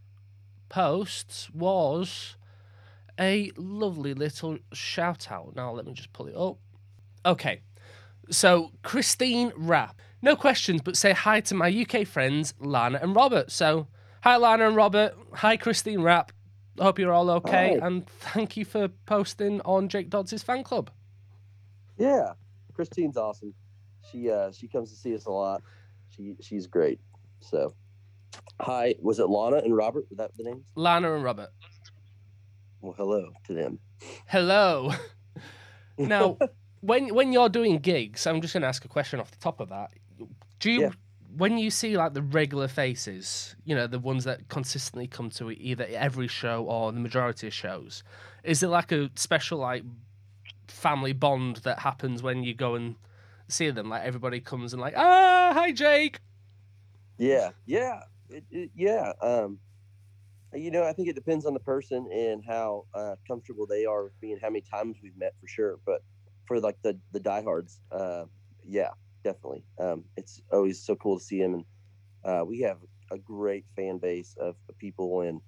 [0.68, 2.36] posts was
[3.18, 5.54] a lovely little shout out.
[5.54, 6.56] Now let me just pull it up.
[7.24, 7.60] Okay.
[8.30, 10.00] So Christine Rapp.
[10.22, 13.50] No questions, but say hi to my UK friends Lana and Robert.
[13.50, 13.86] So
[14.22, 15.16] hi Lana and Robert.
[15.34, 16.32] Hi Christine Rapp.
[16.78, 17.86] Hope you're all okay, Hi.
[17.86, 20.90] and thank you for posting on Jake Dodds' fan club.
[21.98, 22.32] yeah.
[22.74, 23.52] Christine's awesome.
[24.10, 25.62] She uh she comes to see us a lot.
[26.08, 26.98] She she's great.
[27.40, 27.74] So,
[28.60, 28.94] hi.
[29.00, 30.06] Was it Lana and Robert?
[30.08, 30.64] Was that the names?
[30.76, 31.50] Lana and Robert.
[32.80, 33.78] Well, hello to them.
[34.26, 34.92] Hello.
[35.98, 36.38] now,
[36.80, 39.60] when when you're doing gigs, I'm just going to ask a question off the top
[39.60, 39.90] of that.
[40.60, 40.90] Do you, Yeah.
[41.36, 45.50] when you see like the regular faces, you know, the ones that consistently come to
[45.50, 48.02] either every show or the majority of shows,
[48.44, 49.82] is it like a special like
[50.68, 52.96] family bond that happens when you go and
[53.48, 53.88] see them?
[53.88, 56.20] Like everybody comes and like, ah, hi Jake.
[57.18, 58.00] Yeah, yeah,
[58.30, 59.12] it, it, yeah.
[59.20, 59.58] Um,
[60.54, 64.04] you know, I think it depends on the person and how uh, comfortable they are
[64.04, 65.78] with me and how many times we've met for sure.
[65.86, 66.02] But
[66.46, 68.24] for like the the diehards, uh,
[68.66, 68.90] yeah,
[69.24, 69.64] definitely.
[69.78, 71.64] Um, it's always so cool to see him, and
[72.24, 72.78] uh, we have
[73.10, 75.40] a great fan base of people and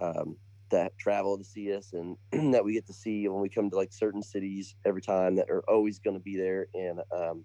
[0.00, 0.36] um,
[0.70, 2.16] that travel to see us and
[2.52, 5.50] that we get to see when we come to like certain cities every time that
[5.50, 6.66] are always going to be there.
[6.74, 7.44] And um,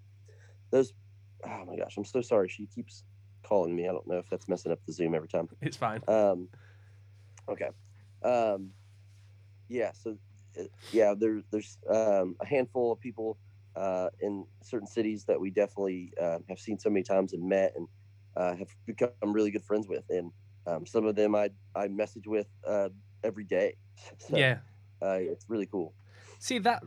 [0.70, 0.92] those,
[1.46, 2.48] oh my gosh, I'm so sorry.
[2.48, 3.04] She keeps
[3.42, 3.88] calling me.
[3.88, 5.48] I don't know if that's messing up the Zoom every time.
[5.62, 6.02] It's fine.
[6.08, 6.48] Um,
[7.48, 7.70] okay.
[8.22, 8.70] Um,
[9.68, 9.92] yeah.
[9.92, 10.16] So,
[10.58, 13.38] uh, yeah, there, there's um, a handful of people
[13.76, 17.72] uh, in certain cities that we definitely uh, have seen so many times and met
[17.76, 17.88] and
[18.36, 20.04] uh, have become really good friends with.
[20.10, 20.32] And
[20.66, 22.90] um, some of them I, I message with uh,
[23.22, 23.76] every day.
[24.18, 24.58] So, yeah.
[25.02, 25.94] Uh, it's really cool.
[26.38, 26.82] See that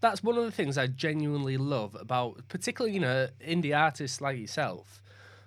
[0.00, 4.38] that's one of the things I genuinely love about particularly, you know, indie artists like
[4.38, 5.02] yourself.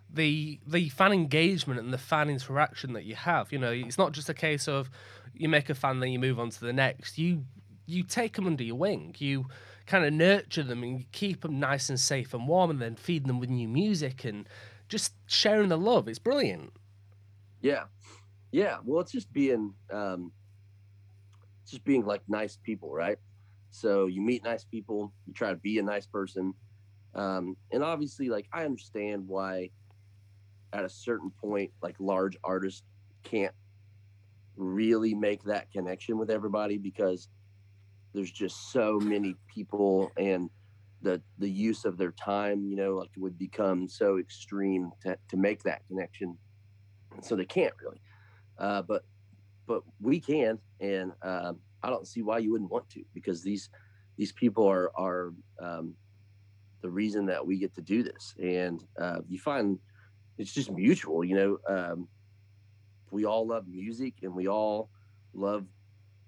[0.09, 3.51] The the fan engagement and the fan interaction that you have.
[3.51, 4.89] You know, it's not just a case of
[5.33, 7.17] you make a fan then you move on to the next.
[7.17, 7.45] You
[7.85, 9.15] you take them under your wing.
[9.19, 9.45] You
[9.91, 13.25] kind of nurture them and keep them nice and safe and warm and then feed
[13.25, 14.47] them with new music and
[14.87, 16.07] just sharing the love.
[16.07, 16.71] It's brilliant.
[17.61, 17.83] Yeah,
[18.53, 18.77] yeah.
[18.85, 20.31] Well, it's just being, um,
[21.67, 23.17] just being like nice people, right?
[23.69, 26.53] So you meet nice people, you try to be a nice person,
[27.13, 29.71] um, and obviously, like I understand why,
[30.71, 32.83] at a certain point, like large artists
[33.23, 33.53] can't
[34.55, 37.27] really make that connection with everybody because
[38.13, 40.49] there's just so many people and
[41.01, 45.37] the the use of their time you know like would become so extreme to, to
[45.37, 46.37] make that connection.
[47.21, 48.01] So they can't really
[48.57, 49.03] uh, but
[49.67, 53.69] but we can and um, i don't see why you wouldn't want to because these
[54.17, 55.95] these people are are um,
[56.81, 58.35] the reason that we get to do this.
[58.41, 59.79] And uh, you find
[60.37, 62.07] it's just mutual you know um,
[63.11, 64.89] we all love music and we all
[65.33, 65.65] love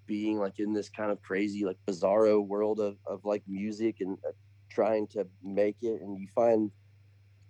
[0.06, 4.18] being like in this kind of crazy like bizarro world of, of like music and
[4.28, 4.32] uh,
[4.70, 6.72] trying to make it and you find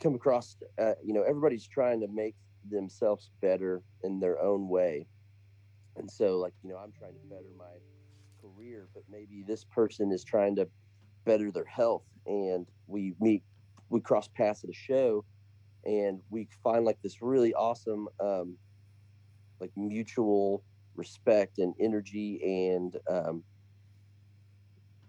[0.01, 2.35] come across uh, you know everybody's trying to make
[2.69, 5.05] themselves better in their own way.
[5.95, 7.65] And so like you know i'm trying to better my
[8.41, 10.67] career but maybe this person is trying to
[11.25, 13.43] better their health and we meet
[13.89, 15.23] we cross paths at a show
[15.85, 18.57] and we find like this really awesome um,
[19.59, 20.63] like mutual
[20.95, 22.39] respect and energy
[22.69, 23.43] and um,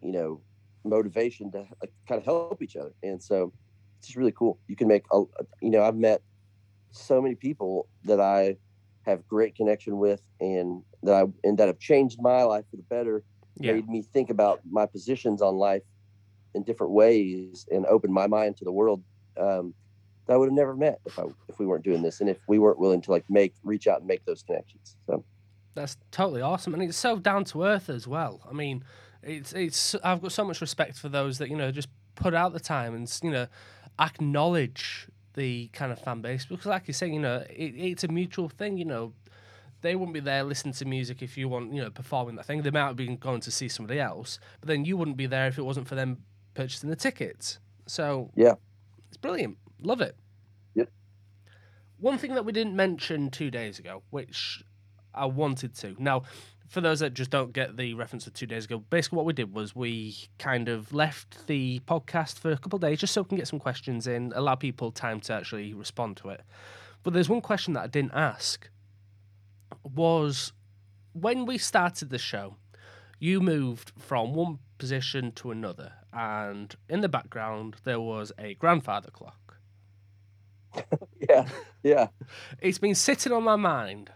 [0.03, 0.43] you know
[0.85, 3.53] motivation to like, kind of help each other and so
[3.99, 5.23] it's just really cool you can make a
[5.63, 6.23] you know i've met
[6.91, 8.57] so many people that i
[9.07, 12.83] have great connection with and that i and that have changed my life for the
[12.91, 13.25] better
[13.61, 13.73] Yeah.
[13.73, 15.83] made me think about my positions on life
[16.55, 19.03] in different ways and opened my mind to the world
[19.41, 19.75] um,
[20.27, 22.39] that I would have never met if I if we weren't doing this and if
[22.49, 24.97] we weren't willing to like make reach out and make those connections.
[25.07, 25.25] So
[25.75, 28.41] That's totally awesome, and it's so down to earth as well.
[28.49, 28.85] I mean,
[29.23, 32.53] it's it's I've got so much respect for those that you know just put out
[32.53, 33.47] the time and you know
[33.99, 38.09] acknowledge the kind of fan base because, like you say, you know, it, it's a
[38.09, 38.79] mutual thing.
[38.79, 39.13] You know,
[39.81, 42.63] they wouldn't be there listening to music if you want you know performing that thing.
[42.63, 45.49] They might have been going to see somebody else, but then you wouldn't be there
[45.49, 46.19] if it wasn't for them
[46.55, 47.59] purchasing the tickets.
[47.87, 48.55] So Yeah.
[49.09, 49.59] it's brilliant.
[49.83, 50.17] Love it.
[50.75, 50.89] Yep.
[51.99, 54.63] One thing that we didn't mention two days ago, which
[55.15, 55.95] I wanted to.
[55.99, 56.23] Now,
[56.69, 59.33] for those that just don't get the reference of two days ago, basically what we
[59.33, 63.23] did was we kind of left the podcast for a couple of days just so
[63.23, 66.43] we can get some questions in, allow people time to actually respond to it.
[67.03, 68.69] But there's one question that I didn't ask
[69.83, 70.53] was
[71.13, 72.57] when we started the show,
[73.21, 79.11] you moved from one position to another, and in the background there was a grandfather
[79.11, 79.59] clock.
[81.29, 81.47] yeah,
[81.83, 82.09] yeah.
[82.61, 84.11] It's been sitting on my mind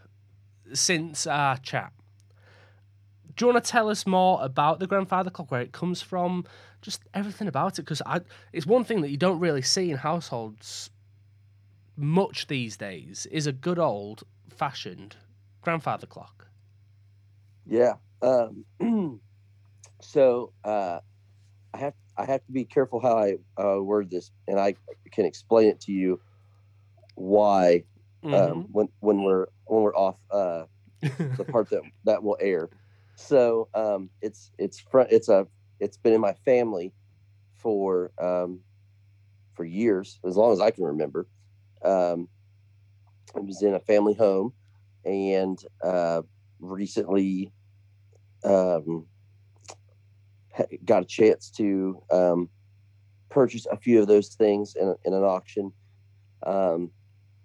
[0.75, 1.93] since our chat.
[3.37, 6.45] Do you want to tell us more about the grandfather clock, where it comes from,
[6.83, 7.83] just everything about it?
[7.83, 8.21] Because I
[8.53, 10.91] it's one thing that you don't really see in households
[11.97, 15.17] much these days is a good old fashioned
[15.61, 16.47] grandfather clock.
[17.67, 17.95] Yeah.
[18.23, 18.65] Um,
[20.01, 21.01] so uh,
[21.75, 24.75] I have I have to be careful how I uh, word this, and I
[25.13, 26.21] can explain it to you
[27.15, 27.85] why
[28.25, 28.35] Mm-hmm.
[28.35, 30.65] um, when when we're when we're off uh,
[31.01, 32.69] the part that that will air.
[33.15, 35.47] So um, it's it's front it's a
[35.81, 36.93] it's been in my family
[37.57, 38.61] for um,
[39.55, 41.29] for years as long as I can remember.
[41.85, 42.29] Um,
[43.37, 44.53] it was in a family home,
[45.05, 46.23] and uh,
[46.59, 47.53] recently
[48.43, 49.07] um,
[50.85, 52.49] got a chance to um,
[53.29, 55.73] purchase a few of those things in, in an auction
[56.45, 56.91] um,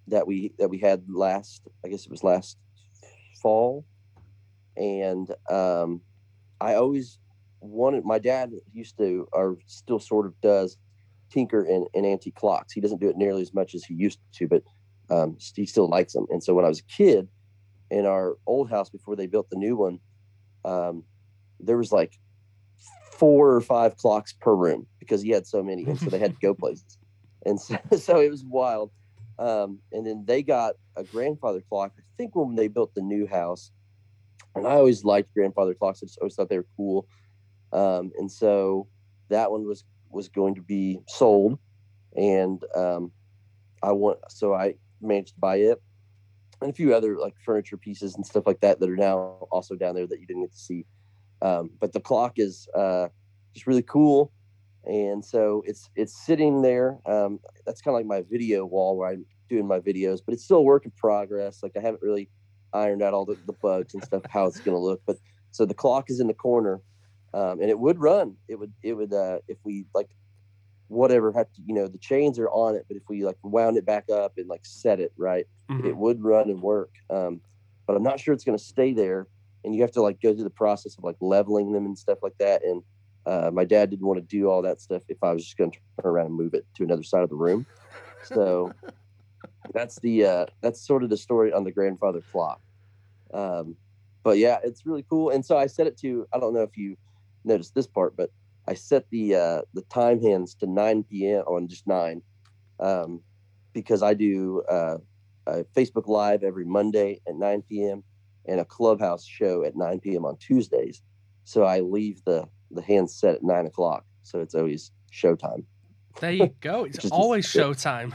[0.08, 1.68] that we that we had last.
[1.86, 2.58] I guess it was last
[3.42, 3.86] fall,
[4.78, 6.02] and um,
[6.60, 7.20] I always
[7.62, 8.06] wanted.
[8.06, 10.78] My dad used to, or still sort of does,
[11.30, 12.74] tinker in, in antique clocks.
[12.74, 14.64] He doesn't do it nearly as much as he used to, but
[15.10, 16.26] um, he still likes them.
[16.30, 17.28] And so when I was a kid,
[17.94, 20.00] in our old house before they built the new one,
[20.66, 21.04] um,
[21.60, 22.20] there was like
[23.12, 26.32] four or five clocks per room because he had so many, and so they had
[26.32, 26.98] to go places,
[27.46, 28.92] and so, so it was wild.
[29.40, 31.94] Um, and then they got a grandfather clock.
[31.98, 33.72] I think when they built the new house,
[34.56, 36.02] and I always liked grandfather clocks.
[36.04, 37.08] I just always thought they were cool.
[37.72, 38.88] Um, and so
[39.30, 41.58] that one was was going to be sold,
[42.16, 43.12] and um,
[43.82, 45.82] I want so I managed to buy it
[46.64, 49.76] and a few other like furniture pieces and stuff like that that are now also
[49.76, 50.86] down there that you didn't get to see.
[51.42, 53.10] Um, but the clock is uh,
[53.54, 54.32] just really cool,
[54.86, 57.00] and so it's it's sitting there.
[57.06, 60.44] Um, that's kind of like my video wall where I'm doing my videos, but it's
[60.44, 61.64] still a work in progress.
[61.64, 62.30] Like I haven't really
[62.74, 65.02] ironed out all the, the bugs and stuff how it's going to look.
[65.06, 65.18] But
[65.52, 66.82] so the clock is in the corner,
[67.34, 68.36] um, and it would run.
[68.48, 70.10] It would it would uh, if we like
[70.88, 73.78] whatever had to you know the chains are on it, but if we like wound
[73.78, 75.88] it back up and like set it right Mm-hmm.
[75.88, 76.92] it would run and work.
[77.10, 77.42] Um,
[77.88, 79.28] but I'm not sure it's going to stay there.
[79.64, 82.20] And you have to like go through the process of like leveling them and stuff
[82.22, 82.64] like that.
[82.64, 82.84] And
[83.26, 85.72] uh, my dad didn't want to do all that stuff if I was just going
[85.72, 87.66] to turn around and move it to another side of the room.
[88.24, 88.72] So
[89.74, 92.62] that's the uh, that's sort of the story on the grandfather clock.
[93.34, 93.76] Um,
[94.24, 95.30] but yeah, it's really cool.
[95.30, 96.98] And so I set it to I don't know if you
[97.44, 98.30] noticed this part, but
[98.68, 101.44] I set the uh, the time hands to 9 p.m.
[101.48, 102.22] on just nine,
[102.80, 103.22] um,
[103.74, 104.98] because I do uh,
[105.48, 108.04] a Facebook Live every Monday at 9 p.m.
[108.48, 110.26] and a Clubhouse show at 9 p.m.
[110.26, 111.02] on Tuesdays.
[111.44, 115.64] So I leave the the hands set at nine o'clock, so it's always showtime.
[116.20, 116.84] There you go.
[116.86, 118.14] It's always showtime.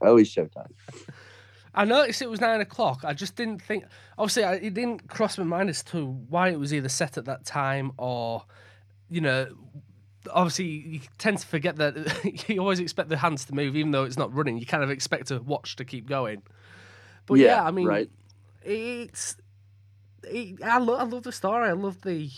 [0.00, 0.70] Always showtime.
[1.74, 3.00] I noticed it was nine o'clock.
[3.04, 3.84] I just didn't think.
[4.18, 7.26] Obviously, I, it didn't cross my mind as to why it was either set at
[7.26, 8.42] that time or,
[9.08, 9.46] you know,
[10.32, 14.04] obviously you tend to forget that you always expect the hands to move, even though
[14.04, 14.58] it's not running.
[14.58, 16.42] You kind of expect a watch to keep going.
[17.26, 18.10] But yeah, Yeah, I mean, right.
[18.64, 19.36] it's.
[20.24, 21.00] It, I love.
[21.00, 21.68] I love the story.
[21.68, 22.30] I love the.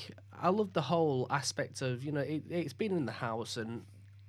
[0.43, 3.85] I love the whole aspect of you know it, it's been in the house and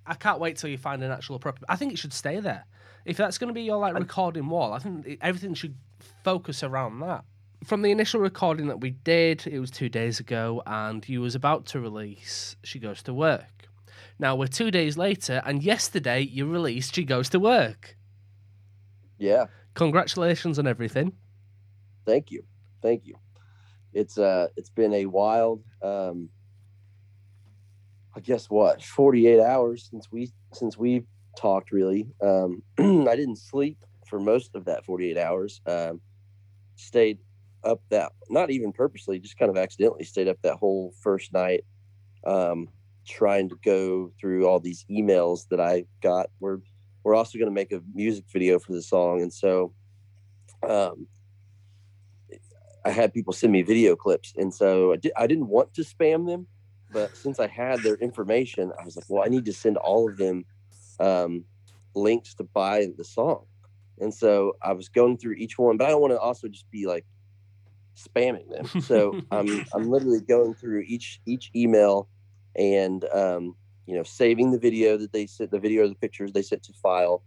[0.05, 1.65] I can't wait till you find an actual proper.
[1.67, 2.65] I think it should stay there.
[3.05, 5.75] If that's going to be your like recording wall, I think it, everything should
[6.23, 7.23] focus around that.
[7.65, 11.35] From the initial recording that we did, it was two days ago, and you was
[11.35, 13.69] about to release "She Goes to Work."
[14.19, 17.97] Now we're two days later, and yesterday you released "She Goes to Work."
[19.17, 19.45] Yeah.
[19.73, 21.13] Congratulations on everything.
[22.05, 22.43] Thank you.
[22.81, 23.15] Thank you.
[23.93, 26.29] It's uh it's been a wild um
[28.15, 31.03] I guess what, 48 hours since we since we
[31.37, 32.07] talked really.
[32.21, 35.61] Um I didn't sleep for most of that 48 hours.
[35.65, 36.01] Um
[36.75, 37.19] stayed
[37.63, 41.63] up that not even purposely, just kind of accidentally stayed up that whole first night
[42.25, 42.69] um
[43.05, 46.29] trying to go through all these emails that I got.
[46.39, 46.59] We're
[47.03, 49.73] we're also going to make a music video for the song and so
[50.67, 51.07] um
[52.85, 55.83] I had people send me video clips, and so I, di- I didn't want to
[55.83, 56.47] spam them,
[56.91, 60.09] but since I had their information, I was like, well, I need to send all
[60.09, 60.45] of them
[60.99, 61.45] um,
[61.95, 63.45] links to buy the song,
[63.99, 66.69] and so I was going through each one, but I don't want to also just
[66.71, 67.05] be like
[67.95, 68.81] spamming them.
[68.81, 72.09] So I'm I'm literally going through each each email,
[72.55, 73.55] and um,
[73.85, 76.63] you know, saving the video that they sent, the video or the pictures they sent
[76.63, 77.23] to file,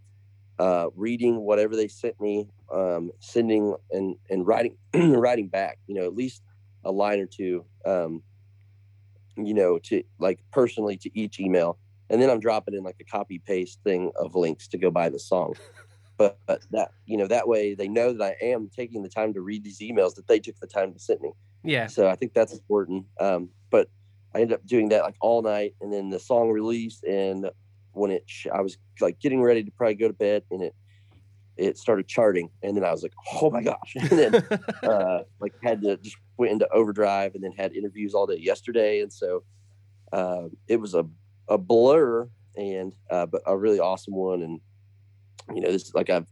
[0.59, 5.79] uh, reading whatever they sent me, um, sending and and writing writing back.
[5.87, 6.43] You know, at least
[6.85, 7.65] a line or two.
[7.85, 8.23] Um,
[9.37, 11.79] you know, to like personally to each email,
[12.09, 15.09] and then I'm dropping in like a copy paste thing of links to go buy
[15.09, 15.55] the song.
[16.19, 19.35] But, but that you know that way they know that I am taking the time
[19.35, 21.33] to read these emails that they took the time to send me.
[21.63, 21.89] Yeah.
[21.89, 23.05] So I think that's important.
[23.21, 23.91] Um, but
[24.35, 27.51] I ended up doing that like all night, and then the song released, and
[27.97, 30.75] when it, sh- I was like getting ready to probably go to bed, and it,
[31.57, 34.35] it started charting, and then I was like, oh my gosh, and then
[34.83, 39.01] uh, like had to just went into overdrive, and then had interviews all day yesterday,
[39.01, 39.43] and so
[40.13, 41.07] uh, it was a
[41.49, 44.61] a blur, and uh, but a really awesome one, and
[45.55, 46.29] you know this is like I've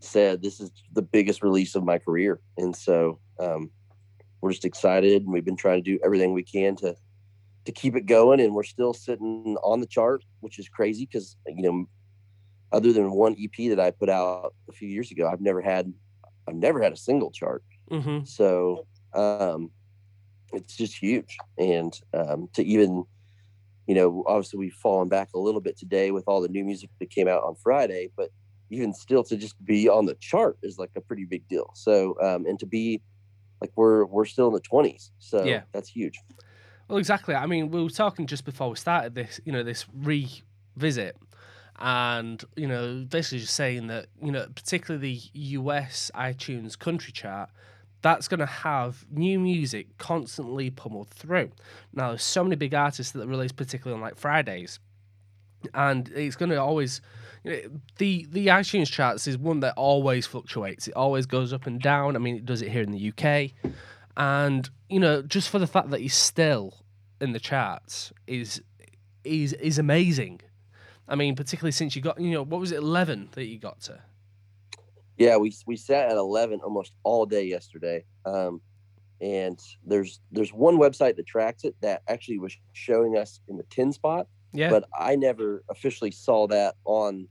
[0.00, 3.70] said, this is the biggest release of my career, and so um,
[4.40, 6.96] we're just excited, and we've been trying to do everything we can to
[7.66, 11.36] to keep it going, and we're still sitting on the chart, which is crazy because
[11.46, 11.86] you know,
[12.72, 15.92] other than one EP that I put out a few years ago, I've never had
[16.48, 17.64] I've never had a single chart.
[17.90, 19.70] hmm So um,
[20.52, 23.04] it's just huge, and um, to even
[23.86, 26.90] you know, obviously we've fallen back a little bit today with all the new music
[27.00, 28.30] that came out on Friday, but
[28.70, 31.70] even still to just be on the chart is like a pretty big deal.
[31.74, 33.02] So um, and to be
[33.60, 35.62] like we're we're still in the twenties, so Yeah.
[35.72, 36.20] that's huge.
[36.88, 37.34] Well, exactly.
[37.34, 41.16] I mean, we were talking just before we started this, you know, this revisit,
[41.78, 47.50] and you know, basically just saying that you know, particularly the US iTunes country chart,
[48.02, 51.50] that's going to have new music constantly pummeled through.
[51.92, 54.78] Now, there's so many big artists that release, particularly on like Fridays,
[55.74, 57.00] and it's going to always.
[57.42, 57.58] you know,
[57.98, 60.86] The the iTunes charts is one that always fluctuates.
[60.86, 62.14] It always goes up and down.
[62.14, 63.72] I mean, it does it here in the UK
[64.16, 66.84] and you know just for the fact that he's still
[67.20, 68.62] in the charts is
[69.24, 70.40] is is amazing
[71.08, 73.80] i mean particularly since you got you know what was it 11 that you got
[73.80, 74.00] to
[75.18, 78.04] Yeah, we we sat at eleven almost all day yesterday.
[78.24, 78.60] Um,
[79.20, 83.62] and there's there's one website that tracks it that actually was showing us in the
[83.64, 87.28] ten spot, yeah but I never officially saw that on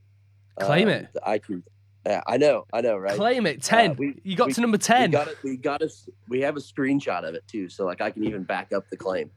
[0.58, 1.12] Claim um, it.
[1.12, 1.62] the iTunes.
[2.06, 3.16] Yeah, I know, I know, right?
[3.16, 5.38] claim it 10 we- you got we- to number We 10 got it.
[5.42, 6.08] We got us.
[6.28, 8.96] We have a screenshot of it too, so like I can even back up the
[8.96, 9.28] claim.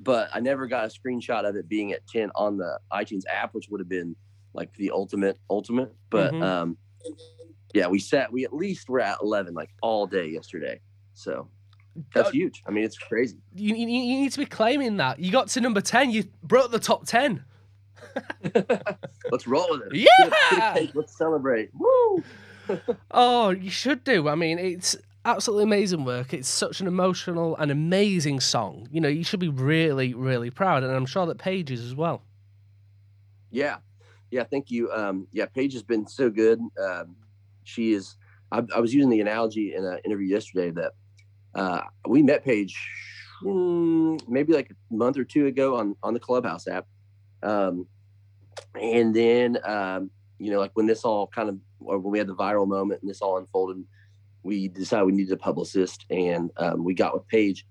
[0.00, 3.52] But I never got a screenshot of it being at ten on the iTunes app,
[3.54, 4.16] which would have been
[4.54, 5.94] like the ultimate, ultimate.
[6.08, 6.42] But Mhm.
[6.42, 6.78] um,
[7.74, 8.32] yeah, we sat.
[8.32, 10.80] We at least were at eleven like all day yesterday.
[11.12, 11.48] So
[12.14, 12.62] that's Uh, huge.
[12.66, 13.36] I mean, it's crazy.
[13.54, 16.70] you, you, you need to be claiming that you got to number 10 you broke
[16.72, 17.44] the top 10
[19.30, 19.96] Let's roll with it.
[19.96, 20.06] Yeah!
[20.18, 21.70] Get a- get a Let's celebrate.
[21.74, 22.22] Woo!
[23.10, 26.34] oh you should do i mean it's absolutely amazing work.
[26.34, 28.88] It's such an emotional and amazing song.
[28.92, 31.94] You know, you should be really, really proud, and I'm sure that Paige is as
[31.94, 32.22] well.
[33.50, 33.76] Yeah,
[34.30, 34.44] yeah.
[34.44, 34.90] Thank you.
[34.92, 36.60] Um, yeah, Paige has been so good.
[36.82, 37.16] Um,
[37.62, 38.16] she is.
[38.52, 40.92] I, I was using the analogy in an interview yesterday that
[41.54, 42.76] uh, we met Paige
[43.42, 46.86] mm, maybe like a month or two ago on on the Clubhouse app,
[47.44, 47.86] um,
[48.80, 52.26] and then um, you know, like when this all kind of, or when we had
[52.26, 53.84] the viral moment and this all unfolded,
[54.42, 57.66] we decided we needed a publicist, and um, we got with Paige.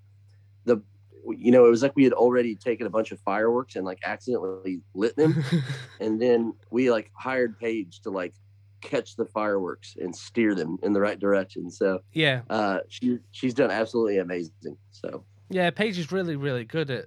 [0.65, 0.81] The,
[1.27, 3.99] you know, it was like we had already taken a bunch of fireworks and like
[4.03, 5.43] accidentally lit them,
[5.99, 8.33] and then we like hired Paige to like
[8.81, 11.69] catch the fireworks and steer them in the right direction.
[11.69, 14.77] So yeah, uh, she she's done absolutely amazing.
[14.91, 17.05] So yeah, Paige is really really good at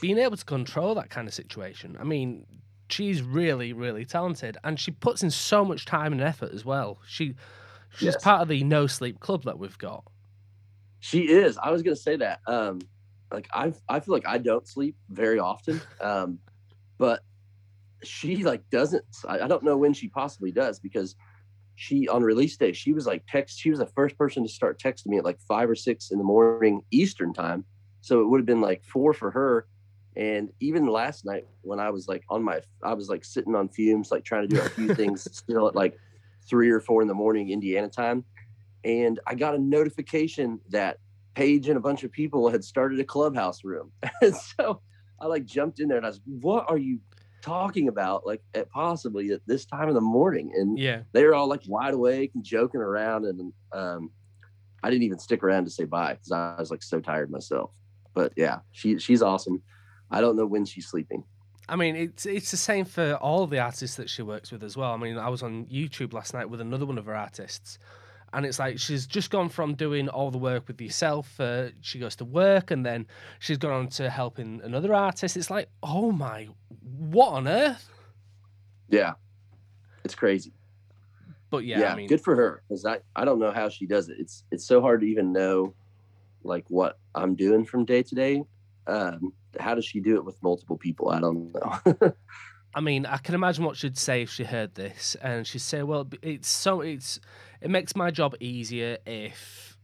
[0.00, 1.96] being able to control that kind of situation.
[2.00, 2.46] I mean,
[2.88, 7.00] she's really really talented, and she puts in so much time and effort as well.
[7.06, 7.34] She
[7.90, 8.16] she's Yes.
[8.16, 10.04] part of the no sleep club that we've got.
[11.00, 11.58] She is.
[11.58, 12.40] I was gonna say that.
[12.46, 12.88] Um,
[13.32, 15.80] like I, I feel like I don't sleep very often.
[16.00, 16.40] Um,
[16.98, 17.22] but
[18.04, 19.04] she like doesn't.
[19.28, 21.16] I, I don't know when she possibly does because
[21.76, 23.58] she on release day she was like text.
[23.58, 26.18] She was the first person to start texting me at like five or six in
[26.18, 27.66] the morning Eastern time.
[28.02, 29.68] So it would have been like four for her.
[30.18, 33.68] And even last night when I was like on my, I was like sitting on
[33.68, 35.96] fumes, like trying to do a few things still at like
[36.48, 38.24] three or four in the morning Indiana time
[38.84, 40.98] and I got a notification that
[41.34, 43.92] Paige and a bunch of people had started a clubhouse room.
[44.22, 44.80] and so
[45.20, 47.00] I like jumped in there and I was, what are you
[47.42, 48.26] talking about?
[48.26, 50.52] Like at possibly at this time of the morning.
[50.54, 53.24] And Yeah, they were all like wide awake and joking around.
[53.24, 54.10] And um,
[54.82, 57.72] I didn't even stick around to say bye because I was like so tired myself.
[58.14, 59.62] But yeah, she she's awesome.
[60.10, 61.24] I don't know when she's sleeping.
[61.68, 64.76] I mean, it's it's the same for all the artists that she works with as
[64.76, 64.92] well.
[64.92, 67.78] I mean, I was on YouTube last night with another one of her artists,
[68.32, 71.38] and it's like she's just gone from doing all the work with yourself.
[71.38, 73.06] Uh, she goes to work, and then
[73.38, 75.36] she's gone on to helping another artist.
[75.36, 76.48] It's like, oh my,
[76.98, 77.90] what on earth?
[78.88, 79.14] Yeah.
[80.04, 80.52] It's crazy.
[81.50, 83.86] But yeah, yeah, I mean, good for her because I, I don't know how she
[83.86, 85.72] does it it's it's so hard to even know
[86.44, 88.42] like what i'm doing from day to day
[88.86, 92.12] um how does she do it with multiple people i don't know
[92.74, 95.82] I mean, I can imagine what she'd say if she heard this, and she'd say,
[95.82, 97.18] "Well, it's so it's
[97.60, 99.78] it makes my job easier if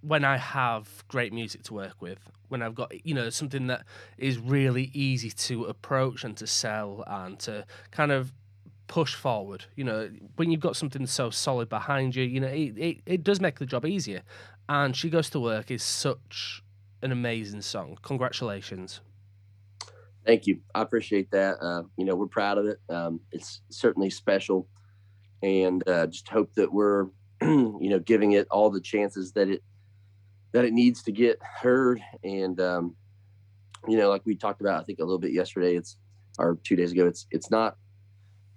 [0.00, 2.18] when I have great music to work with,
[2.48, 3.84] when I've got you know something that
[4.18, 8.32] is really easy to approach and to sell and to kind of
[8.86, 9.66] push forward.
[9.74, 13.24] You know, when you've got something so solid behind you, you know, it it, it
[13.24, 14.22] does make the job easier.
[14.68, 16.62] And she goes to work is such
[17.02, 17.98] an amazing song.
[18.02, 19.00] Congratulations.
[20.24, 20.60] thank you.
[20.74, 21.56] I appreciate that.
[21.60, 22.80] Uh, you know we're proud of it.
[22.88, 24.68] Um, it's certainly special.
[25.42, 27.06] And uh, just hope that we're
[27.42, 29.62] you know giving it all the chances that it
[30.52, 32.00] that it needs to get heard.
[32.24, 32.96] And um,
[33.86, 35.96] you know like we talked about i think a little bit yesterday it's
[36.40, 37.76] or two days ago it's it's not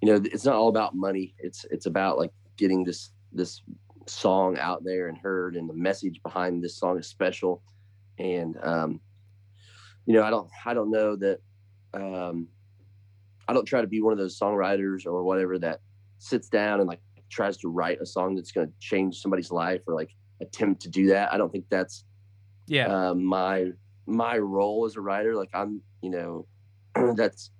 [0.00, 1.34] you know it's not all about money.
[1.38, 3.62] It's it's about like getting this this
[4.06, 7.62] song out there and heard and the message behind this song is special
[8.20, 9.00] and um
[10.06, 11.38] you know i don't i don't know that
[11.94, 12.46] um
[13.48, 15.80] i don't try to be one of those songwriters or whatever that
[16.18, 19.80] sits down and like tries to write a song that's going to change somebody's life
[19.86, 20.10] or like
[20.40, 22.04] attempt to do that i don't think that's
[22.66, 22.86] Yeah.
[22.86, 23.72] um, my
[24.06, 26.46] my role as a writer like i'm you know
[27.16, 27.50] that's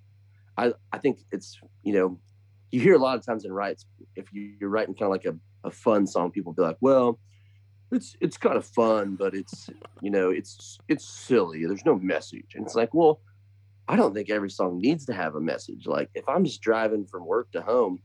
[0.56, 2.18] i i think it's you know
[2.72, 5.24] you hear a lot of times in writes if you, you're writing kind of like
[5.24, 7.18] a, a fun song people be like well
[7.92, 9.68] it's it's kind of fun but it's
[10.00, 13.20] you know it's it's silly there's no message and it's like well
[13.88, 17.04] i don't think every song needs to have a message like if i'm just driving
[17.04, 18.00] from work to home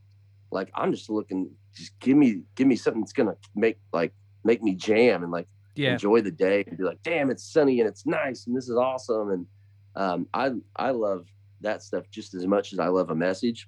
[0.52, 4.14] like i'm just looking just give me give me something that's gonna make like
[4.44, 5.92] make me jam and like yeah.
[5.92, 8.78] enjoy the day and be like, damn, it's sunny and it's nice and this is
[8.78, 9.30] awesome.
[9.32, 9.48] And
[9.96, 11.28] um, I I love
[11.62, 13.68] that stuff just as much as I love a message.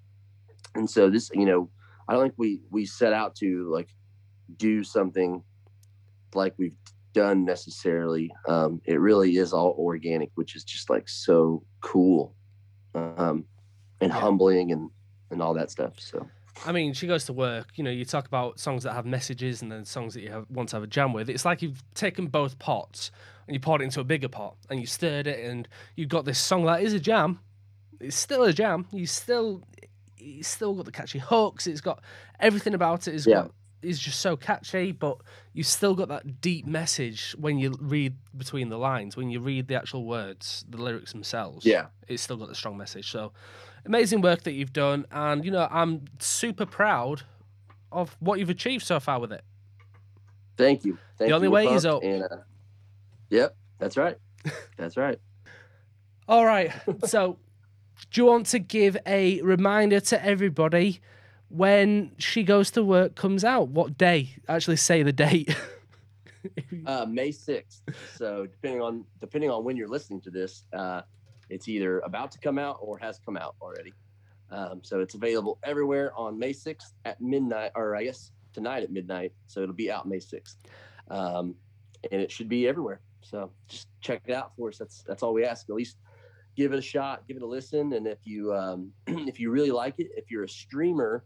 [0.75, 1.69] And so this, you know,
[2.07, 3.89] I don't think we we set out to like
[4.55, 5.43] do something
[6.33, 6.75] like we've
[7.13, 8.31] done necessarily.
[8.47, 12.35] Um, it really is all organic, which is just like so cool,
[12.95, 13.45] um,
[14.01, 14.19] and Yeah.
[14.19, 14.89] humbling and
[15.29, 15.99] and all that stuff.
[15.99, 16.25] So
[16.65, 17.69] I mean, she goes to work.
[17.75, 20.45] You know, you talk about songs that have messages and then songs that you have,
[20.49, 21.29] want to have a jam with.
[21.29, 23.11] It's like you've taken both pots
[23.45, 26.25] and you poured it into a bigger pot and you stirred it and you've got
[26.25, 27.39] this song that is a jam.
[27.99, 28.87] It's still a jam.
[28.91, 29.63] You still,
[30.17, 31.67] it's still got the catchy hooks.
[31.67, 32.01] It's got
[32.39, 33.13] everything about it.
[33.13, 33.43] Is Yeah.
[33.43, 33.51] got
[33.81, 35.17] is just so catchy, but
[35.53, 39.15] you still got that deep message when you read between the lines.
[39.15, 42.77] When you read the actual words, the lyrics themselves yeah, it's still got the strong
[42.77, 43.11] message.
[43.11, 43.31] So
[43.85, 47.23] amazing work that you've done, and you know I'm super proud
[47.91, 49.43] of what you've achieved so far with it.
[50.57, 50.97] Thank you.
[51.17, 51.51] Thank the only you.
[51.51, 52.03] way is up.
[52.03, 52.37] And, uh,
[53.29, 54.17] yep, that's right.
[54.77, 55.19] That's right.
[56.27, 56.71] All right.
[57.05, 57.37] So,
[58.11, 60.99] do you want to give a reminder to everybody
[61.49, 63.69] when she goes to work comes out?
[63.69, 64.35] What day?
[64.47, 65.55] Actually, say the date.
[66.85, 67.81] Uh, May sixth.
[68.15, 71.01] So depending on depending on when you're listening to this, uh,
[71.49, 73.93] it's either about to come out or has come out already.
[74.49, 78.91] Um, so it's available everywhere on May sixth at midnight, or I guess tonight at
[78.91, 79.33] midnight.
[79.47, 80.57] So it'll be out May sixth,
[81.09, 81.55] um,
[82.11, 83.01] and it should be everywhere.
[83.21, 84.77] So just check it out for us.
[84.77, 85.69] That's that's all we ask.
[85.69, 85.97] At least
[86.55, 89.71] give it a shot, give it a listen, and if you um, if you really
[89.71, 91.25] like it, if you're a streamer,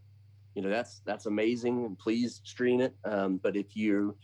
[0.55, 2.95] you know that's that's amazing, and please stream it.
[3.05, 4.15] Um, but if you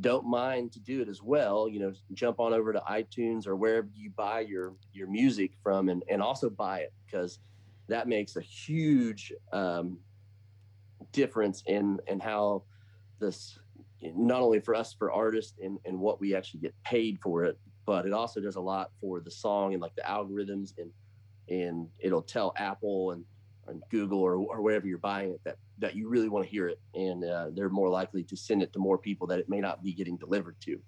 [0.00, 3.56] don't mind to do it as well, you know, jump on over to iTunes or
[3.56, 7.38] wherever you buy your your music from, and and also buy it because
[7.88, 9.98] that makes a huge um,
[11.12, 12.64] difference in in how
[13.20, 13.58] this
[14.02, 17.58] not only for us for artists and and what we actually get paid for it,
[17.86, 20.90] but it also does a lot for the song and like the algorithms and
[21.48, 23.24] and it'll tell Apple and
[23.68, 26.68] and Google or, or wherever you're buying it that that you really want to hear
[26.68, 29.60] it, and uh, they're more likely to send it to more people that it may
[29.60, 30.78] not be getting delivered to.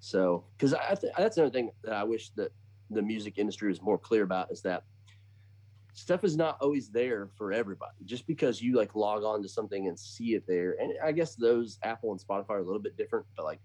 [0.00, 2.52] So, because th- that's another thing that I wish that
[2.90, 4.84] the music industry was more clear about is that
[5.94, 7.92] stuff is not always there for everybody.
[8.04, 11.34] Just because you like log on to something and see it there, and I guess
[11.34, 13.60] those Apple and Spotify are a little bit different, but like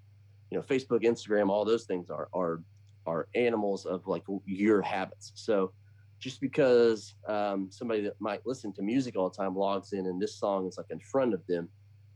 [0.52, 2.62] you know, Facebook, Instagram, all those things are are
[3.06, 5.32] are animals of like your habits.
[5.36, 5.72] So
[6.20, 10.22] just because um, somebody that might listen to music all the time logs in and
[10.22, 11.70] this song is like in front of them,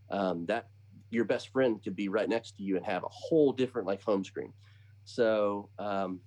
[0.10, 0.68] um, that
[1.11, 4.02] your best friend could be right next to you and have a whole different like
[4.03, 4.53] home screen.
[5.03, 6.19] So um,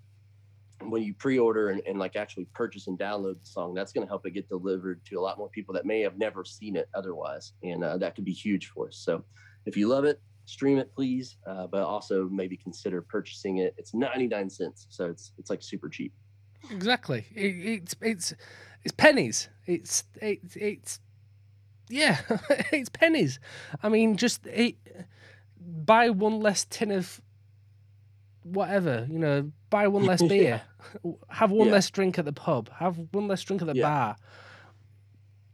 [0.83, 4.09] when you pre-order and, and, like actually purchase and download the song, that's going to
[4.09, 6.89] help it get delivered to a lot more people that may have never seen it
[6.95, 8.97] otherwise, and uh, that could be huge for us.
[8.97, 9.25] So
[9.67, 13.75] if you love it, stream it please, uh, but also maybe consider purchasing it.
[13.79, 16.13] It's 99 cents, so it's it's like super cheap.
[16.71, 17.27] Exactly.
[17.35, 17.41] It,
[17.83, 18.35] it's it's
[18.83, 19.49] it's pennies.
[19.67, 21.01] It's it's it's
[21.89, 22.19] yeah,
[22.73, 23.39] it's pennies.
[23.83, 24.77] I mean, just it,
[25.61, 27.21] buy one less tin of
[28.43, 30.63] whatever, you know, buy one less beer,
[31.29, 31.73] have one Yeah.
[31.75, 33.83] less drink at the pub, have one less drink at the Yeah.
[33.89, 34.17] bar.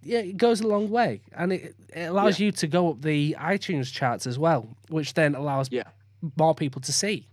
[0.02, 3.36] Yeah, it goes a long way, and it, it allows you to go up the
[3.38, 5.82] iTunes charts as well, which then allows Yeah.
[6.38, 7.28] more people to see.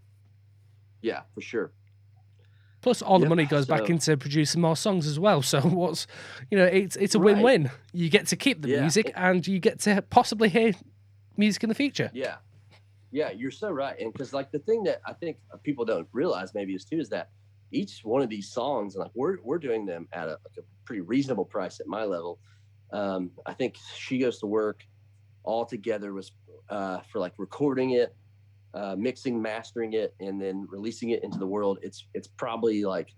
[1.02, 1.72] Yeah, for sure.
[2.88, 5.42] Plus, all the Yep, money goes back into producing more songs as well.
[5.42, 6.08] So, what's
[6.50, 7.36] you know, it's it's a Right.
[7.36, 7.70] win-win.
[7.92, 8.80] You get to keep the Yeah.
[8.82, 10.72] music, and you get to possibly hear
[11.36, 12.10] music in the future.
[12.14, 12.38] Yeah,
[13.12, 14.00] yeah, you're so right.
[14.00, 17.10] And because like the thing that I think people don't realize maybe is too is
[17.10, 17.30] that
[17.74, 20.62] each one of these songs, and like we're we're doing them at a, like a
[20.86, 22.40] pretty reasonable price at my level.
[22.94, 24.86] Um, I think she goes to work
[25.44, 26.32] all together was
[26.70, 28.16] uh, for like recording it,
[28.78, 31.80] uh, mixing, mastering it, and then releasing it into the world.
[31.82, 33.10] It's it's probably like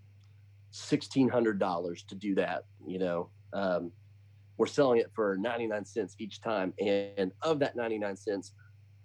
[0.71, 2.63] sixteen hundred dollars to do that.
[2.87, 3.91] You know, um,
[4.57, 8.53] we're selling it for ninety nine cents each time, and of that ninety nine cents,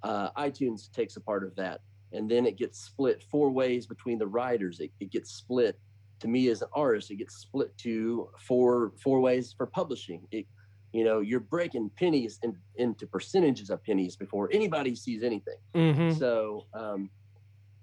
[0.05, 1.81] uh, iTunes takes a part of that,
[2.13, 4.79] and then it gets split four ways between the writers.
[4.79, 5.77] It, it gets split
[6.21, 7.11] to me as an artist.
[7.11, 10.23] It gets split to four four ways for publishing.
[10.31, 10.47] It,
[10.95, 15.57] you know, you're breaking pennies in, into percentages of pennies before anybody sees anything.
[15.75, 16.17] Mm-hmm.
[16.17, 17.11] So um,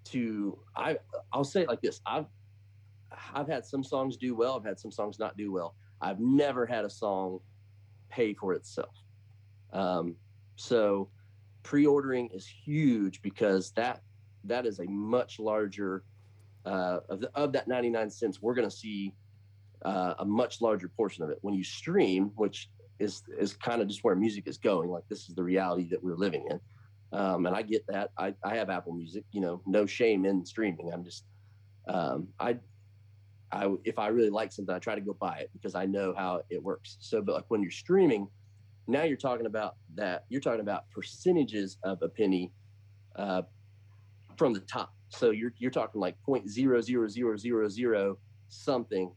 [0.06, 0.98] to I
[1.34, 2.00] I'll say it like this.
[2.06, 2.28] I've
[3.36, 5.76] I've had some songs do well, I've had some songs not do well.
[6.00, 7.42] I've never had a song
[8.10, 8.96] pay for itself.
[9.74, 10.16] Um,
[10.56, 11.10] so
[11.64, 14.02] pre-ordering is huge because that
[14.46, 16.06] that is a much larger
[16.66, 19.14] uh, of the, of that 99 cents we're going to see
[19.84, 22.70] uh, a much larger portion of it when you stream which
[23.02, 26.02] is is kind of just where music is going like this is the reality that
[26.04, 26.60] we're living in
[27.14, 28.12] um, and I get that.
[28.18, 29.24] I, I have Apple Music.
[29.32, 30.92] You know, no shame in streaming.
[30.94, 31.26] I'm just,
[31.88, 32.58] um, I,
[33.52, 36.14] I if I really like something, I try to go buy it because I know
[36.16, 36.98] how it works.
[37.02, 38.28] So, but like when you're streaming,
[38.88, 40.26] now you're talking about that.
[40.30, 42.52] You're talking about percentages of a penny,
[43.18, 43.42] uh,
[44.38, 44.94] from the top.
[45.10, 48.18] So you're you're talking like point zero zero zero zero zero
[48.48, 49.12] something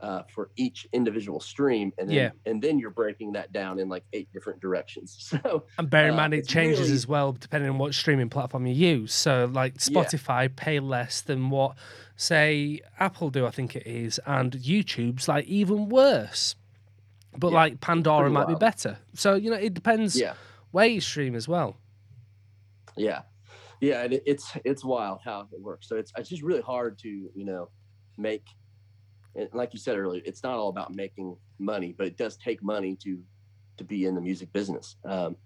[0.00, 2.30] uh, for each individual stream, and then Yeah.
[2.50, 5.16] and then you're breaking that down in like eight different directions.
[5.42, 8.28] So And bear in Uh, mind, it changes really- as well depending on what streaming
[8.28, 9.14] platform you use.
[9.14, 10.02] So, like Yeah.
[10.02, 11.76] Spotify pay less than what,
[12.16, 16.56] say, Apple do, I think it is, and YouTube's like even worse.
[17.38, 18.98] But Yeah, like Pandora might be better.
[19.14, 20.34] So you know, it depends yeah.
[20.72, 21.76] where you stream as well.
[22.96, 23.22] Yeah,
[23.80, 25.88] yeah, and it, it's it's wild how it works.
[25.88, 27.68] So it's it's just really hard to you know
[28.16, 28.44] make,
[29.36, 32.62] and like you said earlier, it's not all about making money, but it does take
[32.62, 33.22] money to
[33.76, 34.96] to be in the music business.
[35.04, 35.36] Um,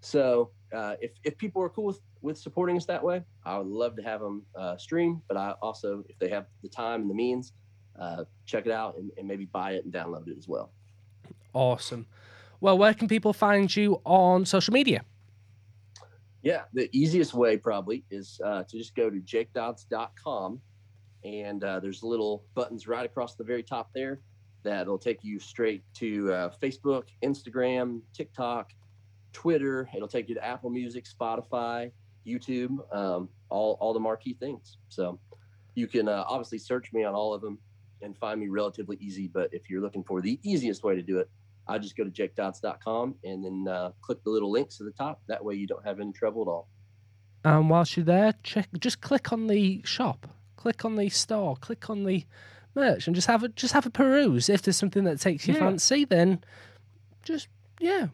[0.00, 3.66] so uh, if if people are cool with with supporting us that way, I would
[3.66, 5.22] love to have them uh, stream.
[5.28, 7.52] But I also, if they have the time and the means,
[7.98, 10.72] uh, check it out and, and maybe buy it and download it as well.
[11.54, 12.06] Awesome.
[12.60, 15.02] Well, where can people find you on social media?
[16.42, 20.60] Yeah, the easiest way probably is uh, to just go to jakedodds.com
[21.24, 24.20] and uh, there's little buttons right across the very top there
[24.62, 28.72] that'll take you straight to uh, Facebook, Instagram, TikTok,
[29.32, 29.88] Twitter.
[29.94, 31.90] It'll take you to Apple Music, Spotify,
[32.26, 34.78] YouTube, um, all all the marquee things.
[34.88, 35.18] So
[35.74, 37.58] you can uh, obviously search me on all of them
[38.02, 39.28] and find me relatively easy.
[39.28, 41.30] But if you're looking for the easiest way to do it,
[41.66, 45.20] I just go to jakedodds.com and then uh, click the little links at the top.
[45.28, 46.68] That way you don't have any trouble at all.
[47.44, 50.26] And whilst you're there, check just click on the shop,
[50.60, 52.24] click on the store, click on the
[52.74, 54.48] merch, and just have a just have a peruse.
[54.48, 55.64] If there's something that takes your Yeah.
[55.64, 56.44] fancy, then
[57.24, 57.48] just
[57.80, 58.08] yeah,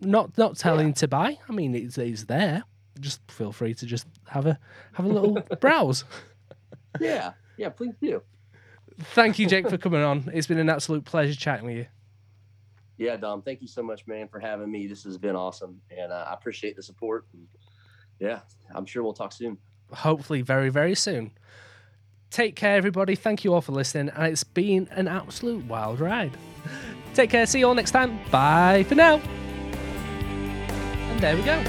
[0.00, 0.94] not not telling Yeah.
[0.94, 1.38] to buy.
[1.48, 2.64] I mean, it's, it's there.
[3.00, 4.58] Just feel free to just have a
[4.94, 6.04] have a little browse.
[7.00, 8.22] Yeah, yeah, please do.
[9.14, 10.30] Thank you, Jake, for coming on.
[10.34, 11.86] It's been an absolute pleasure chatting with you.
[12.98, 14.86] Yeah, Dom, thank you so much, man, for having me.
[14.86, 17.24] This has been awesome, and uh, I appreciate the support.
[17.32, 17.46] And
[18.20, 18.40] yeah,
[18.74, 19.58] I'm sure we'll talk soon.
[19.92, 21.32] hopefully very, very soon.
[22.32, 23.14] Take care, everybody.
[23.14, 26.32] Thank you all for listening, and it's been an absolute wild ride.
[27.12, 27.44] Take care.
[27.44, 28.18] See you all next time.
[28.30, 29.16] Bye for now.
[31.10, 31.62] And there we go.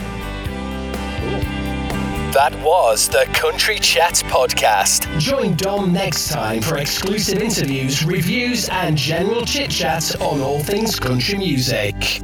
[2.31, 5.19] That was the Country Chat Podcast.
[5.19, 10.97] Join Dom next time for exclusive interviews, reviews, and general chit chat on all things
[10.97, 12.21] country music.